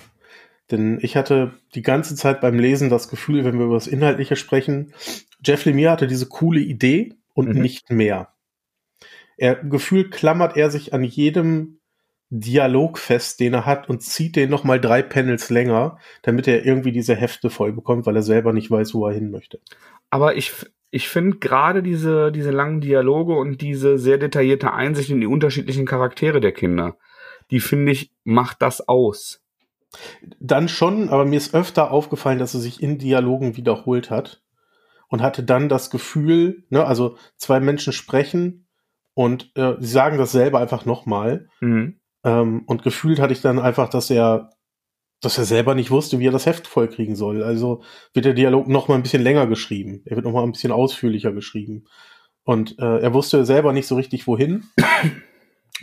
Denn 0.71 0.99
ich 1.01 1.15
hatte 1.15 1.53
die 1.75 1.81
ganze 1.81 2.15
Zeit 2.15 2.41
beim 2.41 2.57
Lesen 2.57 2.89
das 2.89 3.09
Gefühl, 3.09 3.43
wenn 3.43 3.57
wir 3.57 3.65
über 3.65 3.75
das 3.75 3.87
Inhaltliche 3.87 4.35
sprechen, 4.35 4.93
Jeff 5.43 5.65
Lemire 5.65 5.91
hatte 5.91 6.07
diese 6.07 6.27
coole 6.27 6.61
Idee 6.61 7.13
und 7.33 7.53
mhm. 7.53 7.61
nicht 7.61 7.91
mehr. 7.91 8.29
Er 9.37 9.55
gefühlt 9.55 10.11
klammert 10.11 10.55
er 10.55 10.69
sich 10.69 10.93
an 10.93 11.03
jedem 11.03 11.79
Dialog 12.29 12.97
fest, 12.97 13.39
den 13.39 13.53
er 13.53 13.65
hat 13.65 13.89
und 13.89 14.01
zieht 14.01 14.35
den 14.35 14.49
noch 14.49 14.63
mal 14.63 14.79
drei 14.79 15.03
Panels 15.03 15.49
länger, 15.51 15.99
damit 16.23 16.47
er 16.47 16.65
irgendwie 16.65 16.91
diese 16.91 17.15
Hefte 17.15 17.51
voll 17.51 17.73
bekommt, 17.73 18.07
weil 18.07 18.15
er 18.15 18.23
selber 18.23 18.53
nicht 18.53 18.71
weiß, 18.71 18.95
wo 18.95 19.05
er 19.05 19.13
hin 19.13 19.29
möchte. 19.29 19.59
Aber 20.09 20.35
ich, 20.35 20.51
ich 20.93 21.09
finde 21.09 21.37
gerade 21.37 21.81
diese, 21.81 22.31
diese 22.31 22.51
langen 22.51 22.79
Dialoge 22.79 23.33
und 23.33 23.61
diese 23.61 23.97
sehr 23.97 24.19
detaillierte 24.19 24.73
Einsicht 24.73 25.09
in 25.09 25.21
die 25.21 25.25
unterschiedlichen 25.25 25.87
Charaktere 25.87 26.39
der 26.39 26.51
Kinder, 26.51 26.97
die 27.49 27.61
finde 27.61 27.91
ich, 27.91 28.11
macht 28.23 28.61
das 28.61 28.87
aus. 28.87 29.43
Dann 30.39 30.67
schon, 30.67 31.09
aber 31.09 31.25
mir 31.25 31.37
ist 31.37 31.55
öfter 31.55 31.89
aufgefallen, 31.89 32.37
dass 32.37 32.53
er 32.53 32.59
sich 32.59 32.83
in 32.83 32.99
Dialogen 32.99 33.57
wiederholt 33.57 34.11
hat 34.11 34.43
und 35.07 35.23
hatte 35.23 35.41
dann 35.41 35.67
das 35.67 35.89
Gefühl, 35.89 36.63
ne, 36.69 36.85
also 36.85 37.17
zwei 37.37 37.59
Menschen 37.59 37.91
sprechen 37.91 38.67
und 39.15 39.51
äh, 39.55 39.73
sie 39.79 39.87
sagen 39.87 40.19
das 40.19 40.31
selber 40.31 40.59
einfach 40.59 40.85
nochmal. 40.85 41.47
Mhm. 41.59 42.01
Ähm, 42.23 42.63
und 42.67 42.83
gefühlt 42.83 43.19
hatte 43.19 43.33
ich 43.33 43.41
dann 43.41 43.57
einfach, 43.57 43.89
dass 43.89 44.11
er, 44.11 44.51
dass 45.23 45.37
er 45.37 45.45
selber 45.45 45.75
nicht 45.75 45.91
wusste, 45.91 46.19
wie 46.19 46.27
er 46.27 46.31
das 46.31 46.45
Heft 46.45 46.67
vollkriegen 46.67 47.15
soll. 47.15 47.43
Also 47.43 47.83
wird 48.13 48.25
der 48.25 48.33
Dialog 48.33 48.67
noch 48.67 48.87
mal 48.87 48.95
ein 48.95 49.03
bisschen 49.03 49.23
länger 49.23 49.47
geschrieben. 49.47 50.01
Er 50.05 50.15
wird 50.15 50.25
noch 50.25 50.33
mal 50.33 50.43
ein 50.43 50.51
bisschen 50.51 50.71
ausführlicher 50.71 51.31
geschrieben. 51.31 51.85
Und 52.43 52.77
äh, 52.79 52.99
er 52.99 53.13
wusste 53.13 53.45
selber 53.45 53.73
nicht 53.73 53.87
so 53.87 53.95
richtig, 53.95 54.27
wohin. 54.27 54.65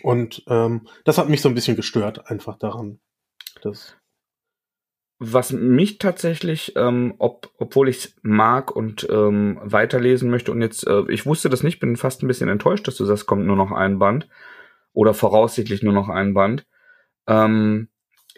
Und 0.02 0.44
ähm, 0.48 0.86
das 1.04 1.18
hat 1.18 1.28
mich 1.28 1.40
so 1.40 1.48
ein 1.48 1.54
bisschen 1.54 1.76
gestört, 1.76 2.30
einfach 2.30 2.58
daran. 2.58 3.00
Das 3.62 3.96
was 5.22 5.52
mich 5.52 5.98
tatsächlich, 5.98 6.72
ähm, 6.76 7.14
ob, 7.18 7.50
obwohl 7.58 7.90
ich 7.90 7.98
es 7.98 8.16
mag 8.22 8.74
und 8.74 9.06
ähm, 9.10 9.60
weiterlesen 9.62 10.30
möchte 10.30 10.50
und 10.50 10.62
jetzt, 10.62 10.86
äh, 10.86 11.02
ich 11.10 11.26
wusste 11.26 11.50
das 11.50 11.62
nicht, 11.62 11.78
bin 11.78 11.98
fast 11.98 12.22
ein 12.22 12.26
bisschen 12.26 12.48
enttäuscht, 12.48 12.88
dass 12.88 12.96
du 12.96 13.04
sagst, 13.04 13.26
kommt 13.26 13.44
nur 13.44 13.56
noch 13.56 13.70
ein 13.70 13.98
Band 13.98 14.28
oder 14.94 15.12
voraussichtlich 15.12 15.82
nur 15.82 15.92
noch 15.92 16.08
ein 16.08 16.32
Band. 16.32 16.66
Ähm, 17.26 17.88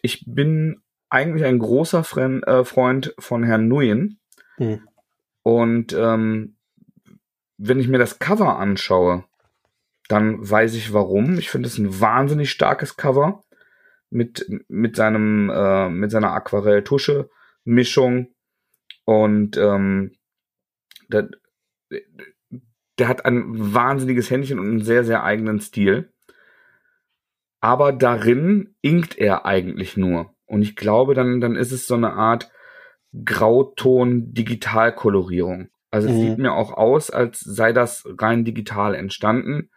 ich 0.02 0.24
bin 0.26 0.82
eigentlich 1.12 1.44
ein 1.44 1.58
großer 1.58 2.04
Freund, 2.04 2.46
äh, 2.46 2.64
Freund 2.64 3.14
von 3.18 3.42
Herrn 3.42 3.68
Nguyen 3.68 4.18
hm. 4.56 4.88
und 5.42 5.92
ähm, 5.92 6.56
wenn 7.58 7.78
ich 7.78 7.88
mir 7.88 7.98
das 7.98 8.18
Cover 8.18 8.58
anschaue, 8.58 9.24
dann 10.08 10.50
weiß 10.50 10.74
ich 10.74 10.92
warum. 10.92 11.38
Ich 11.38 11.48
finde 11.48 11.68
es 11.68 11.78
ein 11.78 12.00
wahnsinnig 12.00 12.50
starkes 12.50 12.96
Cover 12.96 13.44
mit, 14.10 14.44
mit 14.68 14.96
seinem, 14.96 15.48
äh, 15.48 15.88
mit 15.88 16.10
seiner 16.10 16.32
Aquarell-Tusche-Mischung. 16.32 18.34
Und 19.04 19.56
ähm, 19.56 20.12
der, 21.08 21.30
der 22.98 23.08
hat 23.08 23.24
ein 23.24 23.74
wahnsinniges 23.74 24.30
Händchen 24.30 24.58
und 24.58 24.68
einen 24.68 24.82
sehr, 24.82 25.04
sehr 25.04 25.24
eigenen 25.24 25.60
Stil. 25.60 26.12
Aber 27.60 27.92
darin 27.92 28.74
inkt 28.82 29.16
er 29.16 29.46
eigentlich 29.46 29.96
nur. 29.96 30.34
Und 30.52 30.60
ich 30.60 30.76
glaube, 30.76 31.14
dann, 31.14 31.40
dann 31.40 31.56
ist 31.56 31.72
es 31.72 31.86
so 31.86 31.94
eine 31.94 32.12
Art 32.12 32.50
Grauton-Digitalkolorierung. 33.24 35.70
Also 35.90 36.08
es 36.08 36.14
mhm. 36.14 36.20
sieht 36.20 36.36
mir 36.36 36.52
auch 36.52 36.74
aus, 36.74 37.08
als 37.08 37.40
sei 37.40 37.72
das 37.72 38.06
rein 38.18 38.44
digital 38.44 38.94
entstanden. 38.94 39.70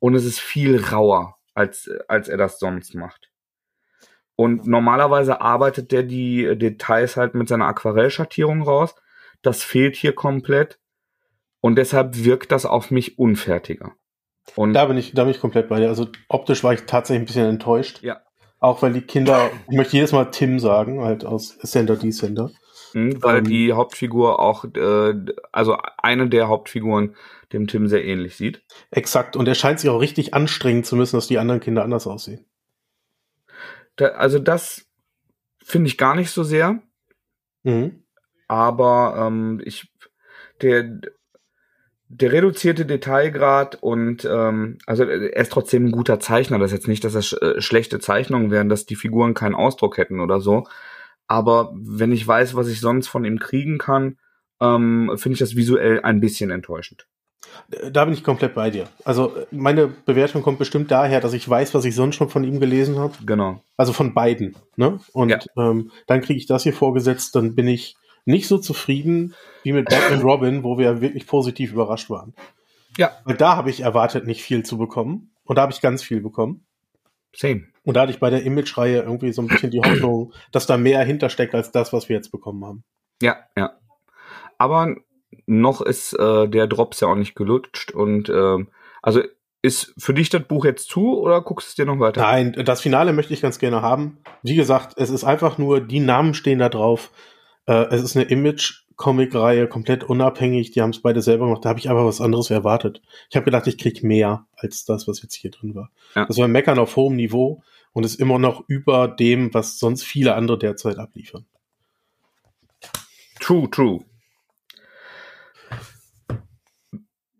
Und 0.00 0.16
es 0.16 0.24
ist 0.24 0.40
viel 0.40 0.84
rauer, 0.84 1.36
als, 1.54 1.88
als 2.08 2.28
er 2.28 2.38
das 2.38 2.58
sonst 2.58 2.96
macht. 2.96 3.30
Und 4.34 4.66
normalerweise 4.66 5.40
arbeitet 5.40 5.92
der 5.92 6.02
die 6.02 6.58
Details 6.58 7.16
halt 7.16 7.36
mit 7.36 7.46
seiner 7.46 7.68
Aquarellschattierung 7.68 8.62
raus. 8.62 8.96
Das 9.42 9.62
fehlt 9.62 9.94
hier 9.94 10.12
komplett. 10.12 10.80
Und 11.60 11.76
deshalb 11.76 12.24
wirkt 12.24 12.50
das 12.50 12.66
auf 12.66 12.90
mich 12.90 13.16
unfertiger. 13.16 13.92
Und 14.56 14.72
da 14.72 14.86
bin 14.86 14.96
ich, 14.96 15.14
da 15.14 15.22
bin 15.22 15.30
ich 15.30 15.40
komplett 15.40 15.68
bei 15.68 15.78
dir. 15.78 15.86
Also 15.86 16.08
optisch 16.28 16.64
war 16.64 16.72
ich 16.72 16.82
tatsächlich 16.82 17.22
ein 17.22 17.26
bisschen 17.26 17.46
enttäuscht. 17.46 18.02
Ja. 18.02 18.25
Auch 18.58 18.82
weil 18.82 18.92
die 18.92 19.02
Kinder, 19.02 19.50
ich 19.68 19.76
möchte 19.76 19.96
jedes 19.96 20.12
Mal 20.12 20.26
Tim 20.26 20.58
sagen, 20.58 21.02
halt 21.02 21.24
aus 21.24 21.58
Ascender 21.60 21.96
Descender. 21.96 22.50
Mhm, 22.94 23.22
weil 23.22 23.38
ähm, 23.38 23.44
die 23.44 23.72
Hauptfigur 23.72 24.40
auch, 24.40 24.64
äh, 24.64 25.14
also 25.52 25.76
eine 25.98 26.28
der 26.28 26.48
Hauptfiguren 26.48 27.14
dem 27.52 27.66
Tim 27.66 27.88
sehr 27.88 28.04
ähnlich 28.04 28.36
sieht. 28.36 28.62
Exakt. 28.90 29.36
Und 29.36 29.46
er 29.46 29.54
scheint 29.54 29.80
sich 29.80 29.90
auch 29.90 30.00
richtig 30.00 30.34
anstrengen 30.34 30.84
zu 30.84 30.96
müssen, 30.96 31.16
dass 31.16 31.26
die 31.26 31.38
anderen 31.38 31.60
Kinder 31.60 31.84
anders 31.84 32.06
aussehen. 32.06 32.44
Da, 33.96 34.08
also 34.08 34.38
das 34.38 34.86
finde 35.62 35.88
ich 35.88 35.98
gar 35.98 36.14
nicht 36.14 36.30
so 36.30 36.42
sehr. 36.42 36.82
Mhm. 37.62 38.04
Aber 38.48 39.26
ähm, 39.26 39.60
ich, 39.64 39.92
der, 40.62 41.00
der 42.08 42.32
reduzierte 42.32 42.86
Detailgrad 42.86 43.82
und 43.82 44.24
ähm, 44.24 44.78
also 44.86 45.04
er 45.04 45.36
ist 45.36 45.52
trotzdem 45.52 45.86
ein 45.86 45.92
guter 45.92 46.20
Zeichner. 46.20 46.58
Das 46.58 46.70
ist 46.70 46.78
jetzt 46.78 46.88
nicht, 46.88 47.04
dass 47.04 47.14
das 47.14 47.32
äh, 47.32 47.60
schlechte 47.60 47.98
Zeichnungen 47.98 48.50
wären, 48.50 48.68
dass 48.68 48.86
die 48.86 48.96
Figuren 48.96 49.34
keinen 49.34 49.54
Ausdruck 49.54 49.98
hätten 49.98 50.20
oder 50.20 50.40
so. 50.40 50.66
Aber 51.26 51.72
wenn 51.74 52.12
ich 52.12 52.26
weiß, 52.26 52.54
was 52.54 52.68
ich 52.68 52.80
sonst 52.80 53.08
von 53.08 53.24
ihm 53.24 53.40
kriegen 53.40 53.78
kann, 53.78 54.18
ähm, 54.60 55.10
finde 55.16 55.34
ich 55.34 55.40
das 55.40 55.56
visuell 55.56 56.00
ein 56.02 56.20
bisschen 56.20 56.50
enttäuschend. 56.50 57.06
Da 57.90 58.04
bin 58.04 58.14
ich 58.14 58.22
komplett 58.22 58.54
bei 58.54 58.70
dir. 58.70 58.84
Also 59.04 59.32
meine 59.50 59.88
Bewertung 59.88 60.42
kommt 60.42 60.58
bestimmt 60.58 60.90
daher, 60.90 61.20
dass 61.20 61.32
ich 61.32 61.48
weiß, 61.48 61.74
was 61.74 61.84
ich 61.84 61.94
sonst 61.94 62.16
schon 62.16 62.28
von 62.28 62.44
ihm 62.44 62.60
gelesen 62.60 62.98
habe. 62.98 63.14
Genau. 63.24 63.62
Also 63.76 63.92
von 63.92 64.14
beiden. 64.14 64.54
Ne? 64.76 65.00
Und 65.12 65.30
ja. 65.30 65.38
ähm, 65.56 65.90
dann 66.06 66.20
kriege 66.20 66.38
ich 66.38 66.46
das 66.46 66.62
hier 66.62 66.74
vorgesetzt, 66.74 67.34
dann 67.34 67.54
bin 67.54 67.66
ich 67.66 67.96
nicht 68.26 68.48
so 68.48 68.58
zufrieden 68.58 69.34
wie 69.62 69.72
mit 69.72 69.88
Batman 69.88 70.20
Robin, 70.20 70.62
wo 70.62 70.76
wir 70.76 71.00
wirklich 71.00 71.26
positiv 71.26 71.72
überrascht 71.72 72.10
waren. 72.10 72.34
Ja. 72.98 73.12
Weil 73.24 73.36
da 73.36 73.56
habe 73.56 73.70
ich 73.70 73.80
erwartet, 73.80 74.26
nicht 74.26 74.42
viel 74.42 74.64
zu 74.64 74.76
bekommen. 74.76 75.30
Und 75.44 75.56
da 75.56 75.62
habe 75.62 75.72
ich 75.72 75.80
ganz 75.80 76.02
viel 76.02 76.20
bekommen. 76.20 76.66
Same. 77.34 77.68
Und 77.84 77.94
da 77.94 78.02
hatte 78.02 78.12
ich 78.12 78.18
bei 78.18 78.30
der 78.30 78.42
Image-Reihe 78.42 79.02
irgendwie 79.02 79.32
so 79.32 79.42
ein 79.42 79.48
bisschen 79.48 79.70
die 79.70 79.80
Hoffnung, 79.80 80.32
dass 80.52 80.66
da 80.66 80.76
mehr 80.76 81.02
hintersteckt 81.04 81.54
als 81.54 81.70
das, 81.70 81.92
was 81.92 82.08
wir 82.08 82.16
jetzt 82.16 82.32
bekommen 82.32 82.64
haben. 82.64 82.84
Ja, 83.22 83.36
ja. 83.56 83.78
Aber 84.58 84.96
noch 85.46 85.80
ist 85.82 86.14
äh, 86.14 86.48
der 86.48 86.66
Drops 86.66 87.00
ja 87.00 87.08
auch 87.08 87.14
nicht 87.14 87.34
gelutscht 87.34 87.92
und 87.92 88.28
äh, 88.28 88.64
also 89.02 89.22
ist 89.62 89.94
für 89.98 90.14
dich 90.14 90.30
das 90.30 90.44
Buch 90.44 90.64
jetzt 90.64 90.88
zu 90.88 91.18
oder 91.18 91.40
guckst 91.42 91.68
du 91.68 91.70
es 91.70 91.74
dir 91.74 91.86
noch 91.86 92.00
weiter? 92.00 92.22
Nein, 92.22 92.52
das 92.64 92.80
Finale 92.80 93.12
möchte 93.12 93.34
ich 93.34 93.42
ganz 93.42 93.58
gerne 93.58 93.82
haben. 93.82 94.18
Wie 94.42 94.54
gesagt, 94.54 94.94
es 94.96 95.10
ist 95.10 95.24
einfach 95.24 95.58
nur, 95.58 95.80
die 95.80 96.00
Namen 96.00 96.34
stehen 96.34 96.58
da 96.58 96.68
drauf. 96.68 97.10
Äh, 97.66 97.86
es 97.90 98.02
ist 98.02 98.16
eine 98.16 98.26
Image-Comic-Reihe, 98.26 99.68
komplett 99.68 100.04
unabhängig. 100.04 100.70
Die 100.70 100.82
haben 100.82 100.90
es 100.90 101.02
beide 101.02 101.22
selber 101.22 101.46
gemacht. 101.46 101.64
Da 101.64 101.70
habe 101.70 101.78
ich 101.78 101.90
aber 101.90 102.06
was 102.06 102.20
anderes 102.20 102.50
erwartet. 102.50 103.02
Ich 103.28 103.36
habe 103.36 103.44
gedacht, 103.44 103.66
ich 103.66 103.78
krieg 103.78 104.02
mehr 104.02 104.46
als 104.56 104.84
das, 104.84 105.06
was 105.06 105.22
jetzt 105.22 105.34
hier 105.34 105.50
drin 105.50 105.74
war. 105.74 105.90
Ja. 106.14 106.26
Das 106.26 106.38
war 106.38 106.48
Meckern 106.48 106.78
auf 106.78 106.96
hohem 106.96 107.16
Niveau 107.16 107.62
und 107.92 108.04
ist 108.04 108.20
immer 108.20 108.38
noch 108.38 108.64
über 108.68 109.08
dem, 109.08 109.52
was 109.52 109.78
sonst 109.78 110.04
viele 110.04 110.34
andere 110.34 110.58
derzeit 110.58 110.98
abliefern. 110.98 111.46
True, 113.40 113.70
true. 113.70 114.04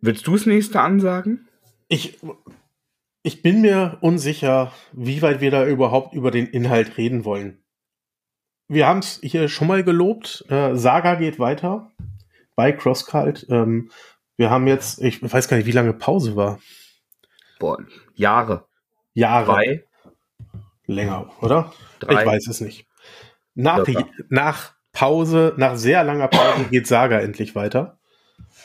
Willst 0.00 0.26
du 0.26 0.32
das 0.32 0.46
nächste 0.46 0.80
ansagen? 0.80 1.48
Ich, 1.88 2.18
ich 3.22 3.42
bin 3.42 3.60
mir 3.60 3.98
unsicher, 4.02 4.72
wie 4.92 5.22
weit 5.22 5.40
wir 5.40 5.50
da 5.50 5.66
überhaupt 5.66 6.14
über 6.14 6.30
den 6.30 6.46
Inhalt 6.46 6.96
reden 6.96 7.24
wollen. 7.24 7.62
Wir 8.68 8.86
haben 8.86 8.98
es 8.98 9.20
hier 9.22 9.48
schon 9.48 9.68
mal 9.68 9.84
gelobt. 9.84 10.44
Äh, 10.48 10.74
Saga 10.74 11.14
geht 11.14 11.38
weiter 11.38 11.90
bei 12.56 12.72
CrossCult. 12.72 13.46
Ähm, 13.48 13.90
wir 14.36 14.50
haben 14.50 14.66
jetzt, 14.66 15.00
ich 15.02 15.22
weiß 15.22 15.48
gar 15.48 15.56
nicht, 15.56 15.66
wie 15.66 15.72
lange 15.72 15.92
Pause 15.92 16.36
war. 16.36 16.58
Boah, 17.58 17.78
Jahre. 18.14 18.66
Jahre. 19.14 19.46
Drei. 19.46 19.84
Länger, 20.86 21.30
oder? 21.40 21.72
Drei. 22.00 22.20
Ich 22.20 22.26
weiß 22.26 22.46
es 22.48 22.60
nicht. 22.60 22.86
Nach, 23.54 23.84
nach 24.28 24.74
Pause, 24.92 25.54
nach 25.56 25.76
sehr 25.76 26.04
langer 26.04 26.28
Pause 26.28 26.64
geht 26.70 26.86
Saga 26.86 27.20
endlich 27.20 27.54
weiter. 27.54 27.98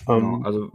Ähm, 0.08 0.20
genau, 0.20 0.42
also 0.44 0.72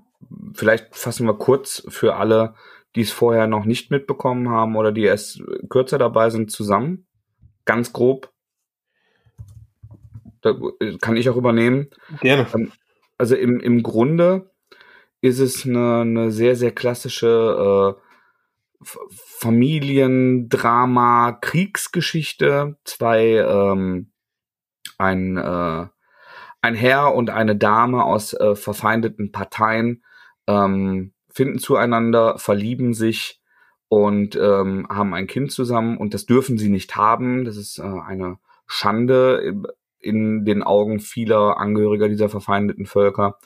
vielleicht 0.55 0.95
fassen 0.97 1.27
wir 1.27 1.35
kurz 1.35 1.87
für 1.89 2.16
alle, 2.16 2.55
die 2.95 3.03
es 3.03 3.12
vorher 3.12 3.47
noch 3.47 3.64
nicht 3.64 3.91
mitbekommen 3.91 4.49
haben 4.49 4.77
oder 4.77 4.93
die 4.93 5.05
erst 5.05 5.43
kürzer 5.68 5.99
dabei 5.99 6.31
sind, 6.31 6.51
zusammen. 6.51 7.07
Ganz 7.64 7.93
grob. 7.93 8.33
Da 10.47 10.55
kann 11.01 11.17
ich 11.17 11.29
auch 11.29 11.37
übernehmen. 11.37 11.89
Gerne. 12.21 12.47
Ähm, 12.55 12.73
also 13.19 13.35
im, 13.35 13.61
im 13.61 13.83
Grunde 13.83 14.51
ist 15.21 15.41
es 15.41 15.67
eine, 15.67 16.01
eine 16.03 16.31
sehr, 16.31 16.57
sehr 16.57 16.73
klassische 16.73 17.97
äh, 17.99 18.01
Familiendrama, 19.41 21.33
Kriegsgeschichte. 21.33 22.77
Zwei, 22.85 23.39
ähm, 23.39 24.13
ein, 24.99 25.37
äh, 25.37 25.87
ein 26.63 26.75
Herr 26.75 27.15
und 27.15 27.31
eine 27.31 27.57
Dame 27.57 28.05
aus 28.05 28.35
äh, 28.35 28.55
verfeindeten 28.55 29.33
Parteien 29.33 30.05
ähm, 30.47 31.13
finden 31.31 31.59
zueinander, 31.59 32.39
verlieben 32.39 32.95
sich 32.95 33.41
und 33.89 34.37
ähm, 34.37 34.87
haben 34.89 35.15
ein 35.15 35.27
Kind 35.27 35.53
zusammen 35.53 35.97
und 35.97 36.15
das 36.15 36.27
dürfen 36.27 36.59
sie 36.59 36.69
nicht 36.69 36.97
haben. 36.97 37.45
Das 37.45 37.57
ist 37.57 37.79
äh, 37.79 37.83
eine 37.83 38.39
Schande 38.67 39.55
in 40.07 40.45
den 40.45 40.63
Augen 40.63 41.01
vieler 41.01 41.59
Angehöriger 41.59 42.09
dieser 42.09 42.29
verfeindeten 42.29 42.87
Völker. 42.87 43.39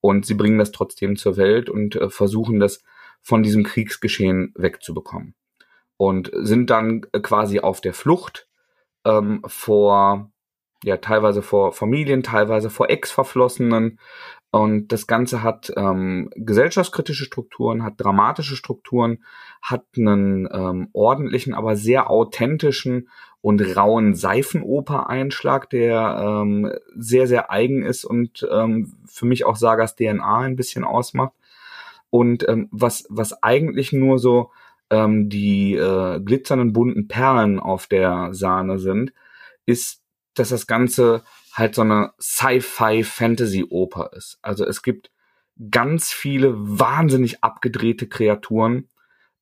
Und 0.00 0.26
sie 0.26 0.34
bringen 0.34 0.58
das 0.58 0.72
trotzdem 0.72 1.16
zur 1.16 1.36
Welt 1.36 1.70
und 1.70 1.96
äh, 1.96 2.10
versuchen 2.10 2.60
das 2.60 2.82
von 3.22 3.42
diesem 3.42 3.64
Kriegsgeschehen 3.64 4.52
wegzubekommen. 4.54 5.34
Und 5.96 6.30
sind 6.34 6.70
dann 6.70 7.02
quasi 7.22 7.60
auf 7.60 7.80
der 7.80 7.94
Flucht 7.94 8.48
ähm, 9.04 9.42
vor, 9.46 10.30
ja, 10.82 10.98
teilweise 10.98 11.40
vor 11.40 11.72
Familien, 11.72 12.22
teilweise 12.22 12.68
vor 12.68 12.90
Ex-Verflossenen, 12.90 13.98
und 14.54 14.92
das 14.92 15.08
Ganze 15.08 15.42
hat 15.42 15.72
ähm, 15.76 16.30
gesellschaftskritische 16.36 17.24
Strukturen, 17.24 17.82
hat 17.82 17.94
dramatische 17.96 18.54
Strukturen, 18.54 19.24
hat 19.60 19.84
einen 19.96 20.48
ähm, 20.48 20.90
ordentlichen, 20.92 21.54
aber 21.54 21.74
sehr 21.74 22.08
authentischen 22.08 23.08
und 23.40 23.76
rauen 23.76 24.14
Seifenoper-Einschlag, 24.14 25.68
der 25.70 26.18
ähm, 26.24 26.72
sehr, 26.94 27.26
sehr 27.26 27.50
eigen 27.50 27.82
ist 27.82 28.04
und 28.04 28.46
ähm, 28.48 28.96
für 29.06 29.26
mich 29.26 29.44
auch 29.44 29.56
Sagas 29.56 29.96
DNA 29.96 30.42
ein 30.42 30.54
bisschen 30.54 30.84
ausmacht. 30.84 31.32
Und 32.08 32.48
ähm, 32.48 32.68
was, 32.70 33.06
was 33.08 33.42
eigentlich 33.42 33.92
nur 33.92 34.20
so 34.20 34.52
ähm, 34.88 35.28
die 35.28 35.74
äh, 35.74 36.20
glitzernden 36.20 36.72
bunten 36.72 37.08
Perlen 37.08 37.58
auf 37.58 37.88
der 37.88 38.32
Sahne 38.34 38.78
sind, 38.78 39.12
ist, 39.66 40.00
dass 40.34 40.50
das 40.50 40.68
Ganze 40.68 41.24
halt 41.54 41.74
so 41.74 41.82
eine 41.82 42.12
Sci-Fi-Fantasy-Oper 42.20 44.10
ist. 44.12 44.38
Also 44.42 44.66
es 44.66 44.82
gibt 44.82 45.10
ganz 45.70 46.12
viele 46.12 46.52
wahnsinnig 46.56 47.42
abgedrehte 47.44 48.08
Kreaturen, 48.08 48.88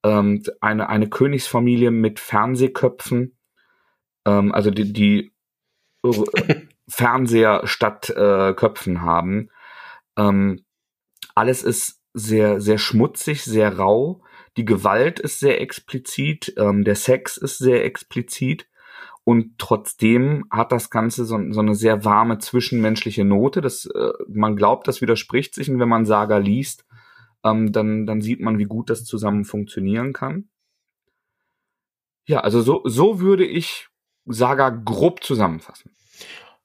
ähm, 0.05 0.43
eine, 0.61 0.89
eine 0.91 1.09
Königsfamilie 1.09 1.91
mit 1.91 2.21
Fernsehköpfen, 2.21 3.39
ähm, 4.27 4.53
also 4.53 4.71
die, 4.71 4.93
die 4.93 5.33
Fernseher 6.89 7.63
statt 7.67 8.11
äh, 8.11 8.53
Köpfen 8.53 9.01
haben. 9.03 9.49
Ähm, 10.17 10.65
alles 11.35 11.63
ist 11.63 12.03
sehr, 12.13 12.61
sehr 12.61 12.77
schmutzig, 12.77 13.43
sehr 13.43 13.79
rau. 13.79 14.23
Die 14.59 14.67
Gewalt 14.67 15.19
ist 15.19 15.41
sehr 15.41 15.63
explizit, 15.63 16.53
ähm, 16.59 16.85
der 16.85 16.97
Sex 16.97 17.39
ist 17.39 17.57
sehr 17.57 17.87
explizit 17.87 18.67
und 19.25 19.59
trotzdem 19.59 20.45
hat 20.51 20.73
das 20.73 20.91
Ganze 20.91 21.25
so, 21.25 21.39
so 21.53 21.61
eine 21.61 21.75
sehr 21.75 22.05
warme 22.05 22.39
zwischenmenschliche 22.39 23.25
Note. 23.25 23.61
Das, 23.61 23.87
äh, 23.87 24.13
man 24.29 24.57
glaubt, 24.57 24.89
das 24.89 25.01
widerspricht 25.01 25.55
sich. 25.55 25.71
Und 25.71 25.79
wenn 25.79 25.89
man 25.89 26.07
Saga 26.07 26.39
liest, 26.39 26.85
ähm, 27.45 27.73
dann, 27.73 28.07
dann 28.07 28.21
sieht 28.21 28.41
man, 28.41 28.59
wie 28.59 28.65
gut 28.65 28.91
das 28.91 29.05
zusammen 29.05 29.45
funktionieren 29.45 30.13
kann. 30.13 30.49
Ja, 32.27 32.41
also 32.41 32.63
so, 32.63 32.83
so 32.85 33.21
würde 33.21 33.45
ich 33.45 33.89
Saga 34.27 34.71
grob 34.71 35.23
zusammenfassen. 35.23 35.93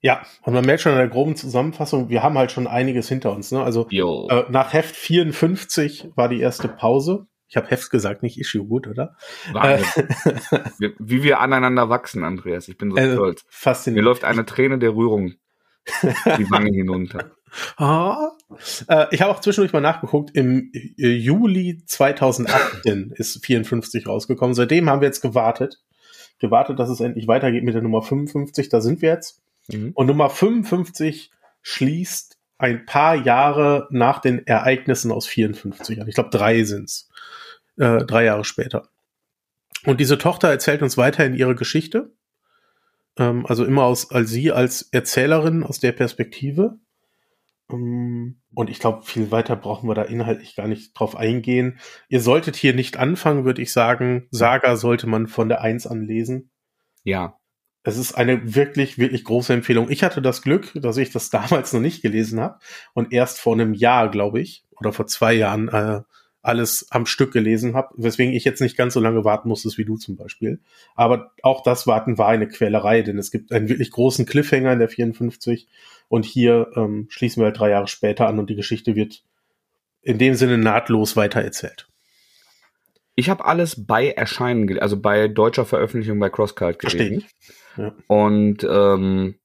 Ja, 0.01 0.21
und 0.43 0.53
man 0.53 0.65
merkt 0.65 0.81
schon 0.81 0.91
in 0.91 0.99
der 0.99 1.07
groben 1.07 1.35
Zusammenfassung, 1.35 2.09
wir 2.09 2.21
haben 2.21 2.37
halt 2.37 2.51
schon 2.51 2.67
einiges 2.67 3.09
hinter 3.09 3.35
uns. 3.35 3.51
Ne? 3.51 3.63
Also 3.63 3.87
äh, 4.29 4.45
nach 4.49 4.73
Heft 4.73 4.95
54 4.95 6.11
war 6.15 6.29
die 6.29 6.39
erste 6.39 6.67
Pause. 6.67 7.27
Ich 7.49 7.55
habe 7.55 7.67
Heft 7.67 7.89
gesagt, 7.89 8.23
nicht 8.23 8.39
Issue, 8.39 8.65
gut, 8.65 8.87
oder? 8.87 9.15
Wahnsinn. 9.51 10.09
Äh, 10.51 10.89
wie 10.99 11.23
wir 11.23 11.39
aneinander 11.39 11.89
wachsen, 11.89 12.23
Andreas. 12.23 12.67
Ich 12.67 12.77
bin 12.77 12.91
so 12.91 12.97
äh, 12.97 13.13
stolz. 13.13 13.45
Faszinierend. 13.49 14.03
Mir 14.03 14.09
läuft 14.09 14.23
eine 14.23 14.45
Träne 14.45 14.79
der 14.79 14.95
Rührung 14.95 15.35
die 16.03 16.49
Wange 16.51 16.71
hinunter. 16.71 17.31
Ah, 17.77 18.31
äh, 18.87 19.05
ich 19.11 19.21
habe 19.21 19.31
auch 19.31 19.39
zwischendurch 19.39 19.73
mal 19.73 19.81
nachgeguckt. 19.81 20.31
Im 20.35 20.71
äh, 20.73 21.07
Juli 21.07 21.81
2018 21.85 23.11
ist 23.15 23.45
54 23.45 24.07
rausgekommen. 24.07 24.53
Seitdem 24.53 24.89
haben 24.89 25.01
wir 25.01 25.07
jetzt 25.07 25.21
gewartet. 25.21 25.81
Gewartet, 26.39 26.79
dass 26.79 26.89
es 26.89 26.99
endlich 26.99 27.27
weitergeht 27.27 27.63
mit 27.63 27.73
der 27.73 27.81
Nummer 27.81 28.01
55. 28.01 28.69
Da 28.69 28.81
sind 28.81 29.01
wir 29.01 29.09
jetzt. 29.09 29.41
Mhm. 29.69 29.91
Und 29.95 30.07
Nummer 30.07 30.29
55 30.29 31.31
schließt 31.61 32.37
ein 32.59 32.85
paar 32.85 33.15
Jahre 33.15 33.87
nach 33.91 34.19
den 34.19 34.45
Ereignissen 34.45 35.11
aus 35.11 35.27
54 35.27 36.01
an. 36.01 36.07
Ich 36.07 36.15
glaube, 36.15 36.29
drei 36.31 36.63
sind's 36.63 37.06
äh, 37.77 38.05
drei 38.05 38.25
Jahre 38.25 38.43
später. 38.43 38.89
Und 39.85 39.99
diese 39.99 40.17
Tochter 40.17 40.49
erzählt 40.49 40.81
uns 40.81 40.97
weiterhin 40.97 41.33
ihre 41.33 41.55
Geschichte. 41.55 42.11
Ähm, 43.17 43.45
also 43.45 43.65
immer 43.65 43.83
aus, 43.83 44.11
als 44.11 44.29
sie 44.29 44.51
als 44.51 44.89
Erzählerin 44.91 45.63
aus 45.63 45.79
der 45.79 45.91
Perspektive. 45.91 46.79
Ähm, 47.71 48.41
und 48.53 48.69
ich 48.69 48.79
glaube, 48.79 49.03
viel 49.03 49.31
weiter 49.31 49.55
brauchen 49.55 49.89
wir 49.89 49.95
da 49.95 50.03
inhaltlich 50.03 50.55
gar 50.55 50.67
nicht 50.67 50.93
drauf 50.93 51.15
eingehen. 51.15 51.79
Ihr 52.09 52.21
solltet 52.21 52.55
hier 52.55 52.73
nicht 52.73 52.97
anfangen, 52.97 53.45
würde 53.45 53.61
ich 53.61 53.71
sagen. 53.71 54.27
Saga 54.31 54.75
sollte 54.75 55.07
man 55.07 55.27
von 55.27 55.49
der 55.49 55.61
Eins 55.61 55.87
an 55.87 56.05
lesen. 56.05 56.49
Ja. 57.03 57.37
Es 57.83 57.97
ist 57.97 58.15
eine 58.15 58.55
wirklich, 58.55 58.97
wirklich 58.97 59.23
große 59.23 59.53
Empfehlung. 59.53 59.89
Ich 59.89 60.03
hatte 60.03 60.21
das 60.21 60.41
Glück, 60.41 60.73
dass 60.75 60.97
ich 60.97 61.11
das 61.11 61.29
damals 61.31 61.71
noch 61.71 61.79
nicht 61.79 62.01
gelesen 62.01 62.39
habe 62.39 62.59
und 62.93 63.13
erst 63.13 63.39
vor 63.39 63.53
einem 63.53 63.73
Jahr, 63.73 64.09
glaube 64.09 64.41
ich, 64.41 64.65
oder 64.75 64.91
vor 64.91 65.07
zwei 65.07 65.33
Jahren 65.33 65.69
äh, 65.69 66.01
alles 66.41 66.87
am 66.91 67.05
Stück 67.05 67.33
gelesen 67.33 67.75
habe, 67.75 67.93
weswegen 67.97 68.33
ich 68.33 68.45
jetzt 68.45 68.61
nicht 68.61 68.77
ganz 68.77 68.93
so 68.93 68.99
lange 68.99 69.25
warten 69.25 69.49
musste 69.49 69.69
wie 69.77 69.85
du 69.85 69.97
zum 69.97 70.15
Beispiel. 70.15 70.59
Aber 70.95 71.31
auch 71.43 71.61
das 71.63 71.87
Warten 71.87 72.17
war 72.17 72.29
eine 72.29 72.47
Quälerei, 72.47 73.01
denn 73.01 73.17
es 73.17 73.31
gibt 73.31 73.51
einen 73.51 73.69
wirklich 73.69 73.91
großen 73.91 74.25
Cliffhanger 74.25 74.73
in 74.73 74.79
der 74.79 74.89
54 74.89 75.67
und 76.07 76.25
hier 76.25 76.71
ähm, 76.75 77.07
schließen 77.09 77.41
wir 77.41 77.47
halt 77.47 77.59
drei 77.59 77.71
Jahre 77.71 77.87
später 77.87 78.27
an 78.27 78.39
und 78.39 78.49
die 78.49 78.55
Geschichte 78.55 78.95
wird 78.95 79.23
in 80.01 80.17
dem 80.17 80.35
Sinne 80.35 80.57
nahtlos 80.57 81.17
weitererzählt. 81.17 81.87
Ich 83.15 83.29
habe 83.29 83.45
alles 83.45 83.85
bei 83.85 84.11
Erscheinen, 84.11 84.79
also 84.79 84.97
bei 84.99 85.27
deutscher 85.27 85.65
Veröffentlichung 85.65 86.19
bei 86.19 86.29
Crosscult 86.29 86.79
gelesen. 86.79 87.25
Ja. 87.75 87.93
Und 88.05 88.63
ähm, 88.63 89.35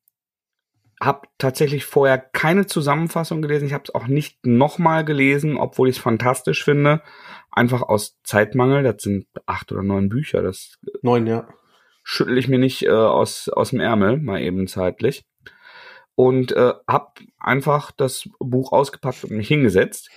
habe 1.04 1.26
tatsächlich 1.38 1.84
vorher 1.84 2.18
keine 2.18 2.66
Zusammenfassung 2.66 3.42
gelesen. 3.42 3.66
Ich 3.66 3.72
habe 3.72 3.84
es 3.86 3.94
auch 3.94 4.06
nicht 4.06 4.46
nochmal 4.46 5.04
gelesen, 5.04 5.56
obwohl 5.56 5.88
ich 5.88 5.96
es 5.96 6.02
fantastisch 6.02 6.64
finde. 6.64 7.02
Einfach 7.50 7.82
aus 7.82 8.18
Zeitmangel. 8.22 8.82
Das 8.82 9.02
sind 9.02 9.26
acht 9.46 9.72
oder 9.72 9.82
neun 9.82 10.08
Bücher. 10.08 10.42
Das 10.42 10.78
neun, 11.02 11.26
ja. 11.26 11.48
Schüttel 12.04 12.38
ich 12.38 12.48
mir 12.48 12.58
nicht 12.58 12.82
äh, 12.82 12.90
aus 12.90 13.48
aus 13.48 13.70
dem 13.70 13.80
Ärmel 13.80 14.18
mal 14.18 14.40
eben 14.40 14.66
zeitlich 14.66 15.24
und 16.14 16.52
äh, 16.52 16.72
habe 16.88 17.12
einfach 17.38 17.90
das 17.90 18.28
Buch 18.38 18.72
ausgepackt 18.72 19.24
und 19.24 19.32
mich 19.32 19.48
hingesetzt 19.48 20.10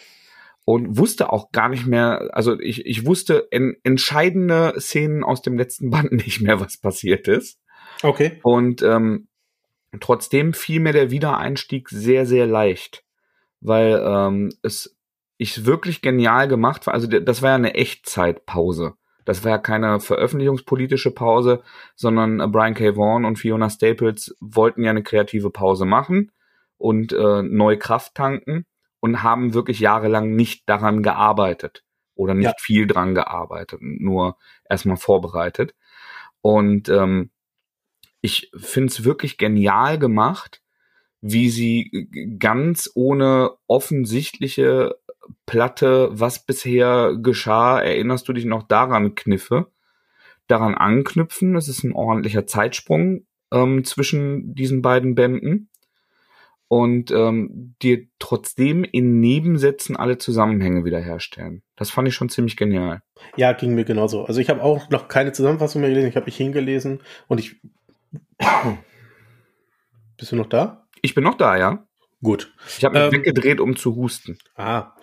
und 0.65 0.97
wusste 0.97 1.31
auch 1.31 1.51
gar 1.51 1.69
nicht 1.69 1.85
mehr, 1.85 2.29
also 2.33 2.59
ich, 2.59 2.85
ich 2.85 3.05
wusste 3.05 3.47
in, 3.51 3.77
entscheidende 3.83 4.73
Szenen 4.79 5.23
aus 5.23 5.41
dem 5.41 5.57
letzten 5.57 5.91
Band 5.91 6.11
nicht 6.25 6.41
mehr, 6.41 6.59
was 6.59 6.77
passiert 6.77 7.27
ist. 7.27 7.59
Okay. 8.03 8.39
Und 8.43 8.81
ähm, 8.81 9.27
Trotzdem 9.99 10.53
fiel 10.53 10.79
mir 10.79 10.93
der 10.93 11.11
Wiedereinstieg 11.11 11.89
sehr, 11.89 12.25
sehr 12.25 12.47
leicht, 12.47 13.03
weil 13.61 14.01
ähm, 14.05 14.51
es 14.61 14.95
ich 15.37 15.65
wirklich 15.65 16.01
genial 16.01 16.47
gemacht 16.47 16.87
war. 16.87 16.93
Also 16.93 17.07
das 17.07 17.41
war 17.41 17.49
ja 17.49 17.55
eine 17.55 17.73
Echtzeitpause. 17.73 18.93
Das 19.25 19.43
war 19.43 19.51
ja 19.51 19.57
keine 19.57 19.99
veröffentlichungspolitische 19.99 21.11
Pause, 21.11 21.63
sondern 21.95 22.39
äh, 22.39 22.47
Brian 22.47 22.75
K. 22.75 22.95
Vaughan 22.95 23.25
und 23.25 23.37
Fiona 23.37 23.69
Staples 23.69 24.35
wollten 24.39 24.83
ja 24.83 24.91
eine 24.91 25.03
kreative 25.03 25.49
Pause 25.49 25.85
machen 25.85 26.31
und 26.77 27.11
äh, 27.11 27.41
neue 27.41 27.77
Kraft 27.77 28.15
tanken 28.15 28.65
und 28.99 29.23
haben 29.23 29.53
wirklich 29.53 29.79
jahrelang 29.79 30.35
nicht 30.35 30.69
daran 30.69 31.03
gearbeitet 31.03 31.83
oder 32.13 32.33
nicht 32.33 32.45
ja. 32.45 32.53
viel 32.59 32.87
dran 32.87 33.15
gearbeitet, 33.15 33.79
nur 33.81 34.37
erstmal 34.69 34.97
vorbereitet. 34.97 35.73
Und 36.41 36.87
ähm, 36.89 37.31
ich 38.25 38.51
finde 38.57 38.91
es 38.91 39.03
wirklich 39.03 39.37
genial 39.37 39.99
gemacht, 39.99 40.61
wie 41.21 41.49
sie 41.49 42.09
ganz 42.39 42.89
ohne 42.95 43.51
offensichtliche 43.67 44.95
Platte, 45.45 46.09
was 46.11 46.43
bisher 46.43 47.15
geschah, 47.21 47.79
erinnerst 47.79 48.27
du 48.27 48.33
dich 48.33 48.45
noch 48.45 48.63
daran, 48.63 49.15
Kniffe, 49.15 49.67
daran 50.47 50.73
anknüpfen. 50.75 51.53
Das 51.53 51.67
ist 51.67 51.83
ein 51.83 51.93
ordentlicher 51.93 52.47
Zeitsprung 52.47 53.25
ähm, 53.51 53.83
zwischen 53.83 54.55
diesen 54.55 54.81
beiden 54.81 55.13
Bänden 55.13 55.69
und 56.67 57.11
ähm, 57.11 57.75
dir 57.81 58.07
trotzdem 58.17 58.83
in 58.83 59.19
Nebensätzen 59.19 59.95
alle 59.95 60.17
Zusammenhänge 60.17 60.83
wiederherstellen. 60.83 61.61
Das 61.75 61.91
fand 61.91 62.07
ich 62.07 62.15
schon 62.15 62.29
ziemlich 62.29 62.57
genial. 62.57 63.03
Ja, 63.37 63.53
ging 63.53 63.75
mir 63.75 63.85
genauso. 63.85 64.25
Also 64.25 64.41
ich 64.41 64.49
habe 64.49 64.63
auch 64.63 64.89
noch 64.89 65.07
keine 65.07 65.31
Zusammenfassung 65.31 65.81
mehr 65.81 65.91
gelesen, 65.91 66.09
ich 66.09 66.15
habe 66.15 66.25
mich 66.25 66.37
hingelesen 66.37 67.01
und 67.27 67.39
ich 67.39 67.61
bist 70.17 70.31
du 70.31 70.35
noch 70.35 70.47
da? 70.47 70.87
Ich 71.01 71.15
bin 71.15 71.23
noch 71.23 71.35
da, 71.35 71.57
ja. 71.57 71.85
Gut. 72.21 72.53
Ich 72.77 72.83
habe 72.85 72.97
mich 72.97 73.05
ähm, 73.07 73.11
weggedreht, 73.19 73.59
um 73.59 73.75
zu 73.75 73.95
husten. 73.95 74.37
Ah. 74.55 74.93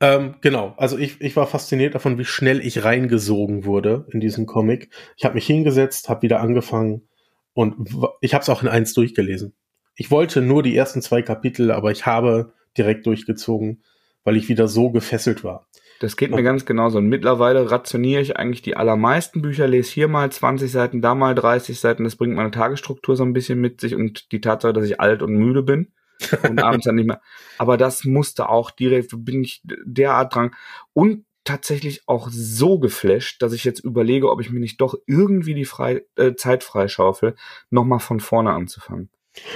Ähm, 0.00 0.36
genau, 0.40 0.74
also 0.76 0.98
ich, 0.98 1.20
ich 1.20 1.36
war 1.36 1.46
fasziniert 1.46 1.94
davon, 1.94 2.18
wie 2.18 2.24
schnell 2.24 2.64
ich 2.64 2.84
reingesogen 2.84 3.64
wurde 3.64 4.06
in 4.10 4.20
diesen 4.20 4.46
Comic. 4.46 4.90
Ich 5.16 5.24
habe 5.24 5.34
mich 5.34 5.46
hingesetzt, 5.46 6.08
habe 6.08 6.22
wieder 6.22 6.40
angefangen 6.40 7.08
und 7.54 7.88
ich 8.20 8.34
habe 8.34 8.42
es 8.42 8.48
auch 8.48 8.62
in 8.62 8.68
eins 8.68 8.94
durchgelesen. 8.94 9.54
Ich 9.94 10.10
wollte 10.10 10.42
nur 10.42 10.62
die 10.62 10.76
ersten 10.76 11.02
zwei 11.02 11.22
Kapitel, 11.22 11.70
aber 11.70 11.92
ich 11.92 12.06
habe 12.06 12.52
direkt 12.76 13.06
durchgezogen, 13.06 13.84
weil 14.24 14.36
ich 14.36 14.48
wieder 14.48 14.66
so 14.66 14.90
gefesselt 14.90 15.44
war. 15.44 15.68
Das 16.02 16.16
geht 16.16 16.32
mir 16.32 16.42
ganz 16.42 16.64
genauso. 16.64 16.98
Und 16.98 17.08
mittlerweile 17.08 17.70
rationiere 17.70 18.20
ich 18.20 18.36
eigentlich 18.36 18.60
die 18.60 18.76
allermeisten 18.76 19.40
Bücher, 19.40 19.68
lese 19.68 19.92
hier 19.92 20.08
mal 20.08 20.32
20 20.32 20.68
Seiten, 20.68 21.00
da 21.00 21.14
mal 21.14 21.36
30 21.36 21.78
Seiten. 21.78 22.02
Das 22.02 22.16
bringt 22.16 22.34
meine 22.34 22.50
Tagesstruktur 22.50 23.14
so 23.14 23.22
ein 23.22 23.32
bisschen 23.32 23.60
mit 23.60 23.80
sich 23.80 23.94
und 23.94 24.32
die 24.32 24.40
Tatsache, 24.40 24.72
dass 24.72 24.84
ich 24.84 25.00
alt 25.00 25.22
und 25.22 25.34
müde 25.34 25.62
bin 25.62 25.92
und 26.42 26.60
abends 26.60 26.86
dann 26.86 26.96
nicht 26.96 27.06
mehr. 27.06 27.20
Aber 27.56 27.76
das 27.76 28.04
musste 28.04 28.48
auch 28.48 28.72
direkt, 28.72 29.12
bin 29.16 29.44
ich 29.44 29.62
derart 29.64 30.34
dran. 30.34 30.50
Und 30.92 31.24
tatsächlich 31.44 32.02
auch 32.08 32.28
so 32.32 32.80
geflasht, 32.80 33.40
dass 33.40 33.52
ich 33.52 33.62
jetzt 33.62 33.78
überlege, 33.78 34.28
ob 34.28 34.40
ich 34.40 34.50
mir 34.50 34.58
nicht 34.60 34.80
doch 34.80 34.96
irgendwie 35.06 35.54
die 35.54 35.64
Frei 35.64 36.02
äh, 36.16 36.34
Zeit 36.34 36.64
freischaufel, 36.64 37.36
nochmal 37.70 38.00
von 38.00 38.18
vorne 38.18 38.50
anzufangen. 38.50 39.08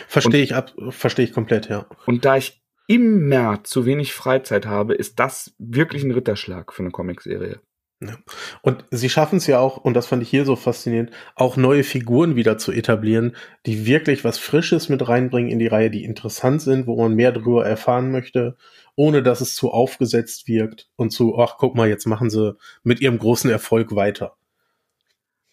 Verstehe 0.07 0.45
ich 0.45 0.55
ab, 0.55 0.73
verstehe 0.91 1.25
ich 1.25 1.33
komplett, 1.33 1.69
ja. 1.69 1.87
Und 2.07 2.25
da 2.25 2.37
ich 2.37 2.63
immer 2.87 3.65
zu 3.65 3.87
wenig 3.87 4.13
Freizeit 4.15 4.67
habe, 4.67 4.95
ist 4.95 5.19
das 5.19 5.55
wirklich 5.59 6.05
ein 6.05 6.13
Ritterschlag 6.13 6.73
für 6.73 6.83
eine 6.83 6.91
Comicserie. 6.91 7.61
Ja. 8.01 8.19
Und 8.61 8.85
sie 8.91 9.09
schaffen 9.09 9.39
es 9.39 9.47
ja 9.47 9.59
auch, 9.59 9.79
und 9.79 9.95
das 9.95 10.07
fand 10.07 10.23
ich 10.23 10.29
hier 10.29 10.45
so 10.45 10.55
faszinierend, 10.55 11.13
auch 11.35 11.57
neue 11.57 11.83
Figuren 11.83 12.37
wieder 12.37 12.59
zu 12.59 12.71
etablieren, 12.71 13.35
die 13.65 13.87
wirklich 13.87 14.23
was 14.23 14.39
Frisches 14.39 14.91
mit 14.91 15.09
reinbringen 15.09 15.51
in 15.51 15.59
die 15.59 15.67
Reihe, 15.67 15.91
die 15.91 16.05
interessant 16.05 16.61
sind, 16.61 16.87
wo 16.87 17.01
man 17.01 17.15
mehr 17.15 17.33
darüber 17.33 17.65
erfahren 17.65 18.11
möchte, 18.11 18.57
ohne 18.97 19.23
dass 19.23 19.41
es 19.41 19.55
zu 19.55 19.71
aufgesetzt 19.71 20.47
wirkt 20.47 20.91
und 20.97 21.11
zu, 21.11 21.39
ach 21.39 21.57
guck 21.59 21.75
mal, 21.75 21.89
jetzt 21.89 22.07
machen 22.07 22.29
sie 22.29 22.57
mit 22.83 23.01
ihrem 23.01 23.19
großen 23.19 23.51
Erfolg 23.51 23.97
weiter. 23.97 24.37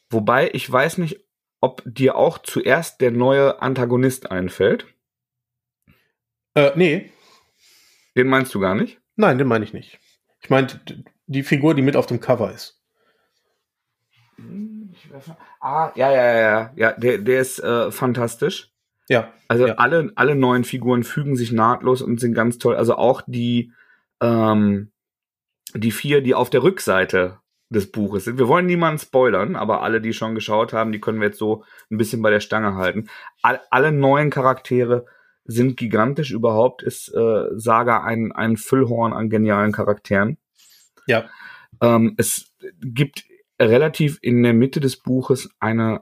Wobei 0.10 0.50
ich 0.52 0.70
weiß 0.70 0.98
nicht, 0.98 1.22
ob 1.62 1.82
dir 1.86 2.16
auch 2.16 2.40
zuerst 2.40 3.00
der 3.00 3.12
neue 3.12 3.62
Antagonist 3.62 4.32
einfällt. 4.32 4.86
Äh, 6.56 6.72
nee. 6.76 7.10
Den 8.16 8.28
meinst 8.28 8.54
du 8.54 8.60
gar 8.60 8.76
nicht? 8.76 9.00
Nein, 9.16 9.38
den 9.38 9.48
meine 9.48 9.66
ich 9.66 9.74
nicht. 9.74 10.00
Ich 10.42 10.50
meine 10.50 10.68
die 11.28 11.44
Figur, 11.44 11.74
die 11.76 11.82
mit 11.82 11.96
auf 11.96 12.06
dem 12.06 12.20
Cover 12.20 12.52
ist. 12.52 12.80
Ah, 15.60 15.92
ja, 15.96 16.12
ja, 16.12 16.34
ja, 16.34 16.72
ja, 16.76 16.92
der, 16.94 17.18
der 17.20 17.42
ist 17.42 17.60
äh, 17.60 17.92
fantastisch. 17.92 18.72
Ja. 19.10 19.32
Also 19.48 19.68
ja. 19.68 19.76
alle, 19.76 20.12
alle 20.16 20.36
neuen 20.36 20.64
Figuren 20.64 21.04
fügen 21.04 21.36
sich 21.36 21.52
nahtlos 21.52 22.02
und 22.02 22.20
sind 22.20 22.34
ganz 22.34 22.58
toll. 22.58 22.76
Also 22.76 22.96
auch 22.96 23.22
die, 23.26 23.72
ähm, 24.22 24.92
die 25.74 25.92
vier, 25.92 26.22
die 26.22 26.36
auf 26.36 26.50
der 26.50 26.64
Rückseite 26.64 27.40
des 27.70 27.92
Buches 27.92 28.26
sind. 28.26 28.38
Wir 28.38 28.48
wollen 28.48 28.66
niemanden 28.66 29.00
spoilern, 29.00 29.56
aber 29.56 29.82
alle, 29.82 30.00
die 30.00 30.14
schon 30.14 30.36
geschaut 30.36 30.74
haben, 30.74 30.92
die 30.92 31.02
können 31.02 31.20
wir 31.20 31.28
jetzt 31.28 31.40
so 31.40 31.64
ein 31.90 31.98
bisschen 31.98 32.22
bei 32.22 32.30
der 32.30 32.40
Stange 32.40 32.76
halten. 32.76 33.10
All, 33.42 33.62
alle 33.72 33.92
neuen 33.92 34.30
Charaktere 34.30 35.06
sind 35.46 35.78
gigantisch. 35.78 36.32
Überhaupt 36.32 36.84
ist 36.84 37.14
äh, 37.14 37.46
Saga 37.56 38.04
ein, 38.04 38.32
ein 38.32 38.58
Füllhorn 38.58 39.14
an 39.14 39.30
genialen 39.30 39.72
Charakteren. 39.72 40.38
Ja. 41.08 41.26
Ähm, 41.82 42.16
es 42.18 42.54
gibt 42.82 43.26
relativ 43.60 44.20
in 44.22 44.44
der 44.44 44.54
Mitte 44.54 44.80
des 44.80 44.98
Buches 44.98 45.50
eine 45.60 46.02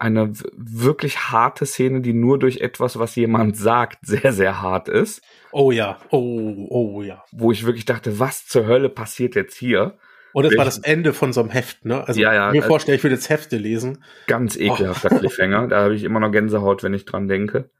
eine 0.00 0.32
wirklich 0.56 1.30
harte 1.30 1.66
Szene, 1.66 2.00
die 2.00 2.14
nur 2.14 2.38
durch 2.38 2.62
etwas, 2.62 2.98
was 2.98 3.16
jemand 3.16 3.58
sagt, 3.58 3.98
sehr, 4.06 4.32
sehr 4.32 4.62
hart 4.62 4.88
ist. 4.88 5.20
Oh 5.52 5.70
ja, 5.72 5.98
oh, 6.08 6.66
oh 6.70 7.02
ja. 7.02 7.22
Wo 7.32 7.52
ich 7.52 7.66
wirklich 7.66 7.84
dachte, 7.84 8.18
was 8.18 8.46
zur 8.46 8.66
Hölle 8.66 8.88
passiert 8.88 9.34
jetzt 9.34 9.58
hier? 9.58 9.98
Und 10.32 10.46
es 10.46 10.56
war 10.56 10.64
das 10.64 10.78
Ende 10.78 11.12
von 11.12 11.34
so 11.34 11.40
einem 11.40 11.50
Heft, 11.50 11.84
ne? 11.84 12.06
Also 12.06 12.18
ja, 12.18 12.32
ja, 12.32 12.50
mir 12.50 12.62
also 12.62 12.68
vorstellen, 12.68 12.96
ich 12.96 13.04
würde 13.04 13.16
jetzt 13.16 13.28
Hefte 13.28 13.58
lesen. 13.58 14.02
Ganz 14.26 14.56
ekelhafter 14.56 15.10
oh. 15.12 15.18
Cliffhanger. 15.18 15.68
Da 15.68 15.82
habe 15.82 15.94
ich 15.94 16.04
immer 16.04 16.20
noch 16.20 16.30
Gänsehaut, 16.30 16.82
wenn 16.82 16.94
ich 16.94 17.04
dran 17.04 17.28
denke. 17.28 17.70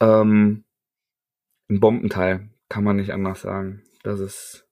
Ähm, 0.00 0.64
ein 1.68 1.80
Bombenteil, 1.80 2.48
kann 2.68 2.84
man 2.84 2.96
nicht 2.96 3.12
anders 3.12 3.42
sagen. 3.42 3.82
Das 4.02 4.20
ist. 4.20 4.66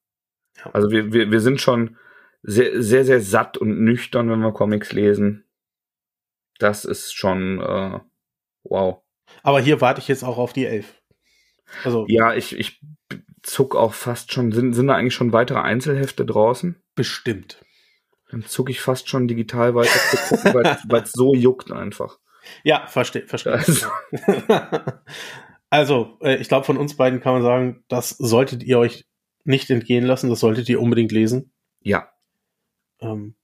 Ja. 0.56 0.70
Also 0.72 0.90
wir, 0.90 1.12
wir, 1.12 1.30
wir 1.30 1.40
sind 1.40 1.60
schon 1.60 1.96
sehr, 2.42 2.82
sehr, 2.82 3.04
sehr 3.04 3.20
satt 3.20 3.58
und 3.58 3.80
nüchtern, 3.80 4.30
wenn 4.30 4.40
wir 4.40 4.52
Comics 4.52 4.92
lesen. 4.92 5.44
Das 6.58 6.84
ist 6.84 7.12
schon 7.12 7.60
äh, 7.60 8.00
wow. 8.64 9.02
Aber 9.42 9.60
hier 9.60 9.80
warte 9.80 10.00
ich 10.00 10.08
jetzt 10.08 10.24
auch 10.24 10.38
auf 10.38 10.52
die 10.52 10.66
Elf. 10.66 11.02
Also 11.84 12.06
ja, 12.08 12.34
ich, 12.34 12.56
ich 12.56 12.80
zuck 13.42 13.74
auch 13.76 13.92
fast 13.92 14.32
schon. 14.32 14.52
Sind, 14.52 14.72
sind 14.74 14.86
da 14.86 14.94
eigentlich 14.94 15.14
schon 15.14 15.32
weitere 15.32 15.58
Einzelhefte 15.58 16.24
draußen? 16.24 16.80
Bestimmt. 16.94 17.64
Dann 18.30 18.44
zuck 18.44 18.70
ich 18.70 18.80
fast 18.80 19.08
schon 19.08 19.28
digital 19.28 19.74
weiter 19.74 19.98
zu 20.10 20.16
gucken, 20.16 20.54
weil 20.88 21.02
es 21.02 21.12
so 21.12 21.34
juckt 21.34 21.70
einfach. 21.70 22.18
Ja, 22.64 22.86
verstehe, 22.86 23.26
verstehe. 23.26 23.60
Also, 23.68 23.86
also 25.70 26.18
äh, 26.22 26.36
ich 26.36 26.48
glaube, 26.48 26.64
von 26.64 26.76
uns 26.76 26.96
beiden 26.96 27.20
kann 27.20 27.34
man 27.34 27.42
sagen, 27.42 27.84
das 27.88 28.10
solltet 28.10 28.62
ihr 28.62 28.78
euch 28.78 29.06
nicht 29.44 29.70
entgehen 29.70 30.04
lassen, 30.04 30.30
das 30.30 30.40
solltet 30.40 30.68
ihr 30.68 30.80
unbedingt 30.80 31.12
lesen. 31.12 31.52
Ja. 31.80 32.08
Ähm, 33.00 33.34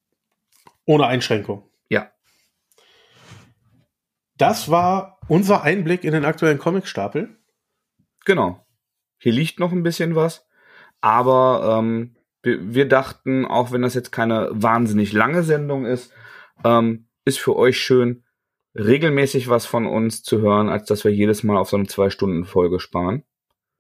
ohne 0.85 1.07
Einschränkung. 1.07 1.69
Ja. 1.89 2.11
Das 4.37 4.71
war 4.71 5.21
unser 5.29 5.63
Einblick 5.63 6.05
in 6.05 6.13
den 6.13 6.25
aktuellen 6.25 6.59
Comicstapel. 6.59 7.37
Genau. 8.25 8.65
Hier 9.19 9.33
liegt 9.33 9.61
noch 9.61 9.73
ein 9.73 9.85
bisschen 9.85 10.17
was, 10.17 10.47
aber 11.01 11.79
ähm, 11.79 12.17
wir, 12.43 12.75
wir, 12.75 12.89
dachten, 12.89 13.47
auch 13.47 13.71
wenn 13.71 13.83
das 13.83 13.95
jetzt 13.95 14.11
keine 14.11 14.49
wahnsinnig 14.51 15.13
lange 15.13 15.45
Sendung 15.45 15.87
ist, 15.87 16.13
ähm, 16.65 17.07
ist 17.25 17.39
für 17.39 17.57
euch 17.57 17.79
schön, 17.79 18.25
regelmäßig 18.75 19.49
was 19.49 19.67
von 19.67 19.87
uns 19.87 20.23
zu 20.23 20.41
hören, 20.41 20.69
als 20.69 20.87
dass 20.87 21.05
wir 21.05 21.13
jedes 21.13 21.43
Mal 21.43 21.57
auf 21.57 21.71
so 21.71 21.77
eine 21.77 21.87
Zwei-Stunden-Folge 21.87 22.81
sparen. 22.81 23.25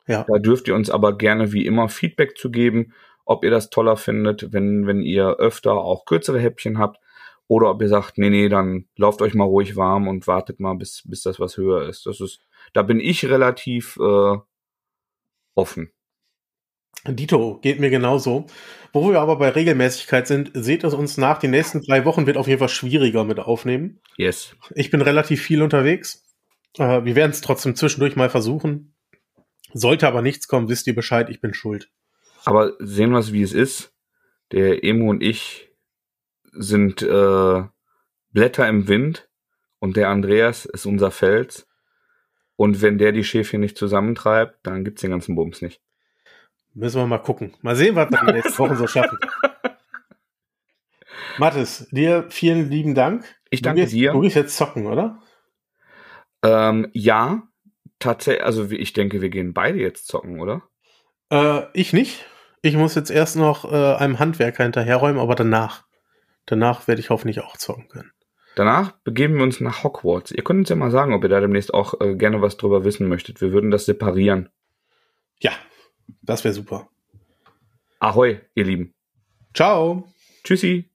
Ja. 0.07 0.24
Da 0.28 0.38
dürft 0.38 0.68
ihr 0.68 0.74
uns 0.74 0.90
aber 0.90 1.16
gerne 1.16 1.53
wie 1.53 1.66
immer 1.66 1.88
Feedback 1.88 2.36
zu 2.36 2.51
geben, 2.51 2.93
ob 3.24 3.45
ihr 3.45 3.51
das 3.51 3.70
toller 3.70 3.97
findet, 3.97 4.53
wenn, 4.53 4.86
wenn 4.86 5.01
ihr 5.01 5.36
öfter 5.36 5.74
auch 5.74 6.05
kürzere 6.05 6.40
Häppchen 6.40 6.78
habt 6.78 6.99
oder 7.47 7.70
ob 7.70 7.80
ihr 7.80 7.88
sagt, 7.88 8.18
nee, 8.18 8.30
nee, 8.30 8.49
dann 8.49 8.86
lauft 8.97 9.22
euch 9.22 9.34
mal 9.34 9.45
ruhig 9.45 9.76
warm 9.76 10.09
und 10.09 10.26
wartet 10.26 10.61
mal, 10.61 10.74
bis, 10.74 11.03
bis 11.05 11.22
das 11.22 11.38
was 11.38 11.57
höher 11.57 11.88
ist. 11.88 12.07
Das 12.07 12.20
ist, 12.20 12.40
da 12.72 12.82
bin 12.82 13.01
ich 13.01 13.24
relativ 13.26 13.97
äh, 13.99 14.36
offen. 15.55 15.93
Dito 17.07 17.59
geht 17.61 17.81
mir 17.81 17.91
genauso. 17.91 18.47
Wo 18.93 19.11
wir 19.11 19.21
aber 19.21 19.37
bei 19.37 19.49
Regelmäßigkeit 19.49 20.27
sind, 20.27 20.51
seht 20.55 20.85
es 20.85 20.95
uns 20.95 21.17
nach. 21.17 21.39
Die 21.39 21.49
nächsten 21.49 21.83
drei 21.83 22.05
Wochen 22.05 22.27
wird 22.27 22.37
auf 22.37 22.47
jeden 22.47 22.59
Fall 22.59 22.69
schwieriger 22.69 23.25
mit 23.25 23.39
aufnehmen. 23.39 24.01
Yes. 24.17 24.55
Ich 24.75 24.91
bin 24.91 25.01
relativ 25.01 25.41
viel 25.43 25.63
unterwegs. 25.63 26.25
Äh, 26.79 27.05
wir 27.05 27.17
werden 27.17 27.33
es 27.33 27.41
trotzdem 27.41 27.75
zwischendurch 27.75 28.17
mal 28.17 28.31
versuchen. 28.31 28.95
Sollte 29.73 30.07
aber 30.07 30.23
nichts 30.23 30.47
kommen, 30.49 30.69
wisst 30.69 30.87
ihr 30.87 30.95
Bescheid, 30.95 31.31
ich 31.31 31.41
bin 31.41 31.55
schuld. 31.55 31.91
Aber 32.45 32.75
sehen 32.79 33.11
wir 33.11 33.19
es, 33.19 33.33
wie 33.33 33.43
es 33.43 33.53
ist. 33.53 33.95
Der 34.53 34.85
Emo 34.85 35.09
und 35.09 35.23
ich 35.23 35.71
sind 36.53 37.03
äh, 37.03 37.63
Blätter 38.33 38.69
im 38.69 38.89
Wind 38.89 39.29
und 39.79 39.97
der 39.97 40.11
Andreas 40.11 40.67
ist 40.67 40.85
unser 40.85 41.11
Fels. 41.11 41.67
Und 42.57 42.83
wenn 42.83 42.99
der 42.99 43.13
die 43.13 43.25
Schäfchen 43.25 43.61
nicht 43.61 43.79
zusammentreibt, 43.79 44.59
dann 44.63 44.85
gibt's 44.85 45.01
den 45.01 45.11
ganzen 45.11 45.35
Bums 45.35 45.63
nicht. 45.63 45.81
Müssen 46.75 47.01
wir 47.01 47.07
mal 47.07 47.18
gucken. 47.18 47.55
Mal 47.61 47.77
sehen, 47.77 47.97
was 47.97 48.11
wir 48.11 48.20
die 48.27 48.33
nächsten 48.33 48.59
Wochen 48.59 48.77
so 48.77 48.87
schaffen. 48.87 49.18
Mathis, 51.39 51.89
dir 51.91 52.27
vielen 52.31 52.70
lieben 52.70 52.95
Dank. 52.95 53.25
Ich 53.51 53.62
danke 53.62 53.81
du 53.81 53.85
gehst, 53.85 53.95
dir. 53.95 54.12
Du 54.12 54.20
gehst 54.20 54.37
jetzt 54.37 54.57
zocken, 54.57 54.87
oder? 54.87 55.23
Ähm, 56.43 56.89
ja, 56.93 57.43
tatsächlich. 57.99 58.45
Also 58.45 58.70
ich 58.70 58.93
denke, 58.93 59.20
wir 59.20 59.31
gehen 59.31 59.53
beide 59.53 59.79
jetzt 59.79 60.07
zocken, 60.07 60.41
oder? 60.41 60.62
Äh, 61.31 61.62
ich 61.75 61.93
nicht. 61.93 62.27
Ich 62.62 62.77
muss 62.77 62.95
jetzt 62.95 63.11
erst 63.11 63.37
noch 63.37 63.70
äh, 63.70 63.95
einem 63.97 64.18
Handwerker 64.18 64.62
hinterherräumen, 64.62 65.20
aber 65.20 65.35
danach. 65.35 65.85
Danach 66.47 66.89
werde 66.89 67.01
ich 67.01 67.11
hoffentlich 67.11 67.41
auch 67.41 67.57
zocken 67.57 67.89
können. 67.89 68.12
Danach 68.55 68.93
begeben 69.05 69.37
wir 69.37 69.43
uns 69.43 69.61
nach 69.61 69.83
Hogwarts. 69.83 70.31
Ihr 70.31 70.45
könnt 70.45 70.61
uns 70.61 70.68
ja 70.68 70.77
mal 70.77 70.91
sagen, 70.91 71.14
ob 71.14 71.23
ihr 71.23 71.31
da 71.31 71.41
demnächst 71.41 71.73
auch 71.73 72.01
äh, 72.01 72.14
gerne 72.14 72.43
was 72.43 72.57
drüber 72.57 72.85
wissen 72.85 73.09
möchtet. 73.09 73.41
Wir 73.41 73.53
würden 73.53 73.70
das 73.70 73.87
separieren. 73.87 74.51
Ja, 75.41 75.53
das 76.23 76.45
wäre 76.45 76.55
super. 76.55 76.89
Ahoi, 78.01 78.41
ihr 78.55 78.65
Lieben. 78.65 78.95
Ciao. 79.55 80.09
Tschüssi. 80.45 80.91